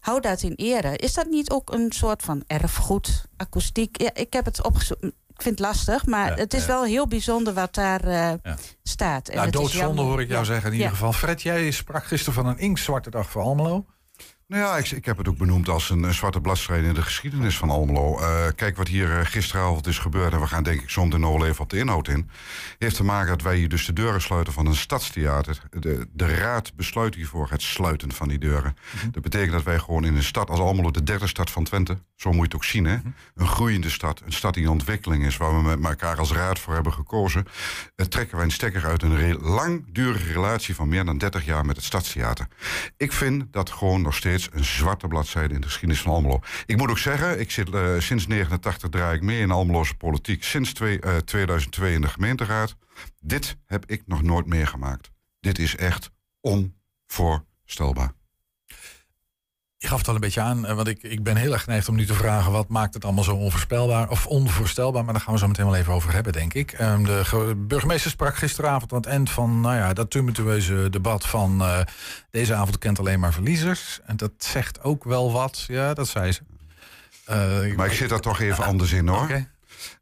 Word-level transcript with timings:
Hou 0.00 0.20
dat 0.20 0.42
in 0.42 0.52
ere. 0.56 0.96
Is 0.96 1.14
dat 1.14 1.26
niet 1.26 1.50
ook 1.50 1.72
een 1.72 1.92
soort 1.92 2.22
van 2.22 2.44
erfgoed, 2.46 3.24
akoestiek? 3.36 4.00
Ja, 4.02 4.14
ik 4.14 4.32
heb 4.32 4.44
het 4.44 4.64
opgezocht. 4.64 5.02
Ik 5.02 5.42
vind 5.42 5.58
het 5.58 5.66
lastig, 5.68 6.06
maar 6.06 6.36
het 6.36 6.54
is 6.54 6.66
wel 6.66 6.84
heel 6.84 7.06
bijzonder 7.06 7.54
wat 7.54 7.74
daar 7.74 8.08
uh, 8.08 8.32
staat. 8.82 9.28
En 9.28 9.36
nou, 9.36 9.50
doodzonde 9.50 10.02
hoor 10.02 10.20
ik 10.20 10.28
jou 10.28 10.44
zeggen 10.44 10.70
in 10.70 10.76
ieder 10.76 10.90
geval. 10.90 11.12
Fred, 11.12 11.42
jij 11.42 11.70
sprak 11.70 12.04
gisteren 12.04 12.34
van 12.34 12.46
een 12.46 12.58
inktzwarte 12.58 13.10
dag 13.10 13.30
voor 13.30 13.42
Almelo. 13.42 13.86
Nou 14.46 14.62
ja, 14.62 14.76
ik, 14.76 14.90
ik, 14.90 15.04
heb 15.04 15.16
het 15.16 15.28
ook 15.28 15.38
benoemd 15.38 15.68
als 15.68 15.90
een, 15.90 16.14
zwarte 16.14 16.40
bladzijde 16.40 16.88
in 16.88 16.94
de 16.94 17.02
geschiedenis 17.02 17.56
van 17.56 17.70
Almelo. 17.70 18.20
Uh, 18.20 18.46
kijk 18.56 18.76
wat 18.76 18.88
hier 18.88 19.08
uh, 19.08 19.24
gisteravond 19.24 19.86
is 19.86 19.98
gebeurd, 19.98 20.32
en 20.32 20.40
we 20.40 20.46
gaan 20.46 20.62
denk 20.62 20.80
ik 20.80 20.90
zo 20.90 21.04
meteen 21.04 21.20
nog 21.20 21.44
even 21.44 21.62
op 21.62 21.70
de 21.70 21.78
inhoud 21.78 22.08
in. 22.08 22.30
Heeft 22.78 22.96
te 22.96 23.04
maken 23.04 23.28
dat 23.28 23.42
wij 23.42 23.56
hier 23.56 23.68
dus 23.68 23.86
de 23.86 23.92
deuren 23.92 24.20
sluiten 24.20 24.52
van 24.52 24.66
een 24.66 24.74
stadstheater. 24.74 25.60
De, 25.70 26.08
de 26.12 26.34
raad 26.34 26.74
besluit 26.74 27.14
hiervoor 27.14 27.50
het 27.50 27.62
sluiten 27.62 28.12
van 28.12 28.28
die 28.28 28.38
deuren. 28.38 28.76
Mhm. 28.94 29.10
Dat 29.10 29.22
betekent 29.22 29.52
dat 29.52 29.62
wij 29.62 29.78
gewoon 29.78 30.04
in 30.04 30.16
een 30.16 30.22
stad 30.22 30.50
als 30.50 30.60
Almelo, 30.60 30.90
de 30.90 31.02
derde 31.02 31.26
stad 31.26 31.50
van 31.50 31.64
Twente, 31.64 31.98
zo 32.16 32.30
moet 32.30 32.38
je 32.38 32.44
het 32.44 32.54
ook 32.54 32.64
zien, 32.64 32.84
hè? 32.84 32.96
Mhm. 32.96 33.08
een 33.34 33.48
groeiende 33.48 33.90
stad, 33.90 34.22
een 34.24 34.32
stad 34.32 34.54
die 34.54 34.62
in 34.62 34.68
ontwikkeling 34.68 35.24
is, 35.24 35.36
waar 35.36 35.56
we 35.56 35.62
met 35.62 35.90
elkaar 35.90 36.18
als 36.18 36.32
raad 36.32 36.58
voor 36.58 36.74
hebben 36.74 36.92
gekozen, 36.92 37.46
uh, 37.96 38.06
trekken 38.06 38.36
wij 38.36 38.44
een 38.44 38.50
stekker 38.50 38.86
uit 38.86 39.02
een 39.02 39.38
langdurige 39.40 40.32
relatie 40.32 40.74
van 40.74 40.88
meer 40.88 41.04
dan 41.04 41.18
30 41.18 41.44
jaar 41.44 41.66
met 41.66 41.76
het 41.76 41.84
stadstheater. 41.84 42.46
Ik 42.96 43.12
vind 43.12 43.52
dat 43.52 43.70
gewoon 43.70 44.02
nog 44.02 44.14
steeds 44.14 44.33
een 44.52 44.64
zwarte 44.64 45.08
bladzijde 45.08 45.54
in 45.54 45.60
de 45.60 45.66
geschiedenis 45.66 46.02
van 46.02 46.12
Almelo. 46.12 46.40
Ik 46.66 46.76
moet 46.76 46.90
ook 46.90 46.98
zeggen, 46.98 47.40
ik 47.40 47.50
zit 47.50 47.68
uh, 47.68 47.98
sinds 47.98 48.26
89 48.26 48.88
draai 48.88 49.16
ik 49.16 49.22
mee 49.22 49.40
in 49.40 49.50
Almeloze 49.50 49.96
politiek. 49.96 50.44
Sinds 50.44 50.72
twee, 50.72 51.00
uh, 51.00 51.16
eh, 51.16 51.22
2002 51.22 51.92
in 51.92 52.00
de 52.00 52.08
gemeenteraad. 52.08 52.76
Dit 53.20 53.56
heb 53.66 53.84
ik 53.86 54.02
nog 54.06 54.22
nooit 54.22 54.46
meegemaakt. 54.46 55.10
Dit 55.40 55.58
is 55.58 55.76
echt 55.76 56.10
onvoorstelbaar. 56.40 58.12
Je 59.84 59.90
gaf 59.90 59.98
het 59.98 60.08
al 60.08 60.14
een 60.14 60.20
beetje 60.20 60.40
aan, 60.40 60.66
eh, 60.66 60.74
want 60.74 60.88
ik, 60.88 61.02
ik 61.02 61.22
ben 61.22 61.36
heel 61.36 61.52
erg 61.52 61.62
geneigd 61.62 61.88
om 61.88 61.94
nu 61.94 62.06
te 62.06 62.14
vragen... 62.14 62.52
wat 62.52 62.68
maakt 62.68 62.94
het 62.94 63.04
allemaal 63.04 63.24
zo 63.24 63.34
onvoorspelbaar 63.34 64.08
of 64.08 64.26
onvoorstelbaar? 64.26 65.04
Maar 65.04 65.12
daar 65.14 65.22
gaan 65.22 65.32
we 65.32 65.38
zo 65.38 65.46
meteen 65.46 65.64
wel 65.64 65.74
even 65.74 65.92
over 65.92 66.12
hebben, 66.12 66.32
denk 66.32 66.54
ik. 66.54 66.80
Um, 66.80 67.04
de 67.04 67.54
burgemeester 67.56 68.10
sprak 68.10 68.36
gisteravond 68.36 68.92
aan 68.92 68.98
het 68.98 69.06
eind 69.06 69.30
van... 69.30 69.60
nou 69.60 69.76
ja, 69.76 69.92
dat 69.92 70.10
tumultueuze 70.10 70.90
debat 70.90 71.26
van... 71.26 71.62
Uh, 71.62 71.80
deze 72.30 72.54
avond 72.54 72.78
kent 72.78 72.98
alleen 72.98 73.20
maar 73.20 73.32
verliezers. 73.32 74.00
En 74.06 74.16
dat 74.16 74.32
zegt 74.38 74.82
ook 74.82 75.04
wel 75.04 75.32
wat. 75.32 75.64
Ja, 75.68 75.94
dat 75.94 76.08
zei 76.08 76.32
ze. 76.32 76.40
Uh, 77.30 77.76
maar 77.76 77.86
ik 77.86 77.92
zit 77.92 78.08
daar 78.08 78.20
toch 78.20 78.40
even 78.40 78.64
anders 78.64 78.92
in, 78.92 79.08
hoor. 79.08 79.22
Okay. 79.22 79.48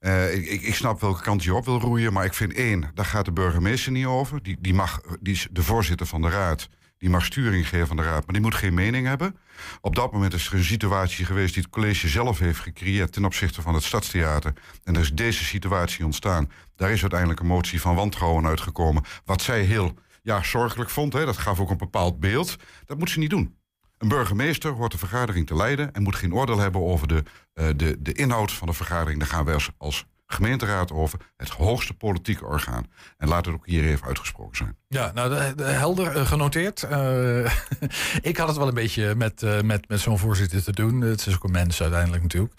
Uh, 0.00 0.34
ik, 0.34 0.62
ik, 0.62 0.74
snap 0.74 1.00
welke 1.00 1.22
kant 1.22 1.44
je 1.44 1.54
op 1.54 1.64
wil 1.64 1.80
roeien, 1.80 2.12
maar 2.12 2.24
ik 2.24 2.34
vind 2.34 2.52
één, 2.52 2.90
daar 2.94 3.04
gaat 3.04 3.24
de 3.24 3.32
burgemeester 3.32 3.92
niet 3.92 4.06
over. 4.06 4.42
Die, 4.42 4.56
die, 4.60 4.74
mag, 4.74 5.00
die 5.20 5.34
is 5.34 5.48
de 5.50 5.62
voorzitter 5.62 6.06
van 6.06 6.22
de 6.22 6.28
raad. 6.28 6.68
Die 7.02 7.10
mag 7.10 7.24
sturing 7.24 7.68
geven 7.68 7.86
van 7.86 7.96
de 7.96 8.02
raad, 8.02 8.24
maar 8.24 8.32
die 8.34 8.40
moet 8.40 8.54
geen 8.54 8.74
mening 8.74 9.06
hebben. 9.06 9.36
Op 9.80 9.94
dat 9.94 10.12
moment 10.12 10.34
is 10.34 10.46
er 10.46 10.54
een 10.54 10.64
situatie 10.64 11.24
geweest 11.24 11.54
die 11.54 11.62
het 11.62 11.72
college 11.72 12.08
zelf 12.08 12.38
heeft 12.38 12.58
gecreëerd 12.58 13.12
ten 13.12 13.24
opzichte 13.24 13.62
van 13.62 13.74
het 13.74 13.82
stadstheater. 13.82 14.52
En 14.84 14.94
er 14.94 15.00
is 15.00 15.12
deze 15.12 15.44
situatie 15.44 16.04
ontstaan. 16.04 16.50
Daar 16.76 16.90
is 16.90 17.00
uiteindelijk 17.00 17.40
een 17.40 17.46
motie 17.46 17.80
van 17.80 17.94
wantrouwen 17.94 18.46
uitgekomen. 18.46 19.04
Wat 19.24 19.42
zij 19.42 19.62
heel 19.62 19.94
ja, 20.22 20.42
zorgelijk 20.42 20.90
vond, 20.90 21.12
hè, 21.12 21.24
dat 21.24 21.36
gaf 21.36 21.60
ook 21.60 21.70
een 21.70 21.76
bepaald 21.76 22.20
beeld. 22.20 22.56
Dat 22.86 22.98
moet 22.98 23.10
ze 23.10 23.18
niet 23.18 23.30
doen. 23.30 23.56
Een 23.98 24.08
burgemeester 24.08 24.72
hoort 24.72 24.92
de 24.92 24.98
vergadering 24.98 25.46
te 25.46 25.56
leiden 25.56 25.92
en 25.92 26.02
moet 26.02 26.16
geen 26.16 26.34
oordeel 26.34 26.58
hebben 26.58 26.80
over 26.80 27.08
de, 27.08 27.22
uh, 27.54 27.68
de, 27.76 27.96
de 27.98 28.12
inhoud 28.12 28.52
van 28.52 28.68
de 28.68 28.74
vergadering. 28.74 29.18
Daar 29.18 29.28
gaan 29.28 29.44
wij 29.44 29.54
als, 29.54 29.70
als 29.78 30.04
gemeenteraad 30.32 30.92
over, 30.92 31.18
het 31.36 31.48
hoogste 31.48 31.94
politieke 31.94 32.44
orgaan. 32.44 32.86
En 33.18 33.28
laat 33.28 33.46
het 33.46 33.54
ook 33.54 33.66
hier 33.66 33.84
even 33.84 34.06
uitgesproken 34.06 34.56
zijn. 34.56 34.76
Ja, 34.88 35.12
nou, 35.14 35.54
de, 35.54 35.62
helder 35.62 36.16
uh, 36.16 36.26
genoteerd. 36.26 36.86
Uh, 36.90 37.44
ik 38.30 38.36
had 38.36 38.48
het 38.48 38.56
wel 38.56 38.68
een 38.68 38.74
beetje 38.74 39.14
met, 39.14 39.42
uh, 39.42 39.60
met, 39.60 39.88
met 39.88 40.00
zo'n 40.00 40.18
voorzitter 40.18 40.62
te 40.62 40.72
doen. 40.72 41.00
Het 41.00 41.26
is 41.26 41.34
ook 41.34 41.44
een 41.44 41.50
mens 41.50 41.82
uiteindelijk 41.82 42.22
natuurlijk. 42.22 42.54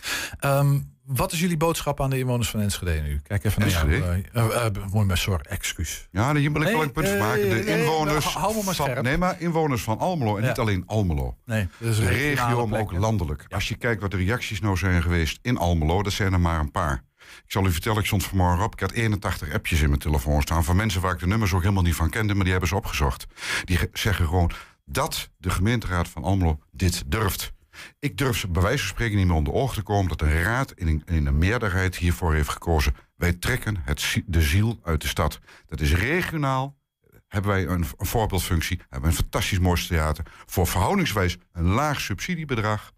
Um, 0.46 0.92
wat 1.06 1.32
is 1.32 1.40
jullie 1.40 1.58
boodschap 1.58 2.02
aan 2.02 2.10
de 2.10 2.18
inwoners 2.18 2.50
van 2.50 2.60
Enschede 2.60 3.02
nu? 3.02 3.20
Kijk 3.24 3.44
even 3.44 3.60
naar 3.60 3.70
Enschede? 3.70 4.24
jou. 4.34 4.48
Uh, 4.52 4.66
uh, 4.76 4.92
mooi 4.92 5.06
maar 5.06 5.18
sorry, 5.18 5.46
excuus. 5.50 6.08
Ja, 6.12 6.36
hier 6.36 6.52
wil 6.52 6.62
ik 6.62 6.68
nee, 6.68 6.76
wel 6.76 6.84
een 6.84 6.92
punt 6.92 7.08
van 7.08 7.18
maken. 7.18 7.50
De 7.50 7.66
inwoners, 7.66 8.26
hou 8.26 8.56
me 8.56 8.62
maar. 8.64 8.76
Van, 8.76 9.04
nee, 9.04 9.18
maar 9.18 9.42
inwoners 9.42 9.82
van 9.82 10.00
Almelo 10.00 10.38
en 10.38 10.48
niet 10.48 10.60
alleen 10.60 10.84
Almelo. 10.86 11.38
Nee, 11.46 11.68
dus 11.78 11.98
de 11.98 12.08
regio, 12.08 12.68
maar 12.68 12.80
ook 12.80 12.92
landelijk. 12.92 13.46
Als 13.50 13.68
je 13.68 13.76
kijkt 13.76 14.02
wat 14.02 14.12
de 14.12 14.18
reacties 14.18 14.62
nou 14.62 14.78
zijn 14.78 15.02
geweest 15.02 15.40
in 15.42 15.58
Almelo, 15.58 16.04
dat 16.04 16.14
zijn 16.14 16.34
er 16.34 16.40
maar 16.40 16.60
een 16.60 16.72
paar. 16.72 17.04
Ik 17.46 17.52
zal 17.52 17.66
u 17.66 17.72
vertellen, 17.72 18.00
ik 18.00 18.06
stond 18.06 18.24
vanmorgen 18.24 18.64
op. 18.64 18.74
Ik 18.74 18.80
had 18.80 18.92
81 18.92 19.54
appjes 19.54 19.82
in 19.82 19.88
mijn 19.88 20.00
telefoon 20.00 20.42
staan 20.42 20.64
van 20.64 20.76
mensen 20.76 21.02
waar 21.02 21.14
ik 21.14 21.20
de 21.20 21.28
nummers 21.28 21.54
ook 21.54 21.62
helemaal 21.62 21.84
niet 21.84 21.96
van 21.96 22.10
kende, 22.10 22.34
maar 22.34 22.44
die 22.44 22.52
hebben 22.52 22.70
ze 22.70 22.76
opgezocht. 22.76 23.26
Die 23.64 23.80
zeggen 23.94 24.26
gewoon 24.26 24.52
dat 24.86 25.30
de 25.38 25.50
gemeenteraad 25.50 26.08
van 26.08 26.24
Almelo 26.24 26.60
dit 26.72 27.04
durft. 27.12 27.54
Ik 28.00 28.18
durf 28.18 28.38
ze 28.38 28.48
bij 28.48 28.62
wijze 28.62 28.78
van 28.78 28.88
spreken 28.88 29.18
niet 29.18 29.28
meer 29.28 29.36
onder 29.36 29.54
ogen 29.54 29.76
te 29.76 29.82
komen 29.82 30.10
dat 30.10 30.20
de 30.20 30.42
raad 30.42 30.72
in 30.72 30.88
een, 30.88 31.02
in 31.06 31.26
een 31.26 31.38
meerderheid 31.38 31.96
hiervoor 31.96 32.34
heeft 32.34 32.50
gekozen. 32.50 32.96
Wij 33.16 33.34
trekken 33.34 33.82
het, 33.84 34.22
de 34.26 34.42
ziel 34.42 34.80
uit 34.84 35.02
de 35.02 35.08
stad. 35.08 35.40
Dat 35.66 35.82
is 35.82 35.94
regionaal. 35.94 36.82
Hebben 37.28 37.52
wij 37.52 37.68
een, 37.68 37.86
voorbeeldfunctie, 37.98 38.78
hebben 38.78 39.02
we 39.02 39.08
een 39.08 39.22
fantastisch 39.22 39.60
mooi 39.60 39.88
theater. 39.88 40.26
Voor 40.46 40.68
verhoudingswijs 40.68 41.38
een 41.52 41.66
laag 41.66 42.02
subsidiebedrag. 42.02 42.92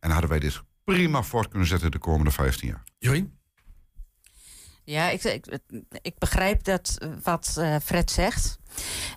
En 0.00 0.10
hadden 0.10 0.30
wij 0.30 0.38
dit 0.38 0.62
prima 0.84 1.22
voort 1.22 1.48
kunnen 1.48 1.68
zetten 1.68 1.90
de 1.90 1.98
komende 1.98 2.30
15 2.30 2.68
jaar. 2.68 2.82
Jorien? 2.98 3.37
Ja, 4.88 5.10
ik, 5.10 5.24
ik, 5.24 5.58
ik 6.02 6.18
begrijp 6.18 6.64
dat 6.64 6.98
wat 7.22 7.56
uh, 7.58 7.76
Fred 7.84 8.10
zegt. 8.10 8.58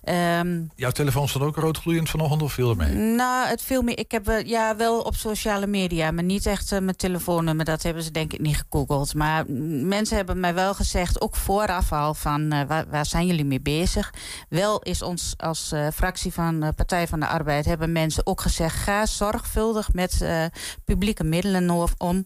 Um, 0.03 0.71
Jouw 0.75 0.91
telefoon 0.91 1.27
stond 1.27 1.43
ook 1.45 1.55
roodgloeiend 1.55 2.09
vanochtend 2.09 2.41
of 2.41 2.53
viel 2.53 2.69
er 2.69 2.75
mee? 2.75 2.93
Nou, 2.93 3.47
het 3.47 3.61
viel 3.61 3.81
meer. 3.81 3.97
Ik 3.97 4.11
heb 4.11 4.41
ja, 4.45 4.75
wel 4.75 5.01
op 5.01 5.15
sociale 5.15 5.67
media, 5.67 6.11
maar 6.11 6.23
niet 6.23 6.45
echt 6.45 6.71
uh, 6.71 6.79
mijn 6.79 6.95
telefoonnummer. 6.95 7.65
Dat 7.65 7.83
hebben 7.83 8.03
ze 8.03 8.11
denk 8.11 8.33
ik 8.33 8.39
niet 8.39 8.57
gegoogeld. 8.57 9.13
Maar 9.13 9.45
mensen 9.85 10.15
hebben 10.17 10.39
mij 10.39 10.53
wel 10.53 10.73
gezegd, 10.73 11.21
ook 11.21 11.35
vooraf 11.35 11.91
al, 11.91 12.13
van 12.13 12.53
uh, 12.53 12.61
waar, 12.67 12.85
waar, 12.89 13.05
zijn 13.05 13.25
jullie 13.25 13.45
mee 13.45 13.61
bezig? 13.61 14.13
Wel 14.49 14.81
is 14.81 15.01
ons 15.01 15.33
als 15.37 15.73
fractie 15.93 16.33
van 16.33 16.73
Partij 16.75 17.07
van 17.07 17.19
de 17.19 17.27
Arbeid, 17.27 17.65
hebben 17.65 17.91
mensen 17.91 18.25
ook 18.25 18.41
gezegd, 18.41 18.75
ga 18.75 19.05
zorgvuldig 19.05 19.93
met 19.93 20.25
publieke 20.85 21.23
middelen 21.23 21.89
om. 21.97 22.23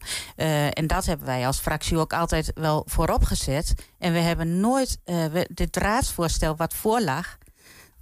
en 0.73 0.87
dat 0.87 1.05
hebben 1.05 1.25
wij 1.25 1.47
als 1.47 1.59
fractie 1.59 1.97
ook 1.97 2.13
altijd 2.13 2.51
wel 2.55 2.83
voorop 2.85 3.23
gezet. 3.23 3.73
En 3.99 4.13
we 4.13 4.19
hebben 4.19 4.59
nooit 4.59 4.99
dit 5.47 5.77
raadsvoorstel 5.77 6.55
wat 6.55 6.73
voorlag 6.73 7.24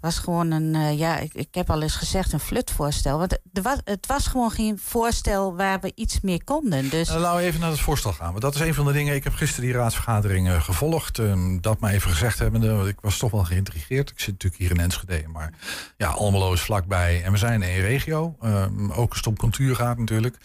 was 0.04 0.18
gewoon 0.18 0.52
een, 0.52 0.74
uh, 0.74 0.98
ja, 0.98 1.18
ik, 1.18 1.34
ik 1.34 1.48
heb 1.52 1.70
al 1.70 1.82
eens 1.82 1.96
gezegd, 1.96 2.34
een 2.34 2.40
flutvoorstel. 2.40 3.18
Want 3.18 3.38
er 3.54 3.62
was, 3.62 3.78
het 3.84 4.06
was 4.06 4.28
gewoon 4.28 4.52
geen 4.52 4.80
voorstel 4.84 5.56
waar 5.56 5.80
we 5.80 5.92
iets 5.96 6.22
mee 6.22 6.44
konden. 6.44 6.90
Dus... 6.90 7.08
Nou, 7.08 7.20
laten 7.20 7.40
we 7.40 7.46
even 7.46 7.60
naar 7.60 7.70
het 7.70 7.80
voorstel 7.80 8.14
gaan. 8.14 8.30
Want 8.30 8.42
dat 8.42 8.56
is 8.56 8.62
een 8.62 8.74
van 8.74 8.86
de 8.86 8.92
dingen. 8.92 9.16
Ik 9.16 9.24
heb 9.24 9.34
gisteren 9.34 9.66
die 9.66 9.78
raadsvergadering 9.78 10.48
uh, 10.48 10.62
gevolgd. 10.62 11.18
Um, 11.18 11.62
dat 11.62 11.80
maar 11.80 11.92
even 11.92 12.10
gezegd 12.10 12.40
hebbende. 12.40 12.76
Want 12.76 12.88
ik 12.88 12.98
was 13.02 13.18
toch 13.18 13.32
wel 13.32 13.44
geïntrigeerd. 13.44 14.10
Ik 14.10 14.20
zit 14.20 14.32
natuurlijk 14.32 14.62
hier 14.62 14.72
in 14.72 14.80
Enschede. 14.80 15.28
Maar 15.28 15.54
ja, 15.98 16.08
Almelo 16.08 16.54
is 16.54 16.62
vlakbij. 16.62 17.24
En 17.24 17.32
we 17.32 17.38
zijn 17.38 17.54
in 17.54 17.70
één 17.70 17.82
regio. 17.82 18.36
Um, 18.44 18.92
ook 18.92 19.16
een 19.22 19.38
cultuur 19.38 19.96
natuurlijk. 19.98 20.38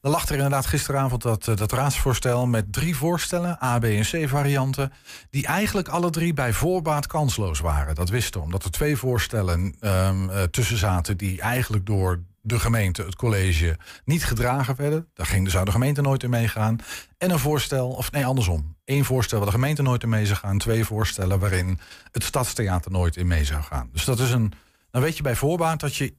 Dan 0.00 0.10
lag 0.10 0.28
er 0.28 0.34
inderdaad 0.34 0.66
gisteravond 0.66 1.22
dat, 1.22 1.46
uh, 1.46 1.56
dat 1.56 1.72
raadsvoorstel 1.72 2.46
met 2.46 2.72
drie 2.72 2.96
voorstellen. 2.96 3.58
A, 3.62 3.78
B 3.78 3.84
en 3.84 4.02
C 4.02 4.28
varianten. 4.28 4.92
Die 5.30 5.46
eigenlijk 5.46 5.88
alle 5.88 6.10
drie 6.10 6.34
bij 6.34 6.52
voorbaat 6.52 7.06
kansloos 7.06 7.60
waren. 7.60 7.94
Dat 7.94 8.08
wisten 8.08 8.40
we. 8.40 8.46
Omdat 8.46 8.64
er 8.64 8.70
twee 8.70 8.96
voorstellen 9.04 9.74
um, 9.80 10.30
uh, 10.30 10.42
tussen 10.42 10.78
zaten 10.78 11.16
die 11.16 11.40
eigenlijk 11.40 11.86
door 11.86 12.22
de 12.40 12.58
gemeente, 12.58 13.02
het 13.02 13.16
college, 13.16 13.78
niet 14.04 14.24
gedragen 14.24 14.76
werden. 14.76 15.08
Daar 15.14 15.26
ging, 15.26 15.50
zou 15.50 15.64
de 15.64 15.70
gemeente 15.70 16.00
nooit 16.00 16.22
in 16.22 16.30
meegaan. 16.30 16.78
En 17.18 17.30
een 17.30 17.38
voorstel, 17.38 17.88
of 17.88 18.12
nee, 18.12 18.26
andersom. 18.26 18.76
Eén 18.84 19.04
voorstel 19.04 19.38
waar 19.38 19.46
de 19.46 19.54
gemeente 19.54 19.82
nooit 19.82 20.02
in 20.02 20.08
mee 20.08 20.26
zou 20.26 20.38
gaan. 20.38 20.58
Twee 20.58 20.84
voorstellen 20.84 21.38
waarin 21.38 21.78
het 22.10 22.24
stadstheater 22.24 22.90
nooit 22.90 23.16
in 23.16 23.26
mee 23.26 23.44
zou 23.44 23.62
gaan. 23.62 23.88
Dus 23.92 24.04
dat 24.04 24.20
is 24.20 24.30
een. 24.30 24.52
Dan 24.90 25.02
weet 25.02 25.16
je 25.16 25.22
bij 25.22 25.36
voorbaat 25.36 25.80
dat 25.80 25.96
je. 25.96 26.14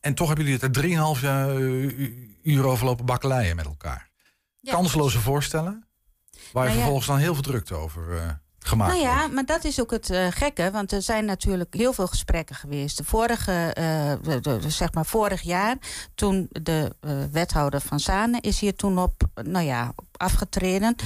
En 0.00 0.14
toch 0.14 0.26
hebben 0.26 0.44
jullie 0.44 0.60
het 0.62 0.76
er 0.76 0.82
3,5 0.82 2.42
uur 2.42 2.64
over 2.64 2.84
lopen 2.84 3.06
bakkeleien 3.06 3.56
met 3.56 3.66
elkaar. 3.66 4.10
Kansloze 4.62 5.20
voorstellen. 5.20 5.86
Waar 6.52 6.62
je 6.62 6.68
nou 6.68 6.74
vervolgens 6.74 7.06
dan 7.06 7.18
heel 7.18 7.34
veel 7.34 7.42
drukte 7.42 7.74
over. 7.74 8.08
Uh, 8.10 8.30
gemaakt 8.68 8.90
Nou 8.92 9.02
ja, 9.04 9.26
maar 9.26 9.44
dat 9.44 9.64
is 9.64 9.80
ook 9.80 9.90
het 9.90 10.10
uh, 10.10 10.26
gekke, 10.30 10.70
want 10.70 10.92
er 10.92 11.02
zijn 11.02 11.24
natuurlijk 11.24 11.74
heel 11.74 11.92
veel 11.92 12.06
gesprekken 12.06 12.56
geweest. 12.56 12.96
De 12.96 13.04
vorige, 13.04 13.74
uh, 13.78 14.40
de, 14.42 14.70
zeg 14.70 14.92
maar 14.92 15.06
vorig 15.06 15.42
jaar, 15.42 15.76
toen 16.14 16.48
de 16.50 16.94
uh, 17.00 17.12
wethouder 17.32 17.80
van 17.80 18.00
Zanen 18.00 18.40
is 18.40 18.60
hier 18.60 18.74
toen 18.74 18.98
op, 18.98 19.12
nou 19.34 19.64
ja, 19.64 19.92
afgetreden. 20.18 20.96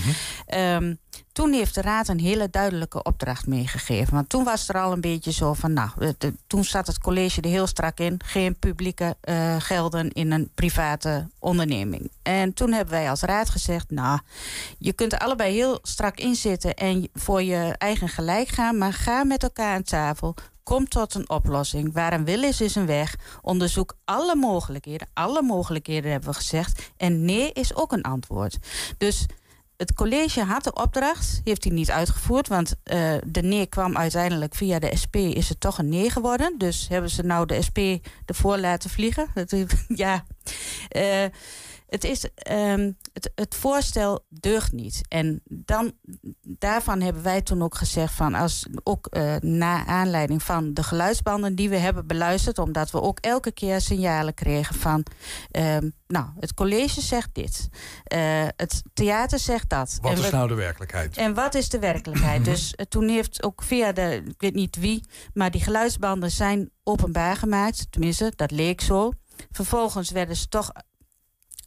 Um, 0.54 0.98
toen 1.32 1.52
heeft 1.52 1.74
de 1.74 1.80
raad 1.80 2.08
een 2.08 2.20
hele 2.20 2.50
duidelijke 2.50 3.02
opdracht 3.02 3.46
meegegeven. 3.46 4.14
Want 4.14 4.28
toen 4.28 4.44
was 4.44 4.68
er 4.68 4.80
al 4.80 4.92
een 4.92 5.00
beetje 5.00 5.32
zo 5.32 5.52
van, 5.52 5.72
nou, 5.72 5.90
toen 6.46 6.64
zat 6.64 6.86
het 6.86 6.98
college 6.98 7.40
er 7.40 7.48
heel 7.48 7.66
strak 7.66 7.98
in. 7.98 8.20
Geen 8.24 8.58
publieke 8.58 9.16
uh, 9.24 9.56
gelden 9.58 10.10
in 10.10 10.32
een 10.32 10.50
private 10.54 11.28
onderneming. 11.38 12.10
En 12.22 12.54
toen 12.54 12.72
hebben 12.72 12.94
wij 12.94 13.10
als 13.10 13.20
raad 13.20 13.50
gezegd, 13.50 13.90
nou, 13.90 14.18
je 14.78 14.92
kunt 14.92 15.18
allebei 15.18 15.54
heel 15.54 15.78
strak 15.82 16.18
in 16.18 16.34
zitten 16.34 16.74
en 16.74 17.08
voor 17.14 17.42
je 17.42 17.74
eigen 17.78 18.08
gelijk 18.08 18.48
gaan. 18.48 18.78
Maar 18.78 18.92
ga 18.92 19.24
met 19.24 19.42
elkaar 19.42 19.74
aan 19.74 19.82
tafel 19.82 20.34
Kom 20.62 20.88
tot 20.88 21.14
een 21.14 21.30
oplossing. 21.30 21.92
Waar 21.92 22.12
een 22.12 22.24
wil 22.24 22.42
is, 22.42 22.60
is 22.60 22.74
een 22.74 22.86
weg. 22.86 23.16
Onderzoek 23.40 23.96
alle 24.04 24.36
mogelijkheden. 24.36 25.08
Alle 25.12 25.42
mogelijkheden 25.42 26.10
hebben 26.10 26.30
we 26.30 26.36
gezegd. 26.36 26.92
En 26.96 27.24
nee 27.24 27.52
is 27.52 27.74
ook 27.74 27.92
een 27.92 28.02
antwoord. 28.02 28.58
Dus 28.98 29.26
het 29.76 29.94
college 29.94 30.42
had 30.42 30.64
de 30.64 30.72
opdracht, 30.72 31.40
heeft 31.44 31.64
hij 31.64 31.72
niet 31.72 31.90
uitgevoerd, 31.90 32.48
want 32.48 32.74
uh, 32.84 33.14
de 33.26 33.42
nee 33.42 33.66
kwam 33.66 33.96
uiteindelijk 33.96 34.54
via 34.54 34.78
de 34.78 34.96
SP, 35.02 35.16
is 35.16 35.48
het 35.48 35.60
toch 35.60 35.78
een 35.78 35.88
nee 35.88 36.10
geworden. 36.10 36.54
Dus 36.58 36.88
hebben 36.88 37.10
ze 37.10 37.22
nou 37.22 37.46
de 37.46 37.62
SP 37.66 37.78
ervoor 38.26 38.58
laten 38.58 38.90
vliegen? 38.90 39.28
ja. 39.88 40.24
Uh, 40.96 41.24
het, 41.92 42.04
is, 42.04 42.24
um, 42.50 42.96
het, 43.12 43.30
het 43.34 43.54
voorstel 43.54 44.24
deugt 44.28 44.72
niet. 44.72 45.00
En 45.08 45.42
dan, 45.44 45.92
daarvan 46.42 47.00
hebben 47.00 47.22
wij 47.22 47.42
toen 47.42 47.62
ook 47.62 47.74
gezegd 47.74 48.14
van 48.14 48.34
als 48.34 48.66
ook 48.82 49.08
uh, 49.10 49.34
na 49.40 49.86
aanleiding 49.86 50.42
van 50.42 50.74
de 50.74 50.82
geluidsbanden 50.82 51.54
die 51.54 51.68
we 51.68 51.76
hebben 51.76 52.06
beluisterd, 52.06 52.58
omdat 52.58 52.90
we 52.90 53.00
ook 53.00 53.18
elke 53.18 53.52
keer 53.52 53.80
signalen 53.80 54.34
kregen 54.34 54.74
van 54.74 55.04
um, 55.50 55.92
nou, 56.06 56.26
het 56.38 56.54
college 56.54 57.00
zegt 57.00 57.28
dit. 57.32 57.68
Uh, 58.14 58.46
het 58.56 58.82
theater 58.94 59.38
zegt 59.38 59.68
dat. 59.68 59.98
Wat 60.00 60.18
is 60.18 60.30
nou 60.30 60.48
de 60.48 60.54
werkelijkheid? 60.54 61.16
En 61.16 61.34
wat 61.34 61.54
is 61.54 61.68
de 61.68 61.78
werkelijkheid? 61.78 62.44
dus 62.44 62.74
uh, 62.76 62.86
toen 62.86 63.08
heeft 63.08 63.42
ook 63.42 63.62
via 63.62 63.92
de, 63.92 64.22
ik 64.26 64.40
weet 64.40 64.54
niet 64.54 64.76
wie, 64.76 65.04
maar 65.34 65.50
die 65.50 65.62
geluidsbanden 65.62 66.30
zijn 66.30 66.70
openbaar 66.82 67.36
gemaakt. 67.36 67.86
Tenminste, 67.90 68.32
dat 68.36 68.50
leek 68.50 68.80
zo. 68.80 69.12
Vervolgens 69.50 70.10
werden 70.10 70.36
ze 70.36 70.48
toch 70.48 70.72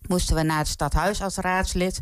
moesten 0.07 0.35
we 0.35 0.43
naar 0.43 0.57
het 0.57 0.67
stadhuis 0.67 1.21
als 1.21 1.35
raadslid 1.35 2.01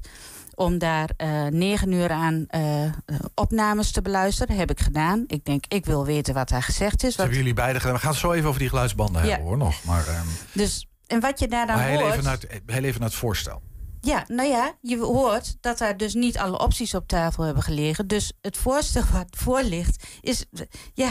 om 0.56 0.78
daar 0.78 1.10
uh, 1.18 1.46
negen 1.46 1.92
uur 1.92 2.10
aan 2.10 2.46
uh, 2.50 2.92
opnames 3.36 3.92
te 3.92 4.02
beluisteren. 4.02 4.56
heb 4.56 4.72
ik 4.72 4.80
gedaan. 4.80 5.24
Ik 5.28 5.46
denk, 5.46 5.66
ik 5.68 5.86
wil 5.86 6.06
weten 6.06 6.34
wat 6.34 6.50
daar 6.50 6.64
gezegd 6.64 7.04
is. 7.04 7.10
Wat... 7.10 7.18
hebben 7.18 7.38
jullie 7.38 7.54
beide 7.54 7.80
gedaan. 7.80 7.96
We 7.96 8.02
gaan 8.02 8.12
het 8.12 8.20
zo 8.20 8.32
even 8.32 8.48
over 8.48 8.60
die 8.60 8.70
geluidsbanden 8.70 9.22
ja. 9.22 9.28
hebben 9.28 9.48
hoor 9.48 9.58
nog. 9.58 9.84
Maar, 9.84 10.08
um... 10.08 10.28
dus, 10.54 10.88
en 11.08 11.20
wat 11.20 11.40
je 11.40 11.48
daar 11.48 11.68
dan 11.68 11.78
heel 11.78 12.00
hoort... 12.00 12.12
Even 12.12 12.24
naar 12.24 12.34
het, 12.34 12.62
heel 12.66 12.84
even 12.84 13.00
naar 13.00 13.10
het 13.10 13.18
voorstel. 13.18 13.62
Ja, 14.02 14.24
nou 14.28 14.50
ja, 14.50 14.74
je 14.82 14.98
hoort 14.98 15.56
dat 15.62 15.78
daar 15.78 15.98
dus 15.98 16.14
niet 16.14 16.38
alle 16.38 16.60
opties 16.60 16.94
op 16.94 17.08
tafel 17.08 17.44
hebben 17.44 17.64
gelegen. 17.64 18.08
Dus 18.08 18.34
het 18.42 18.58
voorstel 18.58 19.04
wat 19.12 19.28
voor 19.30 19.64
ligt 19.64 20.04
is... 20.22 20.46
Ja, 20.94 21.10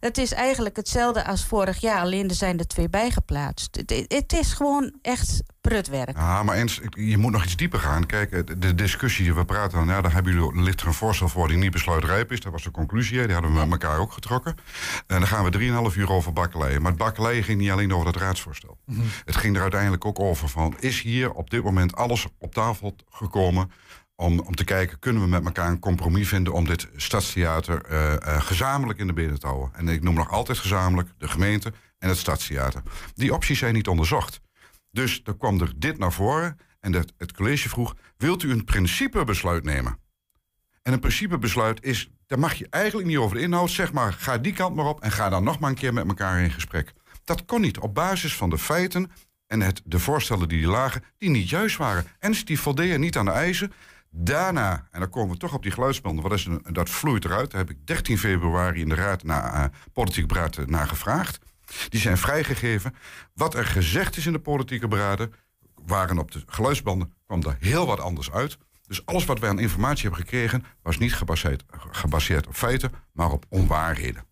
het 0.00 0.18
is 0.18 0.32
eigenlijk 0.32 0.76
hetzelfde 0.76 1.24
als 1.24 1.44
vorig 1.44 1.80
jaar, 1.80 2.00
alleen 2.00 2.28
er 2.28 2.34
zijn 2.34 2.58
er 2.58 2.66
twee 2.66 2.88
bijgeplaatst. 2.88 3.76
Het, 3.76 4.04
het 4.08 4.32
is 4.32 4.52
gewoon 4.52 4.92
echt 5.02 5.42
prutwerk. 5.60 6.16
Ja, 6.16 6.42
maar 6.42 6.56
eens, 6.56 6.80
je 6.90 7.18
moet 7.18 7.32
nog 7.32 7.44
iets 7.44 7.56
dieper 7.56 7.78
gaan. 7.78 8.06
Kijk, 8.06 8.60
de 8.60 8.74
discussie 8.74 9.24
die 9.24 9.34
we 9.34 9.44
praten, 9.44 9.78
dan, 9.78 9.88
ja, 9.88 10.00
daar 10.00 10.12
hebben 10.12 10.32
jullie 10.32 10.62
ligt 10.62 10.80
er 10.80 10.86
een 10.86 10.92
voorstel 10.92 11.28
voor 11.28 11.48
die 11.48 11.56
niet 11.56 11.70
besluitrijp 11.70 12.32
is. 12.32 12.40
Dat 12.40 12.52
was 12.52 12.62
de 12.62 12.70
conclusie, 12.70 13.22
die 13.22 13.32
hadden 13.32 13.52
we 13.52 13.58
met 13.58 13.70
elkaar 13.70 13.98
ook 13.98 14.12
getrokken. 14.12 14.54
En 15.06 15.18
dan 15.18 15.26
gaan 15.26 15.50
we 15.50 15.90
3,5 15.92 15.96
uur 15.96 16.10
over 16.10 16.32
bakkeleien. 16.32 16.82
Maar 16.82 16.90
het 16.90 17.00
bakkeleien 17.00 17.42
ging 17.42 17.60
niet 17.60 17.70
alleen 17.70 17.94
over 17.94 18.12
dat 18.12 18.22
raadsvoorstel. 18.22 18.78
Mm 18.84 18.96
-hmm. 18.96 19.04
Het 19.24 19.36
ging 19.36 19.56
er 19.56 19.62
uiteindelijk 19.62 20.04
ook 20.04 20.20
over 20.20 20.48
van, 20.48 20.76
is 20.78 21.00
hier 21.00 21.32
op 21.32 21.50
dit 21.50 21.62
moment 21.62 21.96
alles 21.96 22.26
op 22.38 22.54
tafel 22.54 22.96
gekomen 23.10 23.70
om, 24.20 24.40
om 24.40 24.54
te 24.54 24.64
kijken, 24.64 24.98
kunnen 24.98 25.22
we 25.22 25.28
met 25.28 25.44
elkaar 25.44 25.68
een 25.68 25.78
compromis 25.78 26.28
vinden 26.28 26.52
om 26.52 26.64
dit 26.64 26.88
stadstheater 26.96 27.90
uh, 27.90 28.12
uh, 28.12 28.40
gezamenlijk 28.40 28.98
in 28.98 29.06
de 29.06 29.12
benen 29.12 29.40
te 29.40 29.46
houden. 29.46 29.70
En 29.74 29.88
ik 29.88 30.02
noem 30.02 30.14
nog 30.14 30.30
altijd 30.30 30.58
gezamenlijk 30.58 31.08
de 31.18 31.28
gemeente 31.28 31.72
en 31.98 32.08
het 32.08 32.18
stadstheater. 32.18 32.82
Die 33.14 33.34
opties 33.34 33.58
zijn 33.58 33.74
niet 33.74 33.88
onderzocht. 33.88 34.40
Dus 34.90 35.20
er 35.24 35.36
kwam 35.36 35.60
er 35.60 35.72
dit 35.76 35.98
naar 35.98 36.12
voren 36.12 36.58
en 36.80 36.92
het, 36.92 37.12
het 37.16 37.32
college 37.32 37.68
vroeg, 37.68 37.94
wilt 38.16 38.42
u 38.42 38.50
een 38.50 38.64
principebesluit 38.64 39.64
nemen? 39.64 39.98
En 40.82 40.92
een 40.92 41.00
principebesluit 41.00 41.84
is, 41.84 42.10
daar 42.26 42.38
mag 42.38 42.54
je 42.54 42.66
eigenlijk 42.70 43.08
niet 43.08 43.16
over 43.16 43.36
de 43.36 43.42
inhoud, 43.42 43.70
zeg 43.70 43.92
maar, 43.92 44.12
ga 44.12 44.38
die 44.38 44.52
kant 44.52 44.76
maar 44.76 44.86
op 44.86 45.00
en 45.00 45.10
ga 45.10 45.28
dan 45.28 45.44
nog 45.44 45.58
maar 45.58 45.70
een 45.70 45.76
keer 45.76 45.92
met 45.92 46.08
elkaar 46.08 46.40
in 46.40 46.50
gesprek. 46.50 46.92
Dat 47.24 47.44
kon 47.44 47.60
niet 47.60 47.78
op 47.78 47.94
basis 47.94 48.36
van 48.36 48.50
de 48.50 48.58
feiten 48.58 49.10
en 49.46 49.60
het, 49.60 49.82
de 49.84 49.98
voorstellen 49.98 50.48
die 50.48 50.66
lagen, 50.66 51.04
die 51.18 51.30
niet 51.30 51.48
juist 51.48 51.76
waren. 51.76 52.06
En 52.18 52.32
die 52.44 52.60
voldeden 52.60 53.00
niet 53.00 53.16
aan 53.16 53.24
de 53.24 53.30
eisen. 53.30 53.72
Daarna, 54.10 54.88
en 54.90 55.00
dan 55.00 55.10
komen 55.10 55.32
we 55.32 55.36
toch 55.36 55.54
op 55.54 55.62
die 55.62 55.72
geluidsbanden, 55.72 56.22
wat 56.22 56.32
is 56.32 56.48
dat 56.62 56.90
vloeit 56.90 57.24
eruit. 57.24 57.50
Daar 57.50 57.60
heb 57.60 57.70
ik 57.70 57.86
13 57.86 58.18
februari 58.18 58.80
in 58.80 58.88
de 58.88 58.94
Raad 58.94 59.22
naar, 59.22 59.54
uh, 59.54 59.64
Politiek 59.92 60.26
Beraad 60.26 60.66
naar 60.66 60.88
gevraagd. 60.88 61.38
Die 61.88 62.00
zijn 62.00 62.18
vrijgegeven. 62.18 62.94
Wat 63.34 63.54
er 63.54 63.66
gezegd 63.66 64.16
is 64.16 64.26
in 64.26 64.32
de 64.32 64.38
politieke 64.38 64.88
beraden, 64.88 65.32
waren 65.86 66.18
op 66.18 66.30
de 66.30 66.42
geluidsbanden, 66.46 67.12
kwam 67.26 67.42
er 67.42 67.56
heel 67.60 67.86
wat 67.86 68.00
anders 68.00 68.30
uit. 68.30 68.58
Dus 68.86 69.06
alles 69.06 69.24
wat 69.24 69.38
wij 69.38 69.48
aan 69.48 69.58
informatie 69.58 70.02
hebben 70.02 70.20
gekregen, 70.20 70.64
was 70.82 70.98
niet 70.98 71.14
gebaseerd, 71.14 71.64
gebaseerd 71.90 72.46
op 72.46 72.54
feiten, 72.54 72.92
maar 73.12 73.30
op 73.30 73.44
onwaarheden. 73.48 74.24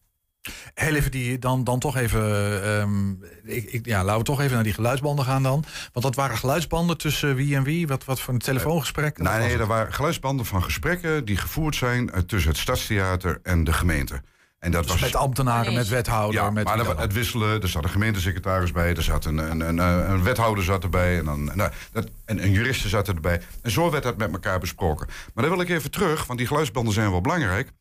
Heel 0.75 0.95
even 0.95 1.11
die, 1.11 1.39
dan, 1.39 1.65
dan 1.65 1.79
toch 1.79 1.97
even. 1.97 2.23
Um, 2.69 3.25
ik, 3.45 3.73
ik, 3.73 3.87
ja, 3.87 4.05
laten 4.05 4.19
we 4.19 4.25
toch 4.25 4.41
even 4.41 4.55
naar 4.55 4.63
die 4.63 4.73
geluidsbanden 4.73 5.25
gaan 5.25 5.43
dan. 5.43 5.65
Want 5.93 6.07
dat 6.07 6.15
waren 6.15 6.37
geluidsbanden 6.37 6.99
tussen 6.99 7.35
wie 7.35 7.57
en 7.57 7.63
wie? 7.63 7.87
Wat, 7.87 8.05
wat 8.05 8.21
voor 8.21 8.35
een 8.35 8.41
telefoongesprek? 8.41 9.19
Uh, 9.19 9.31
nee, 9.31 9.39
nee, 9.39 9.57
dat 9.57 9.67
waren 9.67 9.93
geluidsbanden 9.93 10.47
van 10.47 10.63
gesprekken 10.63 11.25
die 11.25 11.37
gevoerd 11.37 11.77
zijn 11.77 12.11
uh, 12.15 12.21
tussen 12.21 12.51
het 12.51 12.61
Stadstheater 12.61 13.41
en 13.43 13.65
de 13.65 13.73
gemeente. 13.73 14.23
En 14.59 14.71
dat 14.71 14.83
dus 14.83 14.93
was, 14.93 15.01
met 15.01 15.17
ambtenaren, 15.17 15.75
met 15.75 15.89
wethouder. 15.89 16.41
Ja, 16.41 16.51
met 16.51 16.65
maar 16.65 16.79
er, 16.79 16.99
het 16.99 17.13
wisselen. 17.13 17.63
Er 17.63 17.69
zat 17.69 17.85
een 17.85 17.91
gemeentesecretaris 17.91 18.73
bij. 18.73 18.95
Er 18.95 19.03
zat 19.03 19.25
een, 19.25 19.39
een, 19.39 19.61
een, 19.61 19.79
een 19.79 20.23
wethouder 20.23 20.65
zat 20.65 20.83
erbij. 20.83 21.19
En, 21.19 21.25
dan, 21.25 21.45
nou, 21.55 21.71
dat, 21.93 22.09
en 22.25 22.43
een 22.43 22.51
juriste 22.51 22.89
zat 22.89 23.09
erbij. 23.09 23.41
En 23.63 23.71
zo 23.71 23.91
werd 23.91 24.03
dat 24.03 24.17
met 24.17 24.33
elkaar 24.33 24.59
besproken. 24.59 25.07
Maar 25.07 25.45
dan 25.45 25.53
wil 25.53 25.63
ik 25.63 25.69
even 25.69 25.91
terug, 25.91 26.27
want 26.27 26.39
die 26.39 26.49
geluidsbanden 26.49 26.95
zijn 26.95 27.11
wel 27.11 27.21
belangrijk. 27.21 27.73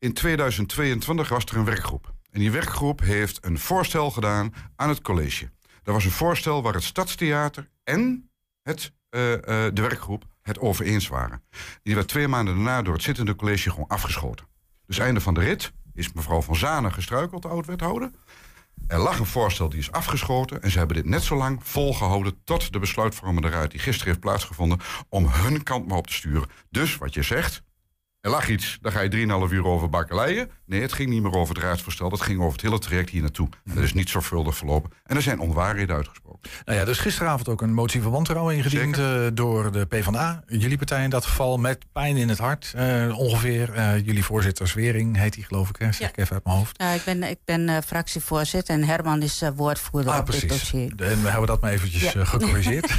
In 0.00 0.12
2022 0.12 1.28
was 1.28 1.44
er 1.44 1.56
een 1.56 1.64
werkgroep. 1.64 2.14
En 2.30 2.40
die 2.40 2.50
werkgroep 2.50 3.00
heeft 3.00 3.44
een 3.44 3.58
voorstel 3.58 4.10
gedaan 4.10 4.54
aan 4.76 4.88
het 4.88 5.00
college. 5.00 5.50
Dat 5.82 5.94
was 5.94 6.04
een 6.04 6.10
voorstel 6.10 6.62
waar 6.62 6.74
het 6.74 6.82
Stadstheater 6.82 7.68
en 7.84 8.30
het, 8.62 8.92
uh, 9.10 9.30
uh, 9.30 9.38
de 9.46 9.70
werkgroep 9.74 10.24
het 10.42 10.58
over 10.58 10.84
eens 10.84 11.08
waren. 11.08 11.42
Die 11.82 11.94
werd 11.94 12.08
twee 12.08 12.28
maanden 12.28 12.54
daarna 12.54 12.82
door 12.82 12.94
het 12.94 13.02
zittende 13.02 13.34
college 13.34 13.70
gewoon 13.70 13.88
afgeschoten. 13.88 14.46
Dus 14.86 14.98
einde 14.98 15.20
van 15.20 15.34
de 15.34 15.40
rit 15.40 15.72
is 15.94 16.12
mevrouw 16.12 16.42
Van 16.42 16.56
Zanen 16.56 16.92
gestruikeld, 16.92 17.42
de 17.42 17.48
oud-wethouder. 17.48 18.10
Er 18.86 18.98
lag 18.98 19.18
een 19.18 19.26
voorstel 19.26 19.68
die 19.68 19.78
is 19.78 19.92
afgeschoten. 19.92 20.62
En 20.62 20.70
ze 20.70 20.78
hebben 20.78 20.96
dit 20.96 21.04
net 21.04 21.22
zo 21.22 21.36
lang 21.36 21.60
volgehouden 21.62 22.44
tot 22.44 22.72
de 22.72 22.78
besluitvormende 22.78 23.48
raad 23.48 23.70
die 23.70 23.80
gisteren 23.80 24.08
heeft 24.08 24.20
plaatsgevonden. 24.20 24.80
om 25.08 25.26
hun 25.28 25.62
kant 25.62 25.88
maar 25.88 25.98
op 25.98 26.06
te 26.06 26.12
sturen. 26.12 26.48
Dus 26.70 26.96
wat 26.96 27.14
je 27.14 27.22
zegt, 27.22 27.62
er 28.20 28.30
lag 28.30 28.48
iets, 28.48 28.78
daar 28.80 28.92
ga 28.92 29.00
je 29.00 29.10
3,5 29.48 29.52
uur 29.52 29.64
over 29.64 29.88
bakkeleien. 29.88 30.50
Nee, 30.66 30.80
het 30.80 30.92
ging 30.92 31.10
niet 31.10 31.22
meer 31.22 31.32
over 31.32 31.54
het 31.54 31.64
raadsvoorstel. 31.64 32.08
Dat 32.08 32.20
ging 32.20 32.40
over 32.40 32.52
het 32.52 32.62
hele 32.62 32.78
traject 32.78 33.10
hier 33.10 33.20
naartoe. 33.20 33.48
En 33.64 33.74
dat 33.74 33.84
is 33.84 33.94
niet 33.94 34.08
zorgvuldig 34.08 34.56
verlopen. 34.56 34.90
En 35.06 35.16
er 35.16 35.22
zijn 35.22 35.38
onwaarheden 35.38 35.96
uitgesproken. 35.96 36.50
Nou 36.64 36.78
ja, 36.78 36.84
dus 36.84 36.98
gisteravond 36.98 37.48
ook 37.48 37.62
een 37.62 37.74
motie 37.74 38.02
van 38.02 38.10
wantrouwen 38.10 38.56
ingediend 38.56 38.98
uh, 38.98 39.26
door 39.32 39.72
de 39.72 39.86
PvdA. 39.86 40.42
Jullie 40.46 40.76
partij 40.76 41.04
in 41.04 41.10
dat 41.10 41.24
geval 41.24 41.58
met 41.58 41.84
pijn 41.92 42.16
in 42.16 42.28
het 42.28 42.38
hart. 42.38 42.72
Uh, 42.76 43.18
ongeveer. 43.18 43.76
Uh, 43.76 44.06
jullie 44.06 44.24
voorzitter 44.24 44.68
Zwering 44.68 45.16
heet 45.16 45.34
hij 45.34 45.44
geloof 45.44 45.68
ik. 45.68 45.76
Hè? 45.76 45.86
Zeg 45.86 45.98
ja. 45.98 46.08
ik 46.08 46.16
even 46.16 46.34
uit 46.34 46.44
mijn 46.44 46.56
hoofd. 46.56 46.82
Ja, 46.82 46.90
ik 46.90 47.04
ben, 47.04 47.22
ik 47.22 47.38
ben 47.44 47.82
fractievoorzitter 47.82 48.74
en 48.74 48.84
Herman 48.84 49.22
is 49.22 49.42
woordvoerder 49.56 50.12
ah, 50.12 50.18
op 50.18 50.24
precies. 50.24 50.42
dit 50.42 50.50
dossier. 50.50 50.92
En 50.96 51.22
we 51.22 51.28
hebben 51.28 51.46
dat 51.46 51.60
maar 51.60 51.70
eventjes 51.70 52.12
ja. 52.12 52.24
gecorrigeerd. 52.24 52.90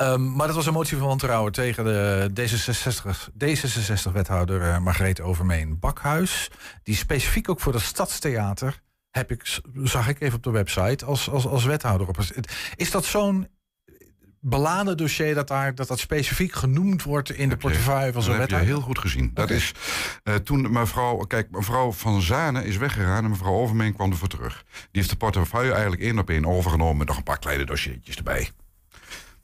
um, 0.00 0.32
maar 0.36 0.46
dat 0.46 0.56
was 0.56 0.66
een 0.66 0.72
motie 0.72 0.96
van 0.96 1.06
wantrouwen 1.06 1.52
tegen 1.52 1.84
de 1.84 2.30
D66, 2.40 3.28
D66 3.44 4.07
wethouder 4.12 4.60
uh, 4.60 4.78
Margreet 4.78 5.20
Overmeen 5.20 5.78
Bakhuis. 5.78 6.50
Die 6.82 6.94
specifiek 6.94 7.48
ook 7.48 7.60
voor 7.60 7.72
het 7.72 7.82
Stadstheater 7.82 8.82
heb 9.10 9.30
ik, 9.30 9.60
zag 9.82 10.08
ik 10.08 10.20
even 10.20 10.36
op 10.36 10.42
de 10.42 10.50
website, 10.50 11.04
als, 11.04 11.30
als, 11.30 11.46
als 11.46 11.64
wethouder 11.64 12.08
op. 12.08 12.18
Is 12.76 12.90
dat 12.90 13.04
zo'n 13.04 13.48
beladen 14.40 14.96
dossier 14.96 15.34
dat, 15.34 15.48
daar, 15.48 15.74
dat 15.74 15.88
dat 15.88 15.98
specifiek 15.98 16.52
genoemd 16.52 17.02
wordt 17.02 17.30
in 17.30 17.48
de 17.48 17.56
portefeuille 17.56 18.12
van 18.12 18.22
zo'n 18.22 18.38
wethouder? 18.38 18.58
Dat 18.58 18.58
heb 18.58 18.68
je 18.68 18.74
heel 18.74 18.86
goed 18.86 18.98
gezien. 18.98 19.30
Okay. 19.30 19.46
Dat 19.46 19.56
is 19.56 19.72
uh, 20.24 20.34
toen 20.34 20.72
mevrouw, 20.72 21.16
kijk, 21.16 21.50
mevrouw 21.50 21.92
Van 21.92 22.22
Zanen 22.22 22.64
is 22.64 22.76
weggegaan 22.76 23.24
en 23.24 23.30
mevrouw 23.30 23.52
Overmeen 23.54 23.94
kwam 23.94 24.10
ervoor 24.10 24.28
terug. 24.28 24.64
Die 24.72 24.86
heeft 24.90 25.10
de 25.10 25.16
portefeuille 25.16 25.72
eigenlijk 25.72 26.02
één 26.02 26.18
op 26.18 26.30
één 26.30 26.46
overgenomen 26.46 26.96
met 26.96 27.06
nog 27.06 27.16
een 27.16 27.22
paar 27.22 27.38
kleine 27.38 27.64
dossiertjes 27.64 28.16
erbij. 28.16 28.50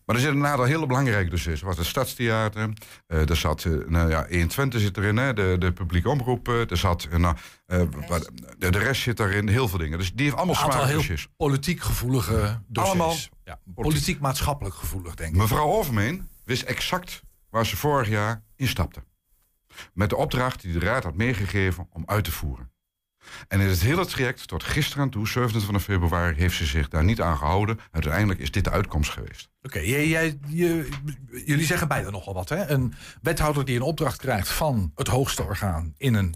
Maar 0.05 0.17
er 0.17 0.23
zit 0.23 0.31
een 0.31 0.47
aantal 0.47 0.65
hele 0.65 0.87
belangrijke 0.87 1.31
dossiers. 1.31 1.61
Er 1.61 1.67
was 1.67 1.77
het 1.77 1.87
Stadstheater. 1.87 2.69
Uh, 3.09 3.31
er 3.31 3.37
zat, 3.37 3.65
uh, 3.65 3.87
nou 3.87 4.11
ja, 4.11 4.27
120 4.29 4.81
zit 4.81 4.97
erin, 4.97 5.17
hè, 5.17 5.33
de, 5.33 5.57
de 5.59 5.73
publieke 5.73 6.09
omroep. 6.09 6.49
er 6.49 6.77
zat, 6.77 7.09
uh, 7.13 7.33
de, 7.67 8.31
de, 8.59 8.71
de, 8.71 8.79
rest 8.79 9.03
zit 9.03 9.17
daarin, 9.17 9.49
heel 9.49 9.69
veel 9.69 9.79
dingen. 9.79 9.99
Dus 9.99 10.13
die 10.13 10.25
heeft 10.25 10.37
allemaal 10.37 10.55
zware 10.55 10.93
dossiers. 10.93 11.29
politiek 11.37 11.81
gevoelige 11.81 12.63
dossiers. 12.67 13.01
Allemaal 13.01 13.17
ja, 13.45 13.59
politiek 13.75 14.21
maatschappelijk 14.21 14.75
gevoelig, 14.75 15.15
denk 15.15 15.35
ik. 15.35 15.41
Mevrouw 15.41 15.69
Overmeen 15.69 16.29
wist 16.45 16.63
exact 16.63 17.23
waar 17.51 17.67
ze 17.67 17.77
vorig 17.77 18.09
jaar 18.09 18.43
instapte. 18.57 19.03
Met 19.93 20.11
de 20.11 20.17
opdracht 20.17 20.63
die 20.63 20.73
de 20.73 20.79
raad 20.79 21.05
had 21.05 21.15
meegegeven 21.15 21.89
om 21.91 22.03
uit 22.07 22.25
te 22.25 22.33
voeren. 22.33 22.73
En 23.49 23.61
in 23.61 23.69
het 23.69 23.81
hele 23.81 24.07
traject 24.07 24.49
tot 24.49 24.63
gisteren 24.65 25.03
aan 25.03 25.11
toe, 25.11 25.29
27 25.29 25.83
februari, 25.85 26.35
heeft 26.37 26.57
ze 26.57 26.65
zich 26.67 26.89
daar 26.89 27.05
niet 27.05 27.21
aan 27.21 27.37
gehouden. 27.37 27.79
Uiteindelijk 27.93 28.41
is 28.41 28.51
dit 28.51 28.65
de 28.65 28.71
uitkomst 28.71 29.11
geweest. 29.11 29.49
Oké, 29.63 29.77
okay, 29.77 29.89
jij, 29.89 30.09
jij, 30.09 30.39
je, 30.49 30.89
jullie 31.47 31.67
zeggen 31.67 31.89
beide 31.89 32.11
nogal 32.11 32.35
wat. 32.35 32.49
Hè? 32.49 32.67
Een 32.71 32.95
wethouder 33.23 33.65
die 33.65 33.77
een 33.77 33.83
opdracht 33.83 34.17
krijgt 34.19 34.49
van 34.49 34.93
het 34.95 35.09
hoogste 35.09 35.43
orgaan 35.43 35.95
in 35.97 36.15
een 36.15 36.35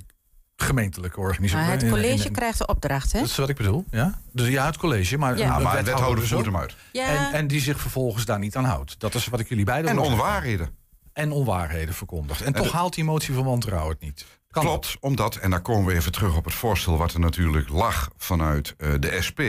gemeentelijke 0.57 1.21
organisatie. 1.21 1.66
Maar 1.66 1.78
het 1.80 1.88
college 1.90 2.30
krijgt 2.30 2.59
de 2.59 2.66
opdracht, 2.66 3.12
hè? 3.12 3.18
Dat 3.18 3.28
is 3.28 3.37
wat 3.37 3.49
ik 3.49 3.57
bedoel, 3.57 3.85
ja. 3.90 4.21
Dus 4.33 4.49
ja, 4.49 4.66
het 4.66 4.76
college, 4.76 5.18
maar, 5.18 5.38
Ja, 5.38 5.57
een 5.57 5.62
maar 5.62 5.76
de 5.76 5.83
wethouder 5.85 6.21
dus 6.21 6.28
voert 6.30 6.45
hem 6.45 6.57
uit. 6.57 6.76
Ja, 6.92 7.07
En, 7.07 7.33
en 7.33 7.47
die 7.47 7.61
zich 7.61 7.80
vervolgens 7.80 8.25
daar 8.25 8.38
niet 8.38 8.57
aan 8.57 8.64
houdt. 8.64 9.00
Dat 9.00 9.14
is 9.14 9.26
wat 9.26 9.40
ik 9.40 9.49
jullie 9.49 9.64
beiden 9.64 9.90
En 9.90 9.97
zeggen. 9.97 10.12
onwaarheden. 10.12 10.76
En 11.12 11.30
onwaarheden 11.33 11.95
verkondigt. 11.95 12.40
En 12.40 12.52
toch 12.52 12.71
de- 12.71 12.76
haalt 12.76 12.95
die 12.95 13.04
motie 13.04 13.35
van 13.35 13.45
wantrouwen 13.45 13.92
het 13.92 14.00
niet. 14.00 14.26
Kan 14.50 14.62
Klopt, 14.64 14.97
omdat, 15.00 15.37
en 15.37 15.50
daar 15.50 15.61
komen 15.61 15.87
we 15.87 15.95
even 15.95 16.12
terug 16.12 16.37
op 16.37 16.45
het 16.45 16.55
voorstel 16.55 16.97
wat 16.99 17.12
er 17.14 17.21
natuurlijk 17.21 17.69
lag 17.69 18.11
vanuit 18.17 18.75
eh, 18.78 18.93
de 18.99 19.17
SP. 19.26 19.40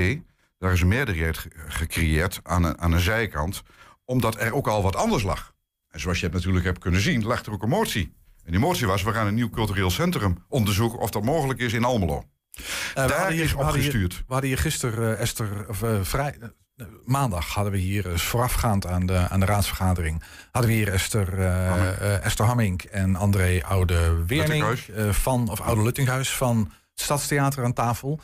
Daar 0.58 0.72
is 0.74 0.82
een 0.82 0.88
meerderheid 0.88 1.38
ge- 1.38 1.50
gecreëerd 1.68 2.40
aan 2.44 2.64
een, 2.64 2.80
aan 2.80 2.92
een 2.92 3.00
zijkant, 3.00 3.62
omdat 4.06 4.40
er 4.40 4.54
ook 4.54 4.68
al 4.68 4.82
wat 4.84 4.96
anders 4.96 5.24
lag. 5.24 5.54
En 5.90 6.00
zoals 6.00 6.20
je 6.20 6.26
het 6.26 6.34
natuurlijk 6.34 6.66
hebt 6.66 6.80
kunnen 6.80 7.02
zien, 7.02 7.24
lag 7.26 7.46
er 7.46 7.52
ook 7.52 7.64
een 7.64 7.70
motie. 7.70 8.14
En 8.44 8.52
die 8.52 8.60
motie 8.60 8.88
was, 8.88 9.04
we 9.04 9.12
gaan 9.14 9.28
een 9.28 9.34
nieuw 9.34 9.50
cultureel 9.50 9.90
centrum 9.90 10.46
onderzoeken 10.48 11.00
of 11.00 11.10
dat 11.10 11.24
mogelijk 11.24 11.60
is 11.60 11.74
in 11.74 11.84
Almelo. 11.84 12.24
Eh, 12.94 13.04
we 13.04 13.08
Daar 13.10 13.34
is 13.34 13.52
hier- 13.52 13.58
opgestuurd. 13.60 14.18
We 14.18 14.24
hadden 14.34 14.50
hier 14.50 14.58
gisteren, 14.60 15.16
eh, 15.16 15.22
Esther, 15.22 15.66
of 15.70 15.84
vrij, 16.02 16.36
maandag 17.06 17.48
hadden 17.54 17.74
we 17.74 17.80
hier, 17.80 18.20
voorafgaand 18.20 18.86
aan 18.88 19.06
de, 19.06 19.28
aan 19.30 19.40
de 19.40 19.46
raadsvergadering, 19.46 20.24
hadden 20.52 20.72
we 20.72 20.78
hier 20.78 20.94
Esther, 20.94 21.42
Hamming. 21.48 21.96
eh, 21.98 22.26
Esther 22.26 22.46
Hamming 22.46 22.82
en 22.82 23.16
André 23.16 23.62
Oude 23.66 23.94
Wernink 24.28 24.30
Luttinghuis. 24.30 24.90
eh, 24.90 25.10
van, 25.10 25.50
of 25.50 25.62
Oude 25.62 25.82
Luttinghuis 25.84 26.30
van 26.30 26.58
het 26.60 27.02
Stadstheater 27.02 27.64
aan 27.64 27.74
tafel. 27.74 28.20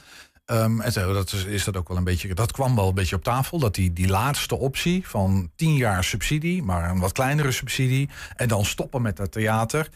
Ehm, 0.46 0.82
en 0.82 0.92
zo, 0.92 1.14
dat 1.14 1.32
is, 1.32 1.44
is 1.44 1.64
dat 1.64 1.78
ook 1.78 1.88
wel 1.88 1.98
een 1.98 2.04
beetje, 2.04 2.34
dat 2.34 2.52
kwam 2.52 2.76
wel 2.76 2.88
een 2.88 2.94
beetje 2.94 3.16
op 3.16 3.24
tafel. 3.24 3.60
Dat 3.60 3.76
die, 3.76 3.94
die 3.94 4.08
laatste 4.08 4.56
optie 4.58 5.08
van 5.08 5.52
10 5.56 5.76
jaar 5.76 6.04
subsidie, 6.04 6.64
maar 6.64 6.90
een 6.90 7.00
wat 7.00 7.12
kleinere 7.12 7.52
subsidie. 7.52 8.10
En 8.36 8.48
dan 8.48 8.66
stoppen 8.66 9.02
met 9.02 9.18
dat 9.18 9.32
theater. 9.32 9.90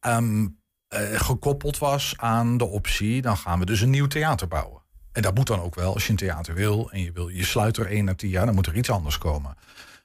ehm, 0.00 0.46
eh, 0.88 1.00
gekoppeld 1.20 1.78
was 1.78 2.14
aan 2.16 2.56
de 2.58 2.64
optie, 2.64 3.22
dan 3.22 3.36
gaan 3.36 3.58
we 3.58 3.64
dus 3.66 3.80
een 3.80 3.90
nieuw 3.90 4.06
theater 4.06 4.48
bouwen. 4.48 4.82
En 5.16 5.22
dat 5.22 5.34
moet 5.34 5.46
dan 5.46 5.60
ook 5.60 5.74
wel, 5.74 5.94
als 5.94 6.04
je 6.04 6.10
een 6.10 6.16
theater 6.16 6.54
wil 6.54 6.90
en 6.90 7.02
je, 7.02 7.12
wil, 7.12 7.28
je 7.28 7.44
sluit 7.44 7.76
er 7.76 7.86
één 7.86 8.04
na 8.04 8.14
tien 8.14 8.30
jaar, 8.30 8.46
dan 8.46 8.54
moet 8.54 8.66
er 8.66 8.76
iets 8.76 8.90
anders 8.90 9.18
komen. 9.18 9.56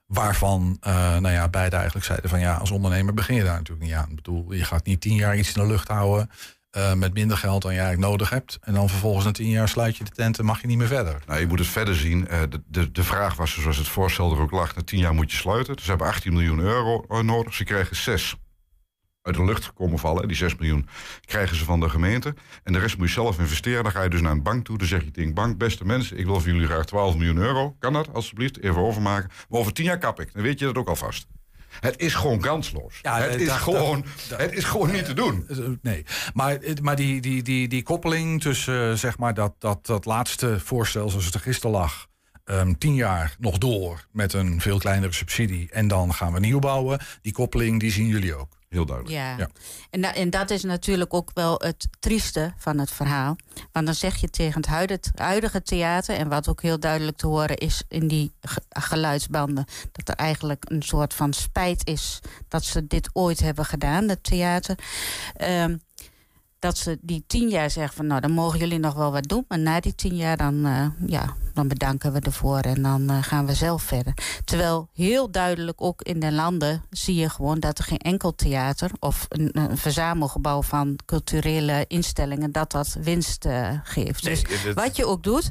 Waarvan, 0.05 0.77
eh, 0.81 0.93
nou 1.17 1.33
ja, 1.33 1.49
beide 1.49 1.75
eigenlijk 1.75 2.05
zeiden 2.05 2.29
van 2.29 2.39
ja, 2.39 2.55
als 2.55 2.71
ondernemer 2.71 3.13
begin 3.13 3.35
je 3.35 3.43
daar 3.43 3.57
natuurlijk 3.57 3.87
niet 3.87 3.95
aan. 3.95 4.09
Ik 4.09 4.15
bedoel, 4.15 4.53
je 4.53 4.63
gaat 4.63 4.85
niet 4.85 5.01
tien 5.01 5.15
jaar 5.15 5.37
iets 5.37 5.55
in 5.55 5.61
de 5.61 5.67
lucht 5.67 5.87
houden 5.87 6.29
eh, 6.69 6.93
met 6.93 7.13
minder 7.13 7.37
geld 7.37 7.61
dan 7.61 7.73
je 7.73 7.79
eigenlijk 7.79 8.09
nodig 8.09 8.29
hebt. 8.29 8.57
En 8.61 8.73
dan 8.73 8.89
vervolgens 8.89 9.25
na 9.25 9.31
tien 9.31 9.49
jaar 9.49 9.69
sluit 9.69 9.97
je 9.97 10.03
de 10.03 10.11
tent 10.11 10.39
en 10.39 10.45
mag 10.45 10.61
je 10.61 10.67
niet 10.67 10.77
meer 10.77 10.87
verder. 10.87 11.21
Nou, 11.27 11.39
je 11.39 11.47
moet 11.47 11.59
het 11.59 11.67
verder 11.67 11.95
zien. 11.95 12.27
Eh, 12.27 12.39
de, 12.49 12.61
de, 12.67 12.91
de 12.91 13.03
vraag 13.03 13.35
was, 13.35 13.59
zoals 13.61 13.77
het 13.77 13.87
voorstel 13.87 14.31
er 14.31 14.41
ook 14.41 14.51
lag, 14.51 14.75
na 14.75 14.83
tien 14.83 14.99
jaar 14.99 15.13
moet 15.13 15.31
je 15.31 15.37
sluiten. 15.37 15.75
Dus 15.75 15.83
ze 15.83 15.89
hebben 15.89 16.07
18 16.07 16.33
miljoen 16.33 16.59
euro 16.59 17.21
nodig. 17.21 17.53
Ze 17.53 17.63
krijgen 17.63 17.95
6 17.95 18.35
uit 19.21 19.35
de 19.35 19.45
lucht 19.45 19.73
komen 19.73 19.99
vallen. 19.99 20.27
Die 20.27 20.37
6 20.37 20.55
miljoen 20.55 20.87
krijgen 21.25 21.55
ze 21.57 21.63
van 21.65 21.79
de 21.79 21.89
gemeente. 21.89 22.35
En 22.63 22.73
de 22.73 22.79
rest 22.79 22.97
moet 22.97 23.07
je 23.07 23.13
zelf 23.13 23.39
investeren. 23.39 23.83
Dan 23.83 23.91
ga 23.91 24.03
je 24.03 24.09
dus 24.09 24.21
naar 24.21 24.31
een 24.31 24.43
bank 24.43 24.65
toe. 24.65 24.77
Dan 24.77 24.87
zeg 24.87 25.03
je 25.03 25.11
tegen 25.11 25.29
de 25.29 25.35
bank, 25.35 25.57
beste 25.57 25.85
mensen, 25.85 26.17
ik 26.17 26.25
wil 26.25 26.39
voor 26.39 26.51
jullie 26.51 26.67
graag 26.67 26.85
12 26.85 27.15
miljoen 27.15 27.37
euro. 27.37 27.75
Kan 27.79 27.93
dat, 27.93 28.13
alsjeblieft? 28.13 28.59
Even 28.63 28.81
overmaken. 28.81 29.29
Maar 29.49 29.59
over 29.59 29.73
10 29.73 29.85
jaar 29.85 29.97
kap 29.97 30.19
ik. 30.19 30.33
Dan 30.33 30.43
weet 30.43 30.59
je 30.59 30.65
dat 30.65 30.75
ook 30.77 30.87
alvast. 30.87 31.27
Het 31.79 31.99
is 31.99 32.13
gewoon 32.13 32.39
kansloos. 32.39 32.99
Ja, 33.01 33.19
het, 33.21 33.35
eh, 33.35 33.41
is 33.41 33.51
gewoon, 33.51 34.05
het 34.33 34.51
is 34.53 34.63
gewoon 34.63 34.91
niet 34.91 35.05
te 35.05 35.13
doen. 35.13 35.45
Eh, 35.49 35.57
Nee, 35.81 36.05
maar, 36.33 36.57
maar 36.81 36.95
die, 36.95 37.21
die, 37.21 37.43
die, 37.43 37.67
die 37.67 37.83
koppeling 37.83 38.41
tussen 38.41 38.89
eh, 38.91 38.97
zeg 38.97 39.17
maar 39.17 39.33
dat, 39.33 39.53
dat, 39.59 39.85
dat 39.85 40.05
laatste 40.05 40.59
voorstel 40.59 41.09
zoals 41.09 41.25
het 41.25 41.33
er 41.33 41.39
gisteren 41.39 41.71
lag. 41.71 42.07
ehm, 42.43 42.73
tien 42.73 42.95
jaar 42.95 43.35
nog 43.39 43.57
door 43.57 44.05
met 44.11 44.33
een 44.33 44.61
veel 44.61 44.77
kleinere 44.77 45.13
subsidie. 45.13 45.69
En 45.71 45.87
dan 45.87 46.13
gaan 46.13 46.33
we 46.33 46.39
nieuw 46.39 46.59
bouwen. 46.59 46.99
Die 47.21 47.33
koppeling 47.33 47.79
die 47.79 47.91
zien 47.91 48.07
jullie 48.07 48.35
ook. 48.35 48.59
Heel 48.71 48.85
duidelijk. 48.85 49.17
Ja, 49.17 49.37
Ja. 49.37 49.47
En, 49.89 50.01
da- 50.01 50.13
en 50.15 50.29
dat 50.29 50.49
is 50.49 50.63
natuurlijk 50.63 51.13
ook 51.13 51.29
wel 51.33 51.55
het 51.63 51.87
trieste 51.99 52.53
van 52.57 52.77
het 52.79 52.91
verhaal. 52.91 53.35
Want 53.71 53.85
dan 53.85 53.95
zeg 53.95 54.15
je 54.15 54.29
tegen 54.29 54.61
het 54.61 55.09
huidige, 55.15 55.61
theater, 55.61 56.15
en 56.15 56.29
wat 56.29 56.47
ook 56.47 56.61
heel 56.61 56.79
duidelijk 56.79 57.17
te 57.17 57.27
horen 57.27 57.57
is 57.57 57.83
in 57.87 58.07
die 58.07 58.31
ge- 58.41 58.61
geluidsbanden, 58.69 59.65
dat 59.91 60.09
er 60.09 60.15
eigenlijk 60.15 60.63
een 60.69 60.81
soort 60.81 61.13
van 61.13 61.33
spijt 61.33 61.87
is 61.87 62.19
dat 62.47 62.63
ze 62.63 62.87
dit 62.87 63.09
ooit 63.13 63.39
hebben 63.39 63.65
gedaan, 63.65 64.09
het 64.09 64.23
theater. 64.23 64.77
Ehm, 65.35 65.77
dat 66.61 66.77
ze 66.77 66.97
die 67.01 67.23
tien 67.27 67.49
jaar 67.49 67.69
zeggen 67.69 67.95
van 67.95 68.07
nou 68.07 68.21
dan 68.21 68.31
mogen 68.31 68.59
jullie 68.59 68.79
nog 68.79 68.93
wel 68.93 69.11
wat 69.11 69.27
doen. 69.27 69.45
Maar 69.47 69.59
na 69.59 69.79
die 69.79 69.95
tien 69.95 70.15
jaar 70.15 70.37
dan, 70.37 70.65
eh, 70.65 70.85
ja, 71.05 71.35
dan 71.53 71.67
bedanken 71.67 72.13
we 72.13 72.19
ervoor 72.19 72.59
en 72.59 72.81
dan 72.81 73.09
eh, 73.09 73.23
gaan 73.23 73.45
we 73.45 73.53
zelf 73.53 73.83
verder. 73.83 74.13
Terwijl 74.45 74.89
heel 74.93 75.31
duidelijk 75.31 75.81
ook 75.81 76.01
in 76.01 76.19
de 76.19 76.31
landen 76.31 76.83
zie 76.89 77.15
je 77.15 77.29
gewoon 77.29 77.59
dat 77.59 77.77
er 77.77 77.83
geen 77.83 77.97
enkel 77.97 78.35
theater 78.35 78.91
of 78.99 79.25
een, 79.29 79.49
een 79.51 79.77
verzamelgebouw 79.77 80.61
van 80.61 80.99
culturele 81.05 81.85
instellingen 81.87 82.51
dat 82.51 82.71
dat 82.71 82.97
winst 83.01 83.45
eh, 83.45 83.69
geeft. 83.83 84.23
dus 84.23 84.43
wat 84.73 84.95
je 84.95 85.05
ook 85.05 85.23
doet, 85.23 85.49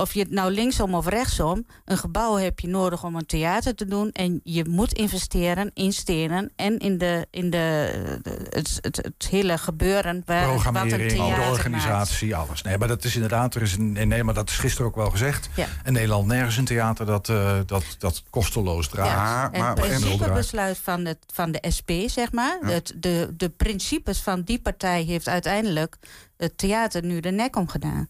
of 0.00 0.12
je 0.14 0.20
het 0.20 0.30
nou 0.30 0.50
linksom 0.52 0.94
of 0.94 1.06
rechtsom, 1.06 1.66
een 1.84 1.98
gebouw 1.98 2.36
heb 2.36 2.60
je 2.60 2.68
nodig 2.68 3.04
om 3.04 3.16
een 3.16 3.26
theater 3.26 3.74
te 3.74 3.84
doen. 3.86 4.10
En 4.12 4.40
je 4.44 4.64
moet 4.68 4.92
investeren 4.92 5.70
in 5.74 5.92
stenen 5.92 6.52
en 6.56 6.78
in, 6.78 6.98
de, 6.98 7.26
in 7.30 7.50
de, 7.50 8.18
de- 8.22 8.46
het, 8.50 8.78
het, 8.80 8.96
het 8.96 9.26
hele 9.30 9.58
gebeuren. 9.58 10.22
Waar, 10.26 10.38
wat 10.40 10.48
een 10.48 10.54
Programmering, 10.62 11.10
de 11.10 11.16
maakt. 11.18 11.50
organisatie, 11.50 12.36
alles. 12.36 12.62
Nee, 12.62 12.78
maar 12.78 12.88
dat 12.88 13.04
is 13.04 13.14
inderdaad, 13.14 13.54
er 13.54 13.62
is 13.62 13.76
een, 13.76 14.08
nee, 14.08 14.24
maar 14.24 14.34
dat 14.34 14.48
is 14.48 14.56
gisteren 14.56 14.86
ook 14.86 14.96
wel 14.96 15.10
gezegd. 15.10 15.48
Ja. 15.56 15.66
In 15.84 15.92
Nederland 15.92 16.26
nergens 16.26 16.56
een 16.56 16.64
theater 16.64 17.06
dat, 17.06 17.28
eh, 17.28 17.58
dat, 17.66 17.84
dat 17.98 18.22
kosteloos 18.30 18.88
draait. 18.88 19.10
Ja, 19.10 19.52
En 19.52 19.60
maar- 19.60 19.76
het 19.76 19.80
principebesluit 19.88 20.78
van, 20.78 21.04
het, 21.04 21.18
van 21.34 21.52
de 21.52 21.64
SP, 21.76 21.90
zeg 22.06 22.32
maar. 22.32 22.58
Ja. 22.62 22.68
Het, 22.68 22.92
de, 22.96 23.34
de 23.36 23.48
principes 23.48 24.18
van 24.20 24.42
die 24.42 24.60
partij 24.60 25.02
heeft 25.02 25.28
uiteindelijk 25.28 25.96
het 26.36 26.58
theater 26.58 27.04
nu 27.04 27.20
de 27.20 27.30
nek 27.30 27.56
omgedaan. 27.56 28.08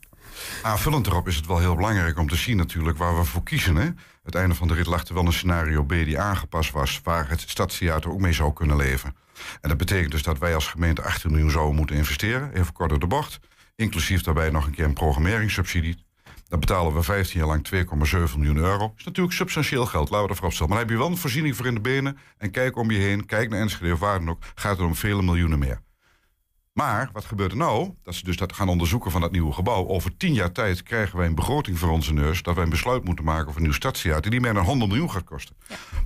Aanvullend 0.62 1.06
erop 1.06 1.28
is 1.28 1.36
het 1.36 1.46
wel 1.46 1.58
heel 1.58 1.74
belangrijk 1.74 2.18
om 2.18 2.28
te 2.28 2.36
zien 2.36 2.56
natuurlijk 2.56 2.98
waar 2.98 3.16
we 3.16 3.24
voor 3.24 3.42
kiezen. 3.42 3.76
Hè? 3.76 3.88
Het 4.22 4.34
einde 4.34 4.54
van 4.54 4.68
de 4.68 4.74
rit 4.74 4.86
lag 4.86 5.06
er 5.06 5.14
wel 5.14 5.26
een 5.26 5.32
scenario 5.32 5.84
B 5.84 5.88
die 5.88 6.18
aangepast 6.18 6.70
was... 6.70 7.00
waar 7.04 7.28
het 7.28 7.40
stadstheater 7.40 8.10
ook 8.10 8.20
mee 8.20 8.32
zou 8.32 8.52
kunnen 8.52 8.76
leven. 8.76 9.16
En 9.60 9.68
dat 9.68 9.78
betekent 9.78 10.10
dus 10.10 10.22
dat 10.22 10.38
wij 10.38 10.54
als 10.54 10.66
gemeente 10.66 11.02
18 11.02 11.30
miljoen 11.30 11.50
zouden 11.50 11.76
moeten 11.76 11.96
investeren. 11.96 12.52
Even 12.52 12.72
kort 12.72 12.90
door 12.90 12.98
de 12.98 13.06
bocht. 13.06 13.40
Inclusief 13.76 14.22
daarbij 14.22 14.50
nog 14.50 14.66
een 14.66 14.74
keer 14.74 14.84
een 14.84 14.92
programmeringssubsidie. 14.92 16.04
Dan 16.48 16.60
betalen 16.60 16.94
we 16.94 17.02
15 17.02 17.38
jaar 17.38 17.48
lang 17.48 17.68
2,7 17.74 18.36
miljoen 18.36 18.56
euro. 18.56 18.92
is 18.96 19.04
natuurlijk 19.04 19.36
substantieel 19.36 19.86
geld, 19.86 20.10
laten 20.10 20.26
we 20.26 20.32
ervoor 20.32 20.46
opstellen. 20.46 20.72
Maar 20.72 20.80
dan 20.80 20.88
heb 20.88 20.96
je 20.96 21.02
wel 21.02 21.12
een 21.12 21.20
voorziening 21.20 21.56
voor 21.56 21.66
in 21.66 21.74
de 21.74 21.80
benen. 21.80 22.18
En 22.38 22.50
kijk 22.50 22.76
om 22.76 22.90
je 22.90 22.98
heen, 22.98 23.26
kijk 23.26 23.50
naar 23.50 23.60
Enschede 23.60 23.92
of 23.92 23.98
waar 23.98 24.28
ook. 24.28 24.42
Gaat 24.54 24.76
het 24.76 24.86
om 24.86 24.94
vele 24.94 25.22
miljoenen 25.22 25.58
meer. 25.58 25.80
Maar 26.72 27.10
wat 27.12 27.24
gebeurt 27.24 27.50
er 27.50 27.56
nou? 27.56 27.94
Dat 28.02 28.14
ze 28.14 28.24
dus 28.24 28.36
dat 28.36 28.52
gaan 28.52 28.68
onderzoeken 28.68 29.10
van 29.10 29.20
dat 29.20 29.32
nieuwe 29.32 29.52
gebouw. 29.52 29.86
Over 29.86 30.16
tien 30.16 30.32
jaar 30.32 30.52
tijd 30.52 30.82
krijgen 30.82 31.18
wij 31.18 31.26
een 31.26 31.34
begroting 31.34 31.78
voor 31.78 31.90
onze 31.90 32.12
neus. 32.12 32.42
Dat 32.42 32.54
wij 32.54 32.64
een 32.64 32.70
besluit 32.70 33.04
moeten 33.04 33.24
maken 33.24 33.46
over 33.46 33.56
een 33.56 33.62
nieuw 33.62 33.72
stadstheater. 33.72 34.30
die 34.30 34.40
meer 34.40 34.54
dan 34.54 34.64
100 34.64 34.90
miljoen 34.90 35.10
gaat 35.10 35.24
kosten. 35.24 35.56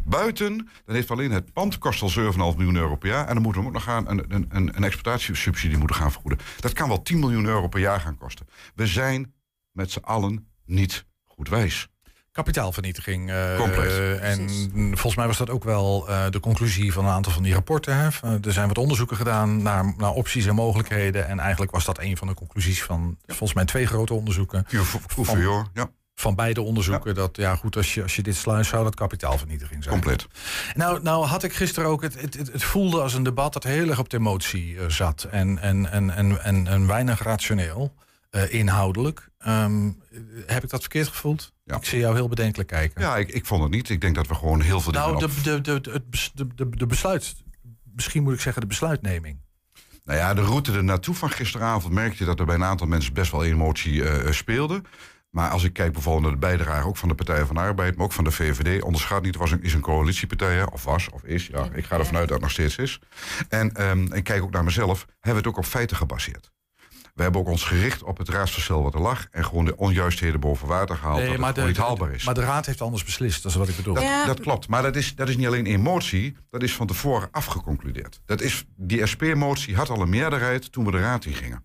Buiten, 0.05 0.69
dan 0.85 0.95
heeft 0.95 1.11
alleen 1.11 1.31
het 1.31 1.53
pand 1.53 1.79
kost 1.79 2.03
al 2.03 2.33
7,5 2.33 2.37
miljoen 2.37 2.77
euro 2.77 2.97
per 2.97 3.09
jaar. 3.09 3.27
En 3.27 3.35
dan 3.35 3.43
moeten 3.43 3.61
we 3.61 3.67
ook 3.67 3.75
nog 3.75 3.83
gaan 3.83 4.09
een, 4.09 4.25
een, 4.29 4.47
een, 4.49 4.77
een 4.77 4.85
exploitatiesubsidie 4.85 5.79
moeten 5.79 5.97
gaan 5.97 6.13
vergoeden. 6.13 6.41
Dat 6.61 6.73
kan 6.73 6.89
wel 6.89 7.03
10 7.03 7.19
miljoen 7.19 7.45
euro 7.45 7.69
per 7.69 7.81
jaar 7.81 8.01
gaan 8.01 8.17
kosten. 8.17 8.49
We 8.75 8.87
zijn 8.87 9.35
met 9.71 9.91
z'n 9.91 9.99
allen 9.99 10.49
niet 10.65 11.07
goed 11.25 11.49
wijs. 11.49 11.89
Kapitaalvernietiging. 12.35 13.31
eh, 13.31 13.57
Compleet. 13.57 13.91
eh, 13.91 14.31
en 14.31 14.45
Precies. 14.45 14.69
volgens 14.75 15.17
mij 15.17 15.27
was 15.27 15.37
dat 15.37 15.51
ook 15.51 15.65
wel 15.65 16.09
eh, 16.09 16.25
de 16.31 16.41
conclusie 16.41 16.93
van 16.93 17.05
een 17.05 17.11
aantal 17.13 17.33
van 17.33 17.43
die 17.43 17.53
rapporten. 17.55 17.97
Hè. 17.97 18.13
Van, 18.13 18.43
Er 18.43 18.53
zijn 18.53 18.69
wat 18.69 18.79
onderzoeken 18.79 19.17
gedaan 19.17 19.63
naar, 19.63 19.95
naar 19.97 20.11
opties 20.13 20.47
en 20.47 20.55
mogelijkheden. 20.55 21.29
En 21.29 21.39
eigenlijk 21.39 21.73
was 21.73 21.85
dat 21.85 21.99
een 22.01 22.17
van 22.17 22.27
de 22.29 22.35
conclusies 22.35 22.83
van 22.83 23.17
volgens 23.27 23.55
mij 23.55 23.65
twee 23.65 23.87
grote 23.87 24.15
onderzoeken. 24.15 24.67
Oefenjoor, 25.19 25.69
ja, 25.75 25.91
Van 26.15 26.35
beide 26.35 26.63
onderzoeken. 26.63 27.15
Dat 27.15 27.37
ja, 27.37 27.57
goed, 27.57 27.77
als 27.77 27.95
je, 27.95 28.03
als 28.03 28.17
je 28.17 28.23
dit 28.23 28.37
sluit, 28.37 28.67
zou 28.67 28.85
dat 28.85 28.95
kapitaalvernietiging 28.95 29.83
zijn. 29.85 29.95
compleet. 29.95 30.27
Nou, 30.75 31.03
nou 31.03 31.27
had 31.27 31.43
ik 31.43 31.53
gisteren 31.53 31.89
ook, 31.91 32.03
het, 32.03 32.21
het, 32.21 32.35
het, 32.35 32.53
het 32.53 32.63
voelde 32.65 33.01
als 33.01 33.15
een 33.15 33.23
debat 33.23 33.53
dat 33.53 33.63
heel 33.65 33.89
erg 33.89 33.99
op 33.99 34.09
de 34.09 34.17
emotie 34.17 34.79
eh, 34.79 34.85
zat. 34.89 35.27
En, 35.31 35.59
en, 35.59 35.91
en, 35.91 36.11
en, 36.11 36.43
en, 36.45 36.67
en 36.67 36.87
weinig 36.87 37.23
rationeel, 37.23 37.95
eh, 38.35 38.53
inhoudelijk. 38.53 39.29
Ehm, 39.39 39.91
heb 40.47 40.65
ik 40.65 40.71
dat 40.71 40.81
verkeerd 40.81 41.09
gevoeld? 41.09 41.53
Ja. 41.65 41.77
Ik 41.77 41.85
zie 41.85 41.99
jou 41.99 42.15
heel 42.15 42.29
bedenkelijk 42.29 42.69
kijken. 42.69 43.01
Ja, 43.01 43.17
ik, 43.17 43.29
ik 43.33 43.47
vond 43.47 43.63
het 43.63 43.71
niet. 43.71 43.89
Ik 43.89 44.01
denk 44.01 44.15
dat 44.15 44.27
we 44.27 44.35
gewoon 44.35 44.61
heel 44.61 44.81
veel 44.81 44.93
dingen 44.93 45.09
nou, 45.09 45.27
de, 45.27 45.43
de, 45.43 45.61
de, 45.61 45.81
de, 45.81 45.91
het 45.91 46.11
bes- 46.11 46.33
de, 46.35 46.47
de, 46.55 46.69
de 46.71 46.87
besluit, 46.87 47.35
misschien 47.95 48.23
moet 48.23 48.35
ik 48.35 48.41
zeggen 48.41 48.63
de 48.63 48.69
besluitneming. 48.69 49.41
Nou 50.05 50.19
ja, 50.19 50.35
de 50.35 50.43
route 50.43 50.73
er 50.73 50.85
naartoe 50.85 51.15
van 51.15 51.31
gisteravond 51.31 51.93
merkte 51.93 52.19
je 52.19 52.25
dat 52.25 52.41
er 52.41 52.47
bij 52.47 52.55
een 52.55 52.65
aantal 52.65 52.87
mensen 52.87 53.13
best 53.13 53.31
wel 53.31 53.45
emotie 53.45 54.09
eh, 54.09 54.33
speelde. 54.33 54.83
Maar 55.31 55.51
als 55.51 55.65
ik 55.65 55.73
kijk 55.73 55.93
bijvoorbeeld 55.93 56.25
naar 56.25 56.41
de 56.41 56.47
bijdrage 56.47 56.87
ook 56.87 56.97
van 56.97 57.09
de 57.09 57.15
Partij 57.15 57.45
van 57.45 57.55
de 57.55 57.61
Arbeid, 57.61 57.97
maar 57.97 58.05
ook 58.05 58.13
van 58.13 58.25
de 58.25 58.31
VVD, 58.31 58.83
onderschat 58.83 59.23
niet, 59.23 59.37
was 59.37 59.51
een, 59.51 59.63
is 59.63 59.75
een 59.75 59.81
coalitiepartij, 59.81 60.55
hè, 60.55 60.65
of 60.65 60.85
was, 60.85 61.09
of 61.11 61.23
is. 61.23 61.47
Ja, 61.47 61.69
ik 61.73 61.85
ga 61.85 61.99
ervan 61.99 62.17
uit 62.17 62.29
dat 62.29 62.37
het 62.37 62.41
nog 62.41 62.51
steeds 62.51 62.77
is. 62.77 63.01
En 63.49 63.75
ehm, 63.75 64.13
ik 64.13 64.25
kijk 64.25 64.43
ook 64.43 64.51
naar 64.51 64.65
mezelf, 64.65 65.07
hebben 65.07 65.31
we 65.31 65.37
het 65.37 65.47
ook 65.47 65.65
op 65.65 65.71
feiten 65.71 65.97
gebaseerd. 65.97 66.53
We 67.15 67.23
hebben 67.23 67.41
ook 67.41 67.49
ons 67.49 67.65
gericht 67.65 68.03
op 68.03 68.19
het 68.19 68.29
raadsverstel 68.29 68.83
wat 68.83 68.95
er 68.95 69.01
lag 69.01 69.27
en 69.31 69.45
gewoon 69.45 69.65
de 69.65 69.77
onjuistheden 69.77 70.41
boven 70.41 70.69
water 70.69 70.97
gehaald 70.97 71.19
dat 71.21 71.29
het 71.29 71.39
maar, 71.39 71.49
gewoon 71.53 71.65
de, 71.69 71.73
niet 71.73 71.83
haalbaar 71.83 72.13
is. 72.13 72.25
maar 72.25 72.35
de 72.35 72.41
raad 72.41 72.67
heeft 72.67 72.81
anders 72.81 73.05
beslist, 73.05 73.43
dat 73.43 73.53
is 73.53 73.59
wat 73.59 73.69
ik 73.69 73.77
bedoel. 73.77 73.95
Dat, 73.95 74.03
Ja. 74.03 74.27
dat 74.27 74.41
klopt. 74.41 74.69
Maar 74.69 74.83
dat 74.83 74.97
is, 74.97 75.15
dat 75.15 75.29
is 75.29 75.37
niet 75.37 75.47
alleen 75.47 75.67
emotie, 75.67 76.37
dat 76.51 76.63
is 76.63 76.75
van 76.75 76.87
tevoren 76.87 77.29
afgeconcludeerd. 77.31 78.21
Dat 78.25 78.41
is, 78.41 78.65
die 78.77 79.07
SP-motie 79.07 79.77
had 79.77 79.91
al 79.91 80.01
een 80.01 80.09
meerderheid 80.09 80.73
toen 80.73 80.85
we 80.85 80.91
de 80.91 80.99
raad 81.01 81.25
in 81.25 81.35
gingen. 81.35 81.65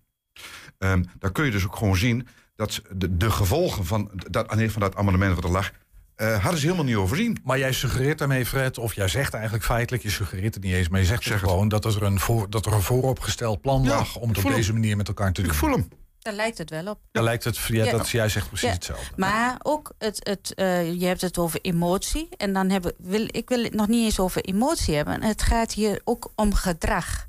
Um, 0.78 1.04
dan 1.18 1.32
kun 1.32 1.44
je 1.44 1.50
dus 1.50 1.64
ook 1.64 1.76
gewoon 1.76 1.96
zien 1.96 2.28
dat 2.54 2.82
de, 2.94 3.16
de 3.16 3.30
gevolgen 3.30 3.86
van 3.86 4.10
dat, 4.14 4.46
van 4.48 4.80
dat 4.80 4.96
amendement 4.96 5.34
wat 5.34 5.44
er 5.44 5.50
lag, 5.50 5.70
uh, 6.20 6.42
hadden 6.42 6.60
ze 6.60 6.66
helemaal 6.66 6.86
niet 6.86 6.96
overzien. 6.96 7.38
Maar 7.44 7.58
jij 7.58 7.72
suggereert 7.72 8.18
daarmee, 8.18 8.46
Fred, 8.46 8.78
of 8.78 8.94
jij 8.94 9.08
zegt 9.08 9.34
eigenlijk 9.34 9.64
feitelijk, 9.64 10.02
je 10.02 10.10
suggereert 10.10 10.54
het 10.54 10.62
niet 10.62 10.74
eens, 10.74 10.88
maar 10.88 11.00
je 11.00 11.06
zegt 11.06 11.22
zeg 11.22 11.40
gewoon 11.40 11.68
dat 11.68 11.84
er, 11.84 12.02
een 12.02 12.20
voor, 12.20 12.50
dat 12.50 12.66
er 12.66 12.72
een 12.72 12.82
vooropgesteld 12.82 13.60
plan 13.60 13.86
lag 13.86 14.16
om 14.16 14.28
het 14.28 14.44
op 14.44 14.50
deze 14.50 14.72
manier 14.72 14.96
met 14.96 15.08
elkaar 15.08 15.32
te 15.32 15.42
doen. 15.42 15.50
Ik 15.50 15.56
voel 15.56 15.70
hem. 15.70 15.88
Daar 16.18 16.34
lijkt 16.34 16.58
het 16.58 16.70
wel 16.70 16.86
op. 16.86 16.98
Daar 17.12 17.22
lijkt 17.22 17.44
het, 17.44 17.58
ja, 17.58 17.90
dat 17.90 18.08
jij 18.08 18.28
zegt 18.28 18.48
precies 18.48 18.70
hetzelfde. 18.70 19.12
Maar 19.16 19.56
ook, 19.62 19.92
het, 19.98 20.20
het, 20.22 20.52
uh, 20.56 20.92
je 20.92 21.06
hebt 21.06 21.20
het 21.20 21.38
over 21.38 21.60
emotie. 21.62 22.28
En 22.36 22.52
dan 22.52 22.70
hebben, 22.70 22.94
wil, 22.98 23.26
ik 23.26 23.48
wil 23.48 23.62
het 23.62 23.74
nog 23.74 23.88
niet 23.88 24.04
eens 24.04 24.20
over 24.20 24.42
emotie 24.42 24.94
hebben. 24.94 25.22
Het 25.22 25.42
gaat 25.42 25.72
hier 25.72 26.00
ook 26.04 26.32
om 26.34 26.54
gedrag. 26.54 27.26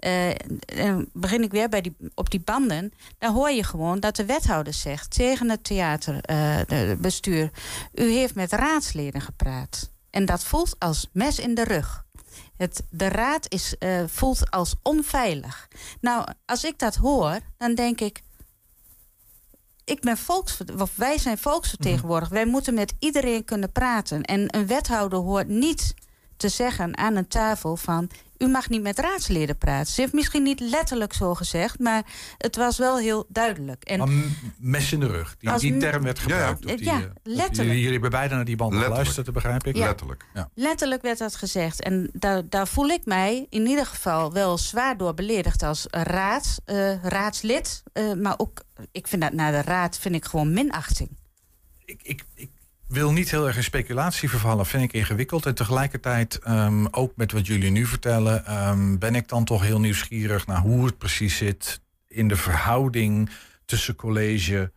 Uh, 0.00 0.98
begin 1.12 1.42
ik 1.42 1.50
weer 1.50 1.68
bij 1.68 1.80
die, 1.80 1.96
op 2.14 2.30
die 2.30 2.40
banden. 2.40 2.92
Dan 3.18 3.34
hoor 3.34 3.50
je 3.50 3.64
gewoon 3.64 4.00
dat 4.00 4.16
de 4.16 4.24
wethouder 4.24 4.72
zegt 4.72 5.10
tegen 5.10 5.50
het 5.50 5.64
theaterbestuur: 5.64 7.50
uh, 7.92 8.06
U 8.06 8.10
heeft 8.10 8.34
met 8.34 8.52
raadsleden 8.52 9.20
gepraat. 9.20 9.90
En 10.10 10.24
dat 10.24 10.44
voelt 10.44 10.76
als 10.78 11.08
mes 11.12 11.38
in 11.38 11.54
de 11.54 11.64
rug. 11.64 12.04
Het, 12.56 12.82
de 12.90 13.08
raad 13.08 13.52
is, 13.52 13.74
uh, 13.78 14.02
voelt 14.06 14.50
als 14.50 14.74
onveilig. 14.82 15.68
Nou, 16.00 16.26
als 16.46 16.64
ik 16.64 16.78
dat 16.78 16.94
hoor, 16.94 17.38
dan 17.56 17.74
denk 17.74 18.00
ik. 18.00 18.22
Ik 19.84 20.00
ben 20.00 20.16
volks, 20.16 20.58
wij 20.94 21.18
zijn 21.18 21.38
volksvertegenwoordiger. 21.38 22.34
Mhm. 22.34 22.42
Wij 22.42 22.52
moeten 22.52 22.74
met 22.74 22.94
iedereen 22.98 23.44
kunnen 23.44 23.72
praten. 23.72 24.22
En 24.22 24.56
een 24.56 24.66
wethouder 24.66 25.18
hoort 25.18 25.48
niet 25.48 25.94
te 26.36 26.48
zeggen 26.48 26.96
aan 26.96 27.16
een 27.16 27.28
tafel 27.28 27.76
van 27.76 28.10
u 28.38 28.46
mag 28.46 28.68
niet 28.68 28.82
met 28.82 28.98
raadsleden 28.98 29.58
praten. 29.58 29.92
Ze 29.92 30.00
heeft 30.00 30.12
misschien 30.12 30.42
niet 30.42 30.60
letterlijk 30.60 31.12
zo 31.12 31.34
gezegd, 31.34 31.78
maar 31.78 32.04
het 32.38 32.56
was 32.56 32.78
wel 32.78 32.98
heel 32.98 33.26
duidelijk. 33.28 33.84
En 33.84 34.34
mes 34.58 34.92
in 34.92 35.00
de 35.00 35.06
rug. 35.06 35.36
Die, 35.38 35.58
die 35.58 35.76
term 35.76 36.02
werd 36.02 36.18
gebruikt. 36.18 36.68
Ja, 36.68 36.76
die, 36.76 36.84
ja 36.84 37.00
eh, 37.00 37.06
letterlijk. 37.22 37.76
jullie 37.76 37.92
hebben 37.92 38.10
beide 38.10 38.34
naar 38.34 38.44
die 38.44 38.56
band 38.56 38.74
geluisterd, 38.74 39.32
begrijp 39.32 39.66
ik. 39.66 39.76
Ja. 39.76 39.86
Letterlijk. 39.86 40.24
Ja. 40.34 40.48
Letterlijk 40.54 41.02
werd 41.02 41.18
dat 41.18 41.34
gezegd. 41.36 41.82
En 41.82 42.10
daar, 42.12 42.48
daar 42.48 42.68
voel 42.68 42.88
ik 42.88 43.04
mij 43.04 43.46
in 43.50 43.66
ieder 43.66 43.86
geval 43.86 44.32
wel 44.32 44.58
zwaar 44.58 44.96
door 44.96 45.14
beledigd 45.14 45.62
als 45.62 45.86
raad, 45.90 46.60
uh, 46.66 47.04
raadslid. 47.04 47.82
Uh, 47.92 48.12
maar 48.12 48.34
ook, 48.36 48.62
ik 48.92 49.06
vind 49.06 49.22
dat 49.22 49.32
naar 49.32 49.52
de 49.52 49.62
raad 49.62 49.98
vind 49.98 50.14
ik 50.14 50.24
gewoon 50.24 50.52
minachting. 50.52 51.10
Ik, 51.84 52.00
ik, 52.02 52.24
ik 52.34 52.50
wil 52.88 53.12
niet 53.12 53.30
heel 53.30 53.46
erg 53.46 53.56
in 53.56 53.64
speculatie 53.64 54.28
vervallen, 54.28 54.66
vind 54.66 54.82
ik 54.82 54.92
ingewikkeld. 54.92 55.46
En 55.46 55.54
tegelijkertijd, 55.54 56.40
um, 56.48 56.86
ook 56.90 57.12
met 57.16 57.32
wat 57.32 57.46
jullie 57.46 57.70
nu 57.70 57.86
vertellen, 57.86 58.68
um, 58.68 58.98
ben 58.98 59.14
ik 59.14 59.28
dan 59.28 59.44
toch 59.44 59.62
heel 59.62 59.80
nieuwsgierig 59.80 60.46
naar 60.46 60.60
hoe 60.60 60.84
het 60.84 60.98
precies 60.98 61.36
zit 61.36 61.80
in 62.08 62.28
de 62.28 62.36
verhouding 62.36 63.30
tussen 63.64 63.94
college 63.94 64.72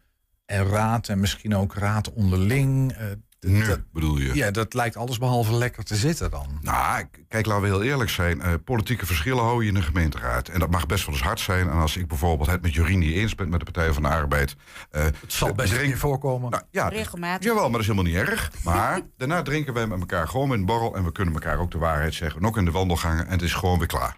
en 0.45 0.65
raad 0.65 1.07
en 1.07 1.19
misschien 1.19 1.55
ook 1.55 1.73
raad 1.73 2.13
onderling. 2.13 2.91
Uh, 2.91 2.97
nu 3.39 3.65
bedoel 3.93 4.17
je? 4.17 4.36
Ja, 4.36 4.51
dat 4.51 4.74
lijkt 4.74 4.96
allesbehalve 4.96 5.53
lekker 5.53 5.84
te 5.84 5.96
zitten 5.96 6.31
dan. 6.31 6.60
Nou, 6.62 7.05
kijk, 7.27 7.46
laten 7.46 7.62
we 7.63 7.67
heel 7.67 7.84
eerlijk 7.84 8.10
zijn. 8.10 8.38
Uh, 8.38 8.53
politieke 8.65 9.05
verschillen 9.05 9.43
hou 9.43 9.63
je 9.63 9.67
in 9.67 9.74
de 9.74 9.81
gemeenteraad. 9.81 10.48
En 10.48 10.60
dat 10.60 10.69
mag 10.69 10.86
best 10.86 11.05
wel 11.05 11.15
eens 11.15 11.24
hard 11.24 11.39
zijn. 11.39 11.69
En 11.69 11.77
als 11.77 11.98
ik 11.98 12.08
bijvoorbeeld 12.08 12.50
het 12.50 12.62
met 12.62 12.74
Jorien 12.74 13.00
niet 13.00 13.15
eens 13.15 13.36
ben 13.36 13.50
met 13.50 13.60
de 13.60 13.72
Partij 13.72 13.93
van 13.93 14.03
de 14.03 14.10
Arbeid... 14.10 14.55
Uh, 14.91 15.03
het 15.03 15.15
zal 15.27 15.53
best 15.53 15.74
drink... 15.74 15.98
voorkomen. 15.98 16.51
Nou, 16.51 16.63
ja, 16.72 16.88
Regelmatig. 16.88 17.46
Jawel, 17.46 17.63
maar 17.63 17.72
dat 17.72 17.81
is 17.81 17.88
helemaal 17.88 18.12
niet 18.12 18.27
erg. 18.29 18.51
Maar 18.63 19.01
daarna 19.17 19.41
drinken 19.41 19.74
wij 19.74 19.88
met 19.88 20.00
elkaar 20.00 20.27
gewoon 20.27 20.53
in 20.53 20.60
een 20.60 20.65
borrel... 20.65 20.96
en 20.96 21.03
we 21.03 21.12
kunnen 21.12 21.34
elkaar 21.34 21.60
ook 21.60 21.72
de 21.72 21.77
waarheid 21.77 22.13
zeggen. 22.13 22.46
Ook 22.46 22.58
in 22.58 22.65
de 22.65 22.72
wandelgangen. 22.72 23.25
En 23.25 23.31
het 23.31 23.41
is 23.41 23.53
gewoon 23.53 23.77
weer 23.77 23.88
klaar. 23.88 24.17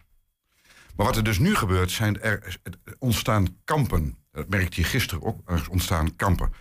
Maar 0.96 1.06
wat 1.06 1.16
er 1.16 1.24
dus 1.24 1.40
nu 1.40 1.56
gebeurt, 1.56 1.92
zijn 1.92 2.22
er 2.22 2.58
ontstaan 3.00 3.48
kampen. 3.63 4.18
Dat 4.32 4.50
merkte 4.50 4.82
je 4.82 4.88
gisteren 4.88 5.24
ook. 5.24 5.40
Er 5.46 5.68
ontstaan 5.70 6.16
kampen. 6.16 6.51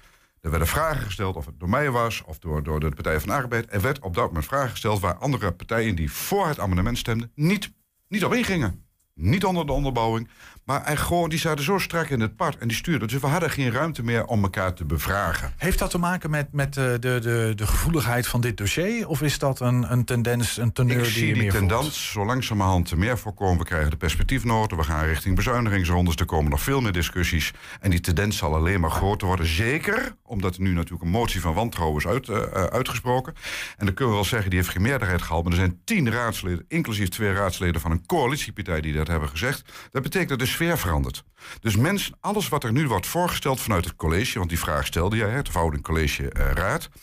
Er 0.40 0.50
werden 0.50 0.68
vragen 0.68 1.02
gesteld 1.02 1.36
of 1.36 1.46
het 1.46 1.60
door 1.60 1.68
mij 1.68 1.90
was 1.90 2.22
of 2.26 2.38
door, 2.38 2.62
door 2.62 2.80
de 2.80 2.90
Partij 2.90 3.20
van 3.20 3.28
de 3.28 3.34
Arbeid. 3.34 3.72
Er 3.72 3.80
werd 3.80 3.98
op 3.98 4.14
dat 4.14 4.26
moment 4.26 4.44
vragen 4.44 4.70
gesteld 4.70 5.00
waar 5.00 5.14
andere 5.14 5.52
partijen 5.52 5.96
die 5.96 6.12
voor 6.12 6.46
het 6.46 6.58
amendement 6.58 6.98
stemden 6.98 7.32
niet, 7.34 7.72
niet 8.08 8.24
op 8.24 8.32
ingingen. 8.32 8.84
Niet 9.14 9.44
onder 9.44 9.66
de 9.66 9.72
onderbouwing. 9.72 10.28
Maar 10.70 10.84
hij 10.84 10.96
gewoon, 10.96 11.28
die 11.28 11.38
zaten 11.38 11.64
zo 11.64 11.78
strak 11.78 12.08
in 12.08 12.20
het 12.20 12.36
pad 12.36 12.56
en 12.56 12.68
die 12.68 12.76
stuurden. 12.76 13.08
Dus 13.08 13.20
we 13.20 13.26
hadden 13.26 13.50
geen 13.50 13.70
ruimte 13.70 14.02
meer 14.02 14.24
om 14.24 14.42
elkaar 14.42 14.74
te 14.74 14.84
bevragen. 14.84 15.52
Heeft 15.56 15.78
dat 15.78 15.90
te 15.90 15.98
maken 15.98 16.30
met, 16.30 16.52
met 16.52 16.74
de, 16.74 16.96
de, 17.00 17.18
de, 17.20 17.52
de 17.56 17.66
gevoeligheid 17.66 18.26
van 18.26 18.40
dit 18.40 18.56
dossier? 18.56 19.08
Of 19.08 19.22
is 19.22 19.38
dat 19.38 19.60
een, 19.60 19.92
een 19.92 20.04
tendens, 20.04 20.56
een 20.56 20.72
teneur 20.72 20.96
Ik 20.96 21.02
die 21.02 21.12
zie 21.12 21.34
die 21.34 21.50
tendens 21.50 22.10
zo 22.10 22.24
langzamerhand 22.24 22.96
meer 22.96 23.18
voorkomen. 23.18 23.58
We 23.58 23.64
krijgen 23.64 23.90
de 23.90 23.96
perspectiefnoten, 23.96 24.76
we 24.76 24.82
gaan 24.82 25.04
richting 25.04 25.36
bezuinigingsrondes. 25.36 26.14
Er 26.14 26.24
komen 26.24 26.50
nog 26.50 26.60
veel 26.60 26.80
meer 26.80 26.92
discussies. 26.92 27.52
En 27.80 27.90
die 27.90 28.00
tendens 28.00 28.36
zal 28.36 28.54
alleen 28.54 28.80
maar 28.80 28.90
groter 28.90 29.26
worden. 29.26 29.46
Zeker 29.46 30.14
omdat 30.22 30.54
er 30.54 30.62
nu 30.62 30.72
natuurlijk 30.72 31.02
een 31.02 31.10
motie 31.10 31.40
van 31.40 31.54
wantrouwen 31.54 31.98
is 31.98 32.06
uit, 32.06 32.28
uh, 32.28 32.42
uitgesproken. 32.52 33.34
En 33.76 33.84
dan 33.84 33.94
kunnen 33.94 34.14
we 34.14 34.20
wel 34.20 34.28
zeggen, 34.28 34.50
die 34.50 34.58
heeft 34.58 34.72
geen 34.72 34.82
meerderheid 34.82 35.22
gehaald. 35.22 35.42
Maar 35.42 35.52
er 35.52 35.58
zijn 35.58 35.80
tien 35.84 36.10
raadsleden, 36.10 36.64
inclusief 36.68 37.08
twee 37.08 37.32
raadsleden 37.32 37.80
van 37.80 37.90
een 37.90 38.06
coalitiepartij 38.06 38.80
die 38.80 38.92
dat 38.92 39.06
hebben 39.06 39.28
gezegd. 39.28 39.72
Dat 39.90 40.02
betekent 40.02 40.28
dat 40.28 40.38
de 40.38 40.46
sfeer. 40.68 41.22
Dus 41.60 41.76
mensen, 41.76 42.16
alles 42.20 42.48
wat 42.48 42.64
er 42.64 42.72
nu 42.72 42.88
wordt 42.88 43.06
voorgesteld 43.06 43.60
vanuit 43.60 43.84
het 43.84 43.96
college, 43.96 44.38
want 44.38 44.50
die 44.50 44.58
vraag 44.58 44.86
stelde 44.86 45.16
jij, 45.16 45.30
het 45.30 45.48
verhouding 45.48 45.82
college-raad, 45.82 46.88
eh, 46.92 47.00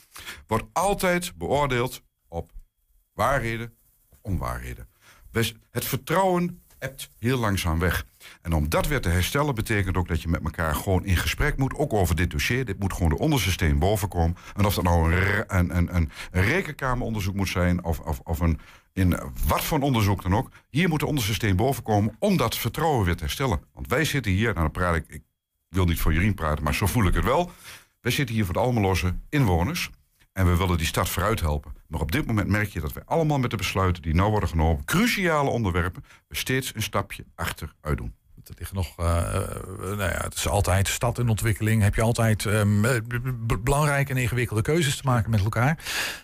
wordt 0.48 0.66
altijd 0.74 1.38
beoordeeld 1.38 2.02
op 2.28 2.52
waarheden 3.14 3.74
of 4.10 4.18
onwaarheden. 4.22 4.88
Dus 5.32 5.56
het 5.72 5.86
vertrouwen 5.86 6.62
hebt 6.80 7.10
heel 7.20 7.38
langzaam 7.38 7.80
weg. 7.80 8.06
En 8.42 8.54
om 8.54 8.70
dat 8.70 8.88
weer 8.88 9.02
te 9.02 9.10
herstellen 9.10 9.56
betekent 9.56 9.98
ook 9.98 10.08
dat 10.08 10.22
je 10.22 10.28
met 10.28 10.44
elkaar 10.44 10.76
gewoon 10.76 11.06
in 11.06 11.18
gesprek 11.18 11.58
moet, 11.58 11.76
ook 11.76 11.94
over 11.94 12.16
dit 12.16 12.32
dossier. 12.32 12.66
Dit 12.66 12.80
moet 12.80 12.94
gewoon 12.94 13.10
de 13.10 13.18
onderste 13.18 13.52
steen 13.52 13.80
boven 13.80 14.10
komen. 14.10 14.38
En 14.56 14.66
of 14.66 14.76
dat 14.76 14.84
nou 14.84 15.14
een, 15.48 15.96
een 15.96 16.12
rekenkameronderzoek 16.32 17.36
moet 17.36 17.50
zijn 17.50 17.84
of, 17.84 18.00
of, 18.00 18.20
of 18.24 18.40
een 18.40 18.60
in 18.98 19.20
wat 19.48 19.64
voor 19.64 19.80
onderzoek 19.80 20.22
dan 20.22 20.36
ook. 20.36 20.50
Hier 20.70 20.90
moet 20.90 21.00
de 21.00 21.06
onderste 21.06 21.34
steen 21.34 21.56
boven 21.56 21.84
komen 21.84 22.16
om 22.20 22.38
dat 22.38 22.58
vertrouwen 22.58 23.06
weer 23.06 23.16
te 23.16 23.24
herstellen. 23.24 23.62
Want 23.74 23.88
wij 23.88 24.06
zitten 24.06 24.32
hier, 24.32 24.48
nou 24.48 24.56
dan 24.56 24.72
praat 24.72 24.96
ik, 24.96 25.06
ik 25.08 25.24
wil 25.70 25.86
niet 25.86 26.00
voor 26.00 26.14
Jurien 26.14 26.34
praten, 26.34 26.64
maar 26.64 26.76
zo 26.76 26.86
voel 26.86 27.08
ik 27.08 27.14
het 27.14 27.24
wel. 27.24 27.52
Wij 28.02 28.12
zitten 28.12 28.36
hier 28.36 28.46
voor 28.46 28.54
de 28.54 28.60
Almeloze 28.60 29.20
inwoners. 29.30 29.90
En 30.34 30.46
we 30.46 30.58
willen 30.58 30.78
die 30.78 30.88
stad 30.88 31.10
vooruit 31.10 31.40
helpen. 31.40 31.74
Maar 31.88 32.02
op 32.02 32.12
dit 32.12 32.26
moment 32.26 32.48
merk 32.48 32.70
je 32.70 32.80
dat 32.80 32.94
we 32.94 33.06
allemaal 33.06 33.40
met 33.40 33.50
de 33.50 33.58
besluiten 33.58 34.02
die 34.02 34.14
nu 34.14 34.22
worden 34.22 34.50
genomen, 34.50 34.86
cruciale 34.86 35.50
onderwerpen, 35.50 36.04
we 36.28 36.36
steeds 36.36 36.76
een 36.76 36.82
stapje 36.82 37.26
achteruit 37.36 37.98
doen. 37.98 38.16
Er 38.48 38.56
ligt 38.58 38.74
nog, 38.74 39.00
uh, 39.00 39.06
nou 39.80 39.98
ja, 39.98 40.22
het 40.24 40.36
is 40.36 40.48
altijd 40.48 40.88
stad 40.88 41.20
in 41.20 41.30
ontwikkeling. 41.30 41.82
Heb 41.82 41.96
je 41.96 42.02
altijd 42.02 42.46
um, 42.46 42.86
belangrijke 43.64 44.12
en 44.12 44.18
ingewikkelde 44.18 44.62
keuzes 44.62 44.98
te 44.98 45.06
maken 45.06 45.30
met 45.30 45.44
elkaar. 45.44 45.78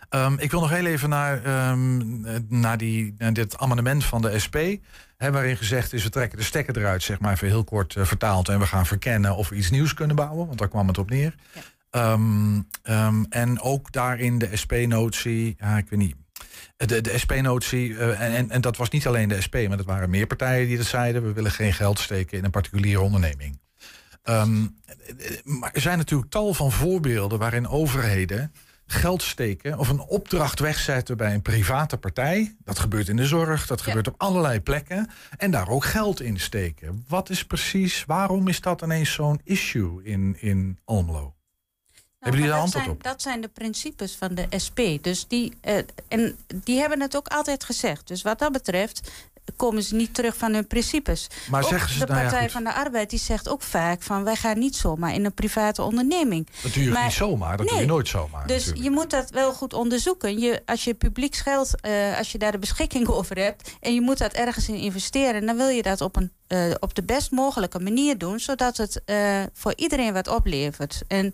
Um, 0.10 0.40
ik 0.40 0.52
wil 0.52 0.60
nog 0.60 0.70
heel 0.70 0.86
even 0.86 1.10
naar, 1.10 1.70
um, 1.72 2.26
naar, 2.50 2.78
die, 2.78 3.16
naar 3.18 3.34
dit 3.34 3.58
amendement 3.58 4.06
van 4.06 4.22
de 4.22 4.40
SP. 4.46 4.58
Hè, 5.18 5.32
waarin 5.32 5.58
gezegd 5.58 5.94
is, 5.94 6.04
we 6.04 6.10
trekken 6.10 6.38
de 6.38 6.44
stekker 6.44 6.78
eruit, 6.78 7.04
zeg 7.04 7.20
maar 7.20 7.34
even 7.34 7.48
heel 7.48 7.64
kort 7.64 7.96
uh, 7.96 8.06
vertaald. 8.06 8.50
En 8.50 8.60
we 8.60 8.66
gaan 8.66 8.86
verkennen 8.86 9.36
of 9.36 9.50
we 9.50 9.56
iets 9.56 9.70
nieuws 9.70 9.94
kunnen 9.94 10.16
bouwen. 10.16 10.48
Want 10.48 10.60
daar 10.60 10.70
kwam 10.70 10.88
het 10.88 10.98
op 10.98 11.10
neer. 11.10 11.36
Ja. 11.54 11.62
Um, 12.12 12.68
um, 12.84 13.26
en 13.30 13.62
ook 13.62 13.92
daarin 13.92 14.38
de 14.38 14.50
SP-notie, 14.54 15.56
ja, 15.60 15.78
ik 15.78 15.90
weet 15.90 16.00
niet. 16.00 16.16
De, 16.78 17.02
de 17.02 17.18
SP-notie, 17.18 17.90
uh, 17.90 18.22
en, 18.22 18.50
en 18.50 18.62
dat 18.62 18.78
was 18.78 18.90
niet 18.90 19.08
alleen 19.08 19.30
de 19.30 19.42
SP, 19.46 19.56
maar 19.68 19.78
dat 19.78 19.86
waren 19.86 20.10
meer 20.10 20.28
partijen 20.28 20.68
die 20.68 20.78
dat 20.78 20.86
zeiden. 20.86 21.24
We 21.24 21.34
willen 21.34 21.52
geen 21.52 21.74
geld 21.74 22.00
steken 22.00 22.38
in 22.38 22.44
een 22.44 22.52
particuliere 22.52 23.02
onderneming. 23.02 23.62
Um, 24.24 24.76
maar 25.44 25.72
er 25.74 25.82
zijn 25.82 25.98
natuurlijk 25.98 26.32
tal 26.32 26.54
van 26.54 26.72
voorbeelden 26.72 27.40
waarin 27.40 27.68
overheden 27.68 28.52
geld 28.86 29.24
steken 29.24 29.80
of 29.80 29.90
een 29.90 30.00
opdracht 30.00 30.60
wegzetten 30.60 31.18
bij 31.18 31.34
een 31.34 31.42
private 31.42 31.98
partij. 31.98 32.56
Dat 32.64 32.80
gebeurt 32.80 33.08
in 33.08 33.16
de 33.16 33.26
zorg, 33.26 33.68
dat 33.68 33.82
gebeurt 33.82 34.08
op 34.08 34.16
allerlei 34.18 34.62
plekken. 34.62 35.10
En 35.38 35.52
daar 35.52 35.68
ook 35.68 35.86
geld 35.86 36.22
in 36.22 36.40
steken. 36.40 37.06
Wat 37.08 37.30
is 37.30 37.46
precies, 37.46 38.06
waarom 38.06 38.48
is 38.48 38.62
dat 38.62 38.82
ineens 38.82 39.14
zo'n 39.14 39.42
issue 39.44 40.04
in, 40.04 40.38
in 40.40 40.80
Almelo? 40.86 41.36
Hebben 42.24 42.42
jullie 42.42 42.56
daar 42.56 42.64
antwoord 42.64 42.86
zijn, 42.86 42.96
op? 42.96 43.04
Dat 43.04 43.22
zijn 43.22 43.42
de 43.42 43.48
principes 43.48 44.16
van 44.16 44.36
de 44.36 44.48
SP. 44.66 44.80
Dus 45.02 45.28
die, 45.28 45.54
uh, 45.66 45.78
en 46.08 46.38
die 46.48 46.80
hebben 46.80 47.02
het 47.02 47.16
ook 47.16 47.28
altijd 47.28 47.64
gezegd. 47.64 48.08
Dus 48.08 48.22
wat 48.22 48.40
dat 48.40 48.52
betreft 48.52 49.12
komen 49.56 49.84
ze 49.84 49.96
niet 49.96 50.14
terug 50.14 50.38
van 50.38 50.54
hun 50.54 50.68
principes. 50.68 51.30
Maar 51.50 51.64
zeggen 51.64 51.94
ze, 51.94 52.00
de 52.00 52.06
nou 52.06 52.22
Partij 52.22 52.44
ja, 52.44 52.50
van 52.50 52.64
de 52.64 52.74
Arbeid 52.74 53.10
die 53.10 53.20
zegt 53.20 53.50
ook 53.50 53.62
vaak 53.62 54.02
van 54.02 54.24
wij 54.24 54.36
gaan 54.36 54.60
niet 54.60 54.76
zomaar 54.76 55.14
in 55.14 55.26
een 55.26 55.34
private 55.34 55.82
onderneming. 55.82 56.48
Dat 56.62 56.74
doe 56.74 56.84
je 56.84 56.90
maar, 56.90 57.04
niet 57.04 57.14
zomaar, 57.14 57.58
dat 57.58 57.66
nee, 57.66 57.76
doe 57.76 57.86
je 57.86 57.92
nooit 57.92 58.08
zomaar. 58.08 58.48
Dus 58.48 58.58
natuurlijk. 58.58 58.84
je 58.84 58.92
moet 58.92 59.10
dat 59.10 59.30
wel 59.30 59.54
goed 59.54 59.74
onderzoeken. 59.74 60.40
Je, 60.40 60.62
als 60.66 60.84
je 60.84 60.94
publieks 60.94 61.40
geld, 61.40 61.72
uh, 61.86 62.18
als 62.18 62.32
je 62.32 62.38
daar 62.38 62.52
de 62.52 62.58
beschikking 62.58 63.08
over 63.18 63.38
hebt 63.38 63.72
en 63.80 63.94
je 63.94 64.02
moet 64.02 64.18
dat 64.18 64.34
ergens 64.34 64.68
in 64.70 64.76
investeren, 64.76 65.46
dan 65.46 65.58
wil 65.58 65.68
je 65.68 65.82
dat 65.82 66.02
op 66.02 66.16
een 66.16 66.32
uh, 66.48 66.74
op 66.80 66.96
de 66.96 67.04
best 67.04 67.32
mogelijke 67.32 67.80
manier 67.80 68.18
doen, 68.18 68.40
zodat 68.40 68.78
het 68.78 69.02
uh, 69.06 69.44
voor 69.54 69.74
iedereen 69.76 70.14
wat 70.14 70.28
oplevert. 70.28 71.02
En 71.08 71.32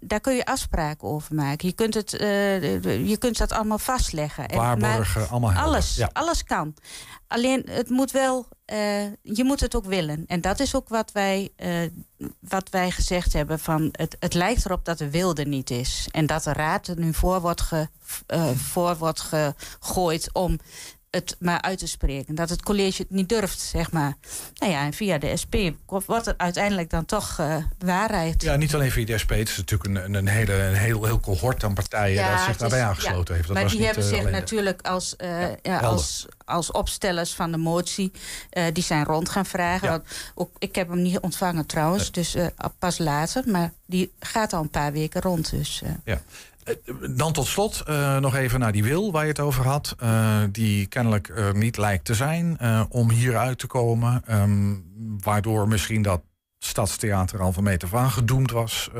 daar 0.00 0.20
kun 0.20 0.34
je 0.34 0.44
afspraken 0.44 1.08
over 1.08 1.34
maken. 1.34 1.68
Je 1.68 1.74
kunt, 1.74 1.94
het, 1.94 2.10
je 2.10 3.16
kunt 3.18 3.38
dat 3.38 3.52
allemaal 3.52 3.78
vastleggen. 3.78 4.54
Waarborgen, 4.54 5.22
en, 5.22 5.28
allemaal 5.28 5.52
helder. 5.52 5.68
Alles, 5.68 5.96
ja. 5.96 6.10
alles 6.12 6.44
kan. 6.44 6.74
Alleen 7.28 7.62
het 7.70 7.88
moet 7.88 8.10
wel, 8.10 8.48
uh, 8.72 9.04
je 9.22 9.44
moet 9.44 9.60
het 9.60 9.74
ook 9.74 9.84
willen. 9.84 10.24
En 10.26 10.40
dat 10.40 10.60
is 10.60 10.74
ook 10.74 10.88
wat 10.88 11.12
wij, 11.12 11.52
uh, 11.56 12.28
wat 12.40 12.70
wij 12.70 12.90
gezegd 12.90 13.32
hebben. 13.32 13.58
Van 13.58 13.88
het, 13.92 14.16
het 14.18 14.34
lijkt 14.34 14.64
erop 14.64 14.84
dat 14.84 14.98
de 14.98 15.10
wilde 15.10 15.44
niet 15.44 15.70
is. 15.70 16.08
En 16.10 16.26
dat 16.26 16.42
de 16.42 16.52
raad 16.52 16.86
er 16.86 16.98
nu 16.98 17.14
voor 17.14 17.40
wordt, 17.40 17.60
ge, 17.60 17.88
uh, 18.34 18.50
voor 18.50 18.96
wordt 18.96 19.20
gegooid 19.20 20.28
om 20.32 20.58
het 21.14 21.36
maar 21.38 21.60
uit 21.60 21.78
te 21.78 21.86
spreken. 21.86 22.34
Dat 22.34 22.48
het 22.48 22.62
college 22.62 23.02
het 23.02 23.10
niet 23.10 23.28
durft, 23.28 23.60
zeg 23.60 23.92
maar. 23.92 24.16
Nou 24.54 24.72
ja, 24.72 24.84
en 24.84 24.92
via 24.92 25.18
de 25.18 25.36
SP 25.42 25.54
wordt 25.86 26.26
het 26.26 26.38
uiteindelijk 26.38 26.90
dan 26.90 27.04
toch 27.04 27.38
uh, 27.40 27.56
waarheid. 27.78 28.42
Ja, 28.42 28.56
niet 28.56 28.74
alleen 28.74 28.90
via 28.90 29.04
de 29.04 29.18
SP. 29.22 29.30
Het 29.30 29.48
is 29.48 29.56
natuurlijk 29.56 29.96
een, 29.96 30.14
een, 30.14 30.28
hele, 30.28 30.52
een 30.52 30.74
heel, 30.74 31.04
heel 31.04 31.20
cohort 31.20 31.64
aan 31.64 31.74
partijen 31.74 32.14
ja, 32.14 32.36
dat 32.36 32.44
zich 32.44 32.56
daarbij 32.56 32.82
aangesloten 32.82 33.34
heeft. 33.34 33.46
Dat 33.46 33.56
maar 33.56 33.64
was 33.64 33.72
die 33.72 33.84
hebben 33.84 34.04
uh, 34.04 34.10
zich 34.10 34.30
natuurlijk 34.30 34.86
als, 34.86 35.14
uh, 35.18 35.46
ja, 35.62 35.78
als, 35.78 36.26
als 36.44 36.70
opstellers 36.70 37.34
van 37.34 37.52
de 37.52 37.58
motie... 37.58 38.12
die 38.72 38.84
zijn 38.84 39.04
rond 39.04 39.28
gaan 39.28 39.46
vragen. 39.46 39.88
Want 39.88 40.04
ook, 40.34 40.50
ik 40.58 40.74
heb 40.74 40.88
hem 40.88 41.02
niet 41.02 41.18
ontvangen 41.18 41.66
trouwens, 41.66 42.12
dus 42.12 42.36
pas 42.78 42.98
later. 42.98 43.42
Maar 43.46 43.72
die 43.86 44.12
gaat 44.18 44.52
al 44.52 44.62
een 44.62 44.70
paar 44.70 44.92
weken 44.92 45.20
rond. 45.20 45.50
Dus, 45.50 45.82
ja. 46.04 46.22
Eh, 46.64 46.74
dan 47.10 47.32
tot 47.32 47.46
slot 47.46 47.82
uh, 47.88 48.18
nog 48.18 48.34
even 48.34 48.60
naar 48.60 48.72
die 48.72 48.84
wil 48.84 49.12
waar 49.12 49.22
je 49.22 49.28
het 49.28 49.40
over 49.40 49.66
had. 49.66 49.96
Uh, 50.02 50.42
die 50.50 50.86
kennelijk 50.86 51.28
uh, 51.28 51.52
niet 51.52 51.76
lijkt 51.76 52.04
te 52.04 52.14
zijn 52.14 52.58
om 52.88 53.10
hieruit 53.10 53.58
te 53.58 53.66
komen. 53.66 54.22
Um, 54.30 54.84
waardoor 55.20 55.68
misschien 55.68 56.02
dat 56.02 56.22
Stadstheater 56.58 57.40
al 57.40 57.52
van 57.52 57.62
meter 57.62 57.88
van 57.88 58.10
gedoemd 58.10 58.50
was. 58.50 58.90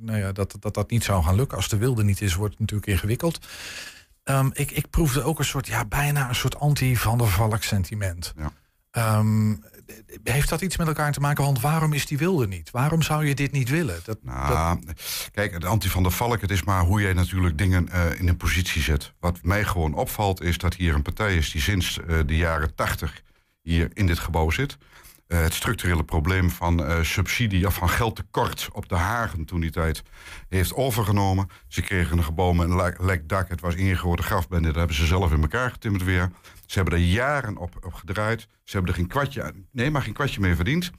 nou 0.00 0.18
ja, 0.18 0.32
dat, 0.32 0.56
dat 0.60 0.74
dat 0.74 0.90
niet 0.90 1.04
zou 1.04 1.24
gaan 1.24 1.34
lukken. 1.34 1.56
Als 1.56 1.68
de 1.68 1.76
wilde 1.76 2.04
niet 2.04 2.20
is, 2.20 2.34
wordt 2.34 2.52
het 2.52 2.60
natuurlijk 2.60 2.88
ingewikkeld. 2.88 3.38
Um, 4.24 4.50
ik, 4.52 4.70
ik 4.70 4.90
proefde 4.90 5.22
ook 5.22 5.38
een 5.38 5.44
soort, 5.44 5.66
ja, 5.66 5.84
bijna 5.84 6.28
een 6.28 6.34
soort 6.34 6.58
anti-Van 6.58 7.18
der 7.18 7.28
Valk 7.28 7.62
sentiment. 7.62 8.34
Ja. 8.36 9.18
Um, 9.18 9.64
heeft 10.22 10.48
dat 10.48 10.60
iets 10.60 10.76
met 10.76 10.86
elkaar 10.86 11.12
te 11.12 11.20
maken? 11.20 11.44
Want 11.44 11.60
waarom 11.60 11.92
is 11.92 12.06
die 12.06 12.18
wilde 12.18 12.46
niet? 12.46 12.70
Waarom 12.70 13.02
zou 13.02 13.26
je 13.26 13.34
dit 13.34 13.52
niet 13.52 13.68
willen? 13.68 14.00
Dat, 14.04 14.18
nou, 14.22 14.78
Kijk, 15.32 15.60
de 15.60 15.66
anti 15.66 15.88
van 15.88 16.02
der 16.02 16.12
Valk, 16.12 16.40
het 16.40 16.50
is 16.50 16.64
maar 16.64 16.82
hoe 16.82 17.00
jij 17.00 17.12
natuurlijk 17.12 17.58
dingen 17.58 17.88
uh, 17.92 18.20
in 18.20 18.28
een 18.28 18.36
positie 18.36 18.82
zet. 18.82 19.12
Wat 19.20 19.38
mij 19.42 19.64
gewoon 19.64 19.94
opvalt 19.94 20.42
is 20.42 20.58
dat 20.58 20.74
hier 20.74 20.94
een 20.94 21.02
partij 21.02 21.36
is 21.36 21.50
die 21.50 21.60
sinds 21.60 21.98
uh, 21.98 22.18
de 22.26 22.36
jaren 22.36 22.74
tachtig 22.74 23.22
hier 23.62 23.90
in 23.92 24.06
dit 24.06 24.18
gebouw 24.18 24.50
zit. 24.50 24.76
Uh, 25.28 25.42
het 25.42 25.54
structurele 25.54 26.04
probleem 26.04 26.50
van 26.50 27.04
subsidie 27.04 27.66
of 27.66 27.74
van 27.74 27.90
geldtekort 27.90 28.68
op 28.72 28.88
de 28.88 28.94
Hagen 28.96 29.44
toen 29.44 29.60
die 29.60 29.70
tijd 29.70 30.02
heeft 30.48 30.74
overgenomen. 30.74 31.48
Ze 31.68 31.82
kregen 31.82 32.18
een 32.18 32.24
gebouw 32.24 32.52
met 32.52 32.70
een 32.70 32.94
lek 32.98 33.28
dak. 33.28 33.48
Het 33.48 33.60
was 33.60 33.74
ingegoten 33.74 34.24
grafbende. 34.24 34.66
Dat 34.66 34.76
hebben 34.76 34.96
ze 34.96 35.06
zelf 35.06 35.32
in 35.32 35.40
elkaar 35.40 35.70
getimmerd 35.70 36.04
weer. 36.04 36.30
Ze 36.74 36.80
hebben 36.80 36.98
er 36.98 37.04
jaren 37.04 37.56
op, 37.56 37.76
op 37.84 37.92
gedraaid. 37.92 38.40
Ze 38.40 38.76
hebben 38.76 38.90
er 38.90 38.98
geen 38.98 39.08
kwartje, 39.08 39.54
nee, 39.70 39.90
maar 39.90 40.02
geen 40.02 40.12
kwartje 40.12 40.40
mee 40.40 40.54
verdiend. 40.54 40.90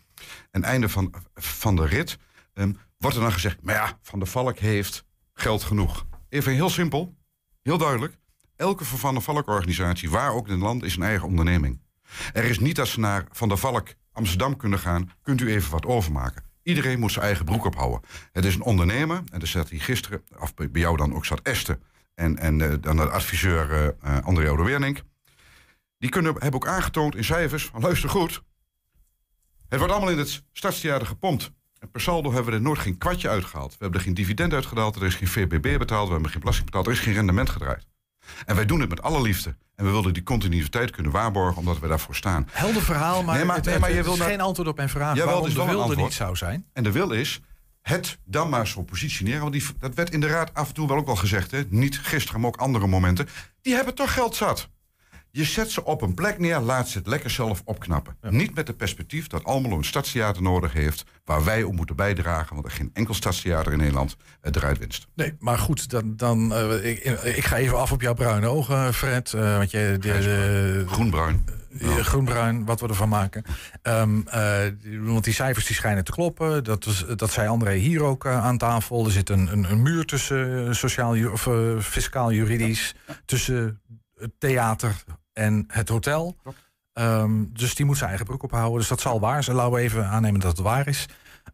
En 0.51 0.63
einde 0.63 0.89
van, 0.89 1.13
van 1.33 1.75
de 1.75 1.85
rit 1.85 2.17
um, 2.53 2.77
wordt 2.97 3.15
er 3.15 3.21
dan 3.21 3.31
gezegd... 3.31 3.61
maar 3.61 3.75
ja, 3.75 3.99
Van 4.01 4.19
der 4.19 4.27
Valk 4.27 4.57
heeft 4.57 5.05
geld 5.33 5.63
genoeg. 5.63 6.05
Even 6.29 6.53
heel 6.53 6.69
simpel, 6.69 7.17
heel 7.61 7.77
duidelijk. 7.77 8.17
Elke 8.55 8.85
Van 8.85 9.13
der 9.13 9.23
Valk-organisatie, 9.23 10.09
waar 10.09 10.33
ook 10.33 10.47
in 10.47 10.53
het 10.53 10.61
land, 10.61 10.83
is 10.83 10.95
een 10.95 11.03
eigen 11.03 11.27
onderneming. 11.27 11.81
Er 12.33 12.43
is 12.43 12.59
niet 12.59 12.75
dat 12.75 12.87
ze 12.87 12.99
naar 12.99 13.25
Van 13.31 13.47
der 13.47 13.57
Valk 13.57 13.87
Amsterdam 14.11 14.57
kunnen 14.57 14.79
gaan... 14.79 15.11
kunt 15.21 15.41
u 15.41 15.49
even 15.49 15.71
wat 15.71 15.85
overmaken. 15.85 16.43
Iedereen 16.63 16.99
moet 16.99 17.11
zijn 17.11 17.25
eigen 17.25 17.45
broek 17.45 17.65
ophouden. 17.65 18.01
Het 18.31 18.45
is 18.45 18.55
een 18.55 18.63
ondernemer, 18.63 19.17
en 19.17 19.39
daar 19.39 19.47
zat 19.47 19.69
hij 19.69 19.79
gisteren... 19.79 20.23
of 20.39 20.53
bij 20.53 20.69
jou 20.71 20.97
dan 20.97 21.15
ook 21.15 21.25
zat 21.25 21.41
Esther... 21.41 21.79
en, 22.13 22.37
en 22.37 22.59
uh, 22.59 22.73
dan 22.81 22.95
de 22.95 23.09
adviseur 23.09 23.95
uh, 24.03 24.19
André 24.21 24.49
Oude 24.49 24.63
die 26.05 26.13
kunnen, 26.13 26.33
hebben 26.33 26.53
ook 26.53 26.67
aangetoond 26.67 27.15
in 27.15 27.23
cijfers 27.23 27.65
van 27.65 27.81
luister 27.81 28.09
goed. 28.09 28.43
Het 29.69 29.79
wordt 29.79 29.93
allemaal 29.93 30.11
in 30.11 30.17
het 30.17 30.43
stadstheater 30.53 31.07
gepompt. 31.07 31.51
En 31.79 31.91
per 31.91 32.01
saldo 32.01 32.31
hebben 32.31 32.51
we 32.51 32.57
er 32.57 32.63
nooit 32.63 32.79
geen 32.79 32.97
kwartje 32.97 33.29
uitgehaald. 33.29 33.71
We 33.71 33.77
hebben 33.79 33.99
er 33.99 34.05
geen 34.05 34.13
dividend 34.13 34.53
uitgehaald, 34.53 34.95
er 34.95 35.03
is 35.03 35.15
geen 35.15 35.27
VBB 35.27 35.77
betaald, 35.77 36.07
we 36.07 36.13
hebben 36.13 36.31
geen 36.31 36.39
belasting 36.39 36.65
betaald, 36.65 36.85
er 36.85 36.91
is 36.91 36.99
geen 36.99 37.13
rendement 37.13 37.49
gedraaid. 37.49 37.87
En 38.45 38.55
wij 38.55 38.65
doen 38.65 38.79
het 38.79 38.89
met 38.89 39.01
alle 39.01 39.21
liefde. 39.21 39.55
En 39.75 39.85
we 39.85 39.91
willen 39.91 40.13
die 40.13 40.23
continuïteit 40.23 40.91
kunnen 40.91 41.11
waarborgen, 41.11 41.57
omdat 41.57 41.79
we 41.79 41.87
daarvoor 41.87 42.15
staan. 42.15 42.47
Helder 42.51 42.81
verhaal, 42.81 43.23
maar, 43.23 43.35
nee, 43.35 43.45
maar, 43.45 43.55
het, 43.55 43.65
nee, 43.65 43.79
maar 43.79 43.93
je 43.93 44.03
wil 44.03 44.15
geen 44.15 44.41
antwoord 44.41 44.67
op 44.67 44.77
mijn 44.77 44.89
vraag 44.89 45.15
ja, 45.15 45.25
waarom 45.25 45.49
de 45.49 45.65
wil 45.65 45.91
er 45.91 45.97
niet 45.97 46.13
zou 46.13 46.35
zijn. 46.35 46.65
En 46.73 46.83
de 46.83 46.91
wil 46.91 47.11
is, 47.11 47.41
het 47.81 48.17
dan 48.25 48.49
maar 48.49 48.67
zo 48.67 48.83
positioneren. 48.83 49.41
Want 49.41 49.53
die, 49.53 49.63
dat 49.79 49.93
werd 49.93 50.09
in 50.09 50.19
de 50.19 50.27
raad 50.27 50.53
af 50.53 50.67
en 50.67 50.73
toe 50.73 50.87
wel 50.87 50.97
ook 50.97 51.07
al 51.07 51.15
gezegd. 51.15 51.51
Hè? 51.51 51.63
Niet 51.69 51.99
gisteren, 51.99 52.41
maar 52.41 52.49
ook 52.49 52.57
andere 52.57 52.87
momenten. 52.87 53.27
Die 53.61 53.73
hebben 53.73 53.95
toch 53.95 54.13
geld 54.13 54.35
zat. 54.35 54.69
Je 55.35 55.43
zet 55.43 55.71
ze 55.71 55.83
op 55.85 56.01
een 56.01 56.13
plek 56.13 56.39
neer, 56.39 56.59
laat 56.59 56.89
ze 56.89 56.97
het 56.97 57.07
lekker 57.07 57.29
zelf 57.29 57.61
opknappen. 57.65 58.15
Niet 58.21 58.55
met 58.55 58.67
het 58.67 58.77
perspectief 58.77 59.27
dat 59.27 59.43
Almelo 59.43 59.77
een 59.77 59.83
stadstheater 59.83 60.41
nodig 60.41 60.73
heeft... 60.73 61.05
waar 61.25 61.43
wij 61.43 61.63
op 61.63 61.75
moeten 61.75 61.95
bijdragen, 61.95 62.53
want 62.53 62.65
er 62.65 62.71
geen 62.71 62.89
enkel 62.93 63.13
stadstheater 63.13 63.71
in 63.71 63.77
Nederland 63.77 64.15
uh, 64.43 64.51
eruit 64.55 64.77
winst. 64.77 65.07
Nee, 65.15 65.35
maar 65.39 65.57
goed, 65.57 65.89
dan, 65.89 66.15
dan 66.15 66.51
uh, 66.51 66.85
ik, 66.85 67.03
ik, 67.23 67.43
ga 67.43 67.57
even 67.57 67.79
af 67.79 67.91
op 67.91 68.01
jouw 68.01 68.13
bruine 68.13 68.47
ogen, 68.47 68.93
Fred. 68.93 69.33
Uh, 69.33 69.57
want 69.57 69.71
je, 69.71 69.97
de, 69.99 69.99
de, 69.99 70.83
Groenbruin. 70.87 71.45
Ja. 71.69 72.03
Groenbruin, 72.03 72.65
wat 72.65 72.81
we 72.81 72.87
ervan 72.87 73.09
maken. 73.09 73.43
Um, 73.83 74.23
want 75.01 75.23
die 75.23 75.33
cijfers 75.33 75.65
die 75.65 75.75
schijnen 75.75 76.03
te 76.03 76.11
kloppen. 76.11 76.63
Dat, 76.63 76.85
was, 76.85 77.05
dat 77.15 77.31
zei 77.31 77.47
André 77.47 77.73
hier 77.73 78.03
ook 78.03 78.27
aan 78.27 78.57
tafel. 78.57 79.05
Er 79.05 79.11
zit 79.11 79.29
een, 79.29 79.51
een, 79.51 79.71
een 79.71 79.81
muur 79.81 80.05
tussen 80.05 80.75
sociaal 80.75 81.31
of 81.31 81.49
fiscaal 81.79 82.31
juridisch... 82.31 82.95
tussen 83.25 83.81
het 84.15 84.31
theater, 84.39 85.03
en 85.35 85.63
het 85.67 85.89
hotel. 85.89 86.37
Um, 86.93 87.49
dus 87.53 87.75
die 87.75 87.85
moet 87.85 87.97
zijn 87.97 88.09
eigen 88.09 88.27
broek 88.27 88.43
ophouden. 88.43 88.79
Dus 88.79 88.87
dat 88.87 89.01
zal 89.01 89.19
waar 89.19 89.43
zijn. 89.43 89.55
Laten 89.55 89.73
we 89.73 89.79
even 89.79 90.05
aannemen 90.05 90.39
dat 90.39 90.51
het 90.51 90.65
waar 90.65 90.87
is. 90.87 91.05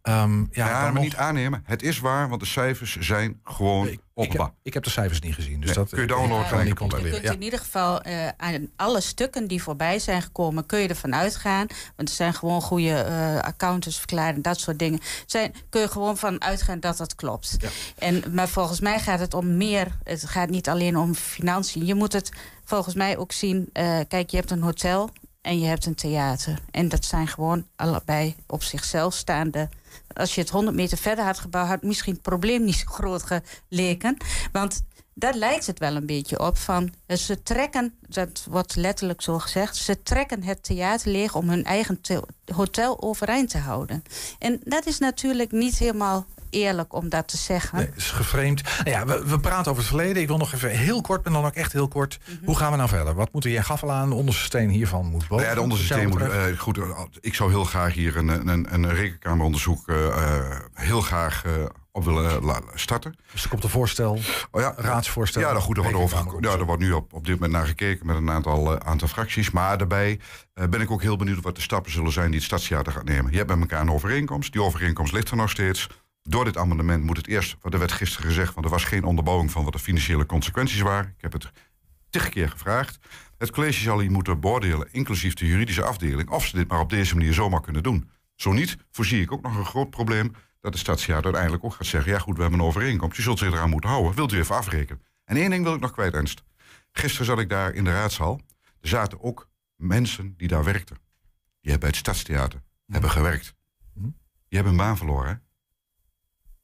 Um, 0.03 0.47
ja, 0.51 0.67
ja 0.67 0.81
maar 0.81 0.93
nog... 0.93 1.03
niet 1.03 1.15
aannemen. 1.15 1.63
Het 1.65 1.83
is 1.83 1.99
waar, 1.99 2.29
want 2.29 2.41
de 2.41 2.47
cijfers 2.47 2.97
zijn 2.99 3.39
gewoon 3.43 3.87
ik, 3.87 3.99
ik, 4.15 4.31
heb, 4.31 4.53
ik 4.63 4.73
heb 4.73 4.83
de 4.83 4.89
cijfers 4.89 5.19
niet 5.19 5.35
gezien. 5.35 5.59
Dus 5.59 5.65
nee, 5.65 5.75
dat 5.75 5.89
kun 5.89 6.01
je 6.01 6.07
downloaden. 6.07 6.57
Ja, 6.57 6.63
niet 6.63 6.73
controleren. 6.73 7.13
Je 7.13 7.21
kunt 7.21 7.33
in 7.33 7.41
ieder 7.41 7.59
geval 7.59 8.07
uh, 8.07 8.27
aan 8.37 8.69
alle 8.75 9.01
stukken 9.01 9.47
die 9.47 9.63
voorbij 9.63 9.99
zijn 9.99 10.21
gekomen... 10.21 10.65
kun 10.65 10.79
je 10.79 10.87
ervan 10.87 11.15
uitgaan. 11.15 11.67
Want 11.95 12.09
er 12.09 12.15
zijn 12.15 12.33
gewoon 12.33 12.61
goede 12.61 13.05
uh, 13.09 13.39
accountants 13.39 13.97
verklaren, 13.97 14.41
dat 14.41 14.59
soort 14.59 14.79
dingen. 14.79 14.99
Zijn, 15.25 15.53
kun 15.69 15.81
je 15.81 15.87
gewoon 15.87 16.17
van 16.17 16.41
uitgaan 16.41 16.79
dat 16.79 16.97
dat 16.97 17.15
klopt. 17.15 17.57
Ja. 17.59 17.69
En, 17.97 18.23
maar 18.33 18.49
volgens 18.49 18.79
mij 18.79 18.99
gaat 18.99 19.19
het 19.19 19.33
om 19.33 19.57
meer. 19.57 19.97
Het 20.03 20.25
gaat 20.25 20.49
niet 20.49 20.69
alleen 20.69 20.97
om 20.97 21.13
financiën. 21.13 21.85
Je 21.85 21.95
moet 21.95 22.13
het 22.13 22.31
volgens 22.63 22.95
mij 22.95 23.17
ook 23.17 23.31
zien... 23.31 23.69
Uh, 23.73 23.99
kijk, 24.07 24.29
je 24.29 24.37
hebt 24.37 24.51
een 24.51 24.61
hotel 24.61 25.09
en 25.41 25.59
je 25.59 25.65
hebt 25.65 25.85
een 25.85 25.95
theater. 25.95 26.59
En 26.71 26.89
dat 26.89 27.05
zijn 27.05 27.27
gewoon 27.27 27.67
allebei 27.75 28.35
op 28.47 28.63
zichzelf 28.63 29.13
staande 29.13 29.69
als 30.13 30.35
je 30.35 30.41
het 30.41 30.49
100 30.49 30.75
meter 30.75 30.97
verder 30.97 31.25
had 31.25 31.39
gebouwd, 31.39 31.67
had 31.67 31.81
misschien 31.81 32.13
het 32.13 32.21
probleem 32.21 32.63
niet 32.63 32.75
zo 32.75 32.85
groot 32.85 33.23
geleken. 33.67 34.17
Want 34.51 34.83
daar 35.13 35.33
lijkt 35.33 35.67
het 35.67 35.79
wel 35.79 35.95
een 35.95 36.05
beetje 36.05 36.39
op. 36.39 36.57
Van, 36.57 36.93
ze 37.07 37.43
trekken, 37.43 37.93
dat 38.07 38.45
wordt 38.49 38.75
letterlijk 38.75 39.21
zo 39.21 39.39
gezegd, 39.39 39.75
ze 39.75 40.03
trekken 40.03 40.43
het 40.43 40.63
theater 40.63 41.11
leeg 41.11 41.35
om 41.35 41.49
hun 41.49 41.63
eigen 41.63 41.99
hotel 42.53 43.01
overeind 43.01 43.49
te 43.49 43.57
houden. 43.57 44.03
En 44.39 44.61
dat 44.63 44.85
is 44.85 44.97
natuurlijk 44.97 45.51
niet 45.51 45.77
helemaal 45.77 46.25
eerlijk 46.51 46.93
om 46.93 47.09
dat 47.09 47.27
te 47.27 47.37
zeggen. 47.37 47.77
Nee, 47.77 47.89
is 47.95 48.11
geframed. 48.11 48.63
Nou 48.63 48.89
ja, 48.89 49.05
we, 49.05 49.25
we, 49.25 49.39
praten 49.39 49.71
over 49.71 49.83
het 49.83 49.91
verleden. 49.91 50.21
Ik 50.21 50.27
wil 50.27 50.37
nog 50.37 50.53
even 50.53 50.69
heel 50.69 51.01
kort, 51.01 51.25
en 51.25 51.33
dan 51.33 51.45
ook 51.45 51.53
echt 51.53 51.73
heel 51.73 51.87
kort. 51.87 52.19
Mhm. 52.25 52.45
Hoe 52.45 52.57
gaan 52.57 52.71
we 52.71 52.77
nou 52.77 52.89
verder? 52.89 53.13
Wat 53.13 53.33
moeten 53.33 53.51
jij 53.51 53.63
gaf 53.63 53.83
al 53.83 53.91
aan? 53.91 54.09
De 54.09 54.15
onderste 54.15 54.43
steen 54.43 54.69
hiervan 54.69 55.05
moet 55.05 55.27
boven. 55.27 55.35
Nou 55.35 55.47
ja, 55.47 55.53
de 55.53 55.61
onderste 55.61 55.85
steen 55.85 56.09
moet. 56.09 56.21
Uh, 56.21 56.57
goed, 56.57 56.79
ik 57.19 57.35
zou 57.35 57.49
heel 57.49 57.63
graag 57.63 57.93
hier 57.93 58.17
een, 58.17 58.47
een, 58.47 58.73
een 58.73 58.93
rekenkameronderzoek 58.93 59.87
uh, 59.87 59.97
heel 60.73 61.01
graag 61.01 61.43
op 61.91 62.03
willen 62.03 62.63
starten. 62.73 63.15
Dus 63.31 63.43
er 63.43 63.49
komt 63.49 63.63
een 63.63 63.69
voorstel, 63.69 64.19
oh 64.51 64.61
ja, 64.61 64.73
raadsvoorstel. 64.77 65.41
Ja, 65.41 65.59
goed, 65.59 65.77
er 65.77 65.83
wordt, 65.83 65.97
over, 65.97 66.37
ja, 66.39 66.51
er 66.51 66.65
wordt 66.65 66.81
nu 66.81 66.91
op, 66.91 67.13
op 67.13 67.25
dit 67.25 67.33
moment 67.33 67.51
naar 67.51 67.67
gekeken 67.67 68.05
met 68.05 68.15
een 68.15 68.31
aantal, 68.31 68.73
uh, 68.73 68.79
aantal 68.79 69.07
fracties. 69.07 69.51
Maar 69.51 69.77
daarbij 69.77 70.19
uh, 70.55 70.65
ben 70.67 70.81
ik 70.81 70.91
ook 70.91 71.01
heel 71.01 71.15
benieuwd 71.15 71.43
wat 71.43 71.55
de 71.55 71.61
stappen 71.61 71.91
zullen 71.91 72.11
zijn 72.11 72.25
die 72.25 72.35
het 72.35 72.43
Stadstheater 72.43 72.91
gaat 72.91 73.03
nemen. 73.03 73.31
Je 73.31 73.37
hebt 73.37 73.49
met 73.49 73.59
elkaar 73.59 73.81
een 73.81 73.91
overeenkomst. 73.91 74.51
Die 74.51 74.61
overeenkomst 74.61 75.13
ligt 75.13 75.29
er 75.29 75.35
nog 75.35 75.49
steeds. 75.49 75.87
Door 76.23 76.45
dit 76.45 76.57
amendement 76.57 77.03
moet 77.03 77.17
het 77.17 77.27
eerst, 77.27 77.55
wat 77.61 77.73
er 77.73 77.79
werd 77.79 77.91
gisteren 77.91 78.27
gezegd, 78.27 78.53
want 78.53 78.65
er 78.65 78.71
was 78.71 78.83
geen 78.83 79.03
onderbouwing 79.03 79.51
van 79.51 79.63
wat 79.63 79.73
de 79.73 79.79
financiële 79.79 80.25
consequenties 80.25 80.81
waren. 80.81 81.13
Ik 81.17 81.21
heb 81.21 81.33
het 81.33 81.51
tig 82.09 82.29
keer 82.29 82.49
gevraagd. 82.49 82.99
Het 83.37 83.51
college 83.51 83.81
zal 83.81 83.99
hier 83.99 84.11
moeten 84.11 84.39
beoordelen, 84.39 84.87
inclusief 84.91 85.33
de 85.33 85.47
juridische 85.47 85.83
afdeling, 85.83 86.29
of 86.29 86.45
ze 86.45 86.55
dit 86.55 86.67
maar 86.67 86.79
op 86.79 86.89
deze 86.89 87.15
manier 87.15 87.33
zomaar 87.33 87.61
kunnen 87.61 87.83
doen. 87.83 88.09
Zo 88.35 88.51
niet, 88.51 88.77
voorzie 88.91 89.21
ik 89.21 89.31
ook 89.31 89.41
nog 89.41 89.57
een 89.57 89.65
groot 89.65 89.89
probleem 89.89 90.35
dat 90.59 90.71
de 90.71 90.77
stadsjaar 90.77 91.23
uiteindelijk 91.23 91.63
ook 91.63 91.73
gaat 91.73 91.85
zeggen: 91.85 92.11
ja, 92.11 92.19
goed, 92.19 92.35
we 92.35 92.41
hebben 92.41 92.59
een 92.59 92.65
overeenkomst, 92.65 93.17
je 93.17 93.21
zult 93.21 93.39
zich 93.39 93.51
eraan 93.51 93.69
moeten 93.69 93.89
houden. 93.89 94.15
Wilt 94.15 94.31
u 94.31 94.37
even 94.37 94.55
afrekenen? 94.55 95.03
En 95.25 95.37
één 95.37 95.49
ding 95.49 95.63
wil 95.63 95.73
ik 95.73 95.79
nog 95.79 95.91
kwijt, 95.91 96.13
Ernst. 96.13 96.43
Gisteren 96.91 97.25
zat 97.25 97.39
ik 97.39 97.49
daar 97.49 97.73
in 97.73 97.83
de 97.83 97.91
raadzaal. 97.91 98.41
Er 98.81 98.87
zaten 98.87 99.21
ook 99.21 99.49
mensen 99.75 100.33
die 100.37 100.47
daar 100.47 100.63
werkten. 100.63 100.95
Die 101.61 101.71
hebben 101.71 101.79
bij 101.79 101.89
het 101.89 101.97
Stadstheater 101.97 102.61
hebben 102.87 103.09
gewerkt. 103.09 103.55
Die 103.93 104.59
hebben 104.59 104.71
een 104.71 104.77
baan 104.77 104.97
verloren. 104.97 105.43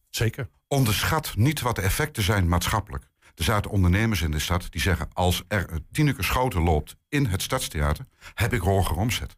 Zeker. 0.10 0.50
Onderschat 0.68 1.36
niet 1.36 1.62
wat 1.62 1.76
de 1.76 1.82
effecten 1.82 2.24
zijn 2.24 2.48
maatschappelijk. 2.48 3.10
Er 3.36 3.44
zaten 3.44 3.72
ondernemers 3.72 4.22
in 4.22 4.32
de 4.32 4.40
stad 4.40 4.68
die 4.70 4.82
zeggen... 4.82 5.10
als 5.14 5.44
er 5.48 5.72
een 5.72 5.86
Tineke 5.92 6.24
Schouten 6.24 6.62
loopt 6.62 6.96
in 7.10 7.26
het 7.26 7.42
Stadstheater... 7.42 8.06
heb 8.34 8.54
ik 8.54 8.62
hogere 8.62 9.00
omzet. 9.00 9.36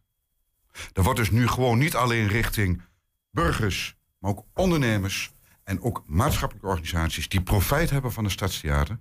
Er 0.92 1.02
wordt 1.02 1.18
dus 1.18 1.30
nu 1.30 1.48
gewoon 1.48 1.78
niet 1.78 1.94
alleen 1.94 2.28
richting 2.28 2.82
burgers... 3.30 3.96
maar 4.18 4.30
ook 4.30 4.44
ondernemers 4.54 5.32
en 5.64 5.82
ook 5.82 6.02
maatschappelijke 6.06 6.68
organisaties... 6.68 7.28
die 7.28 7.42
profijt 7.42 7.90
hebben 7.90 8.12
van 8.12 8.24
het 8.24 8.32
Stadstheater 8.32 8.98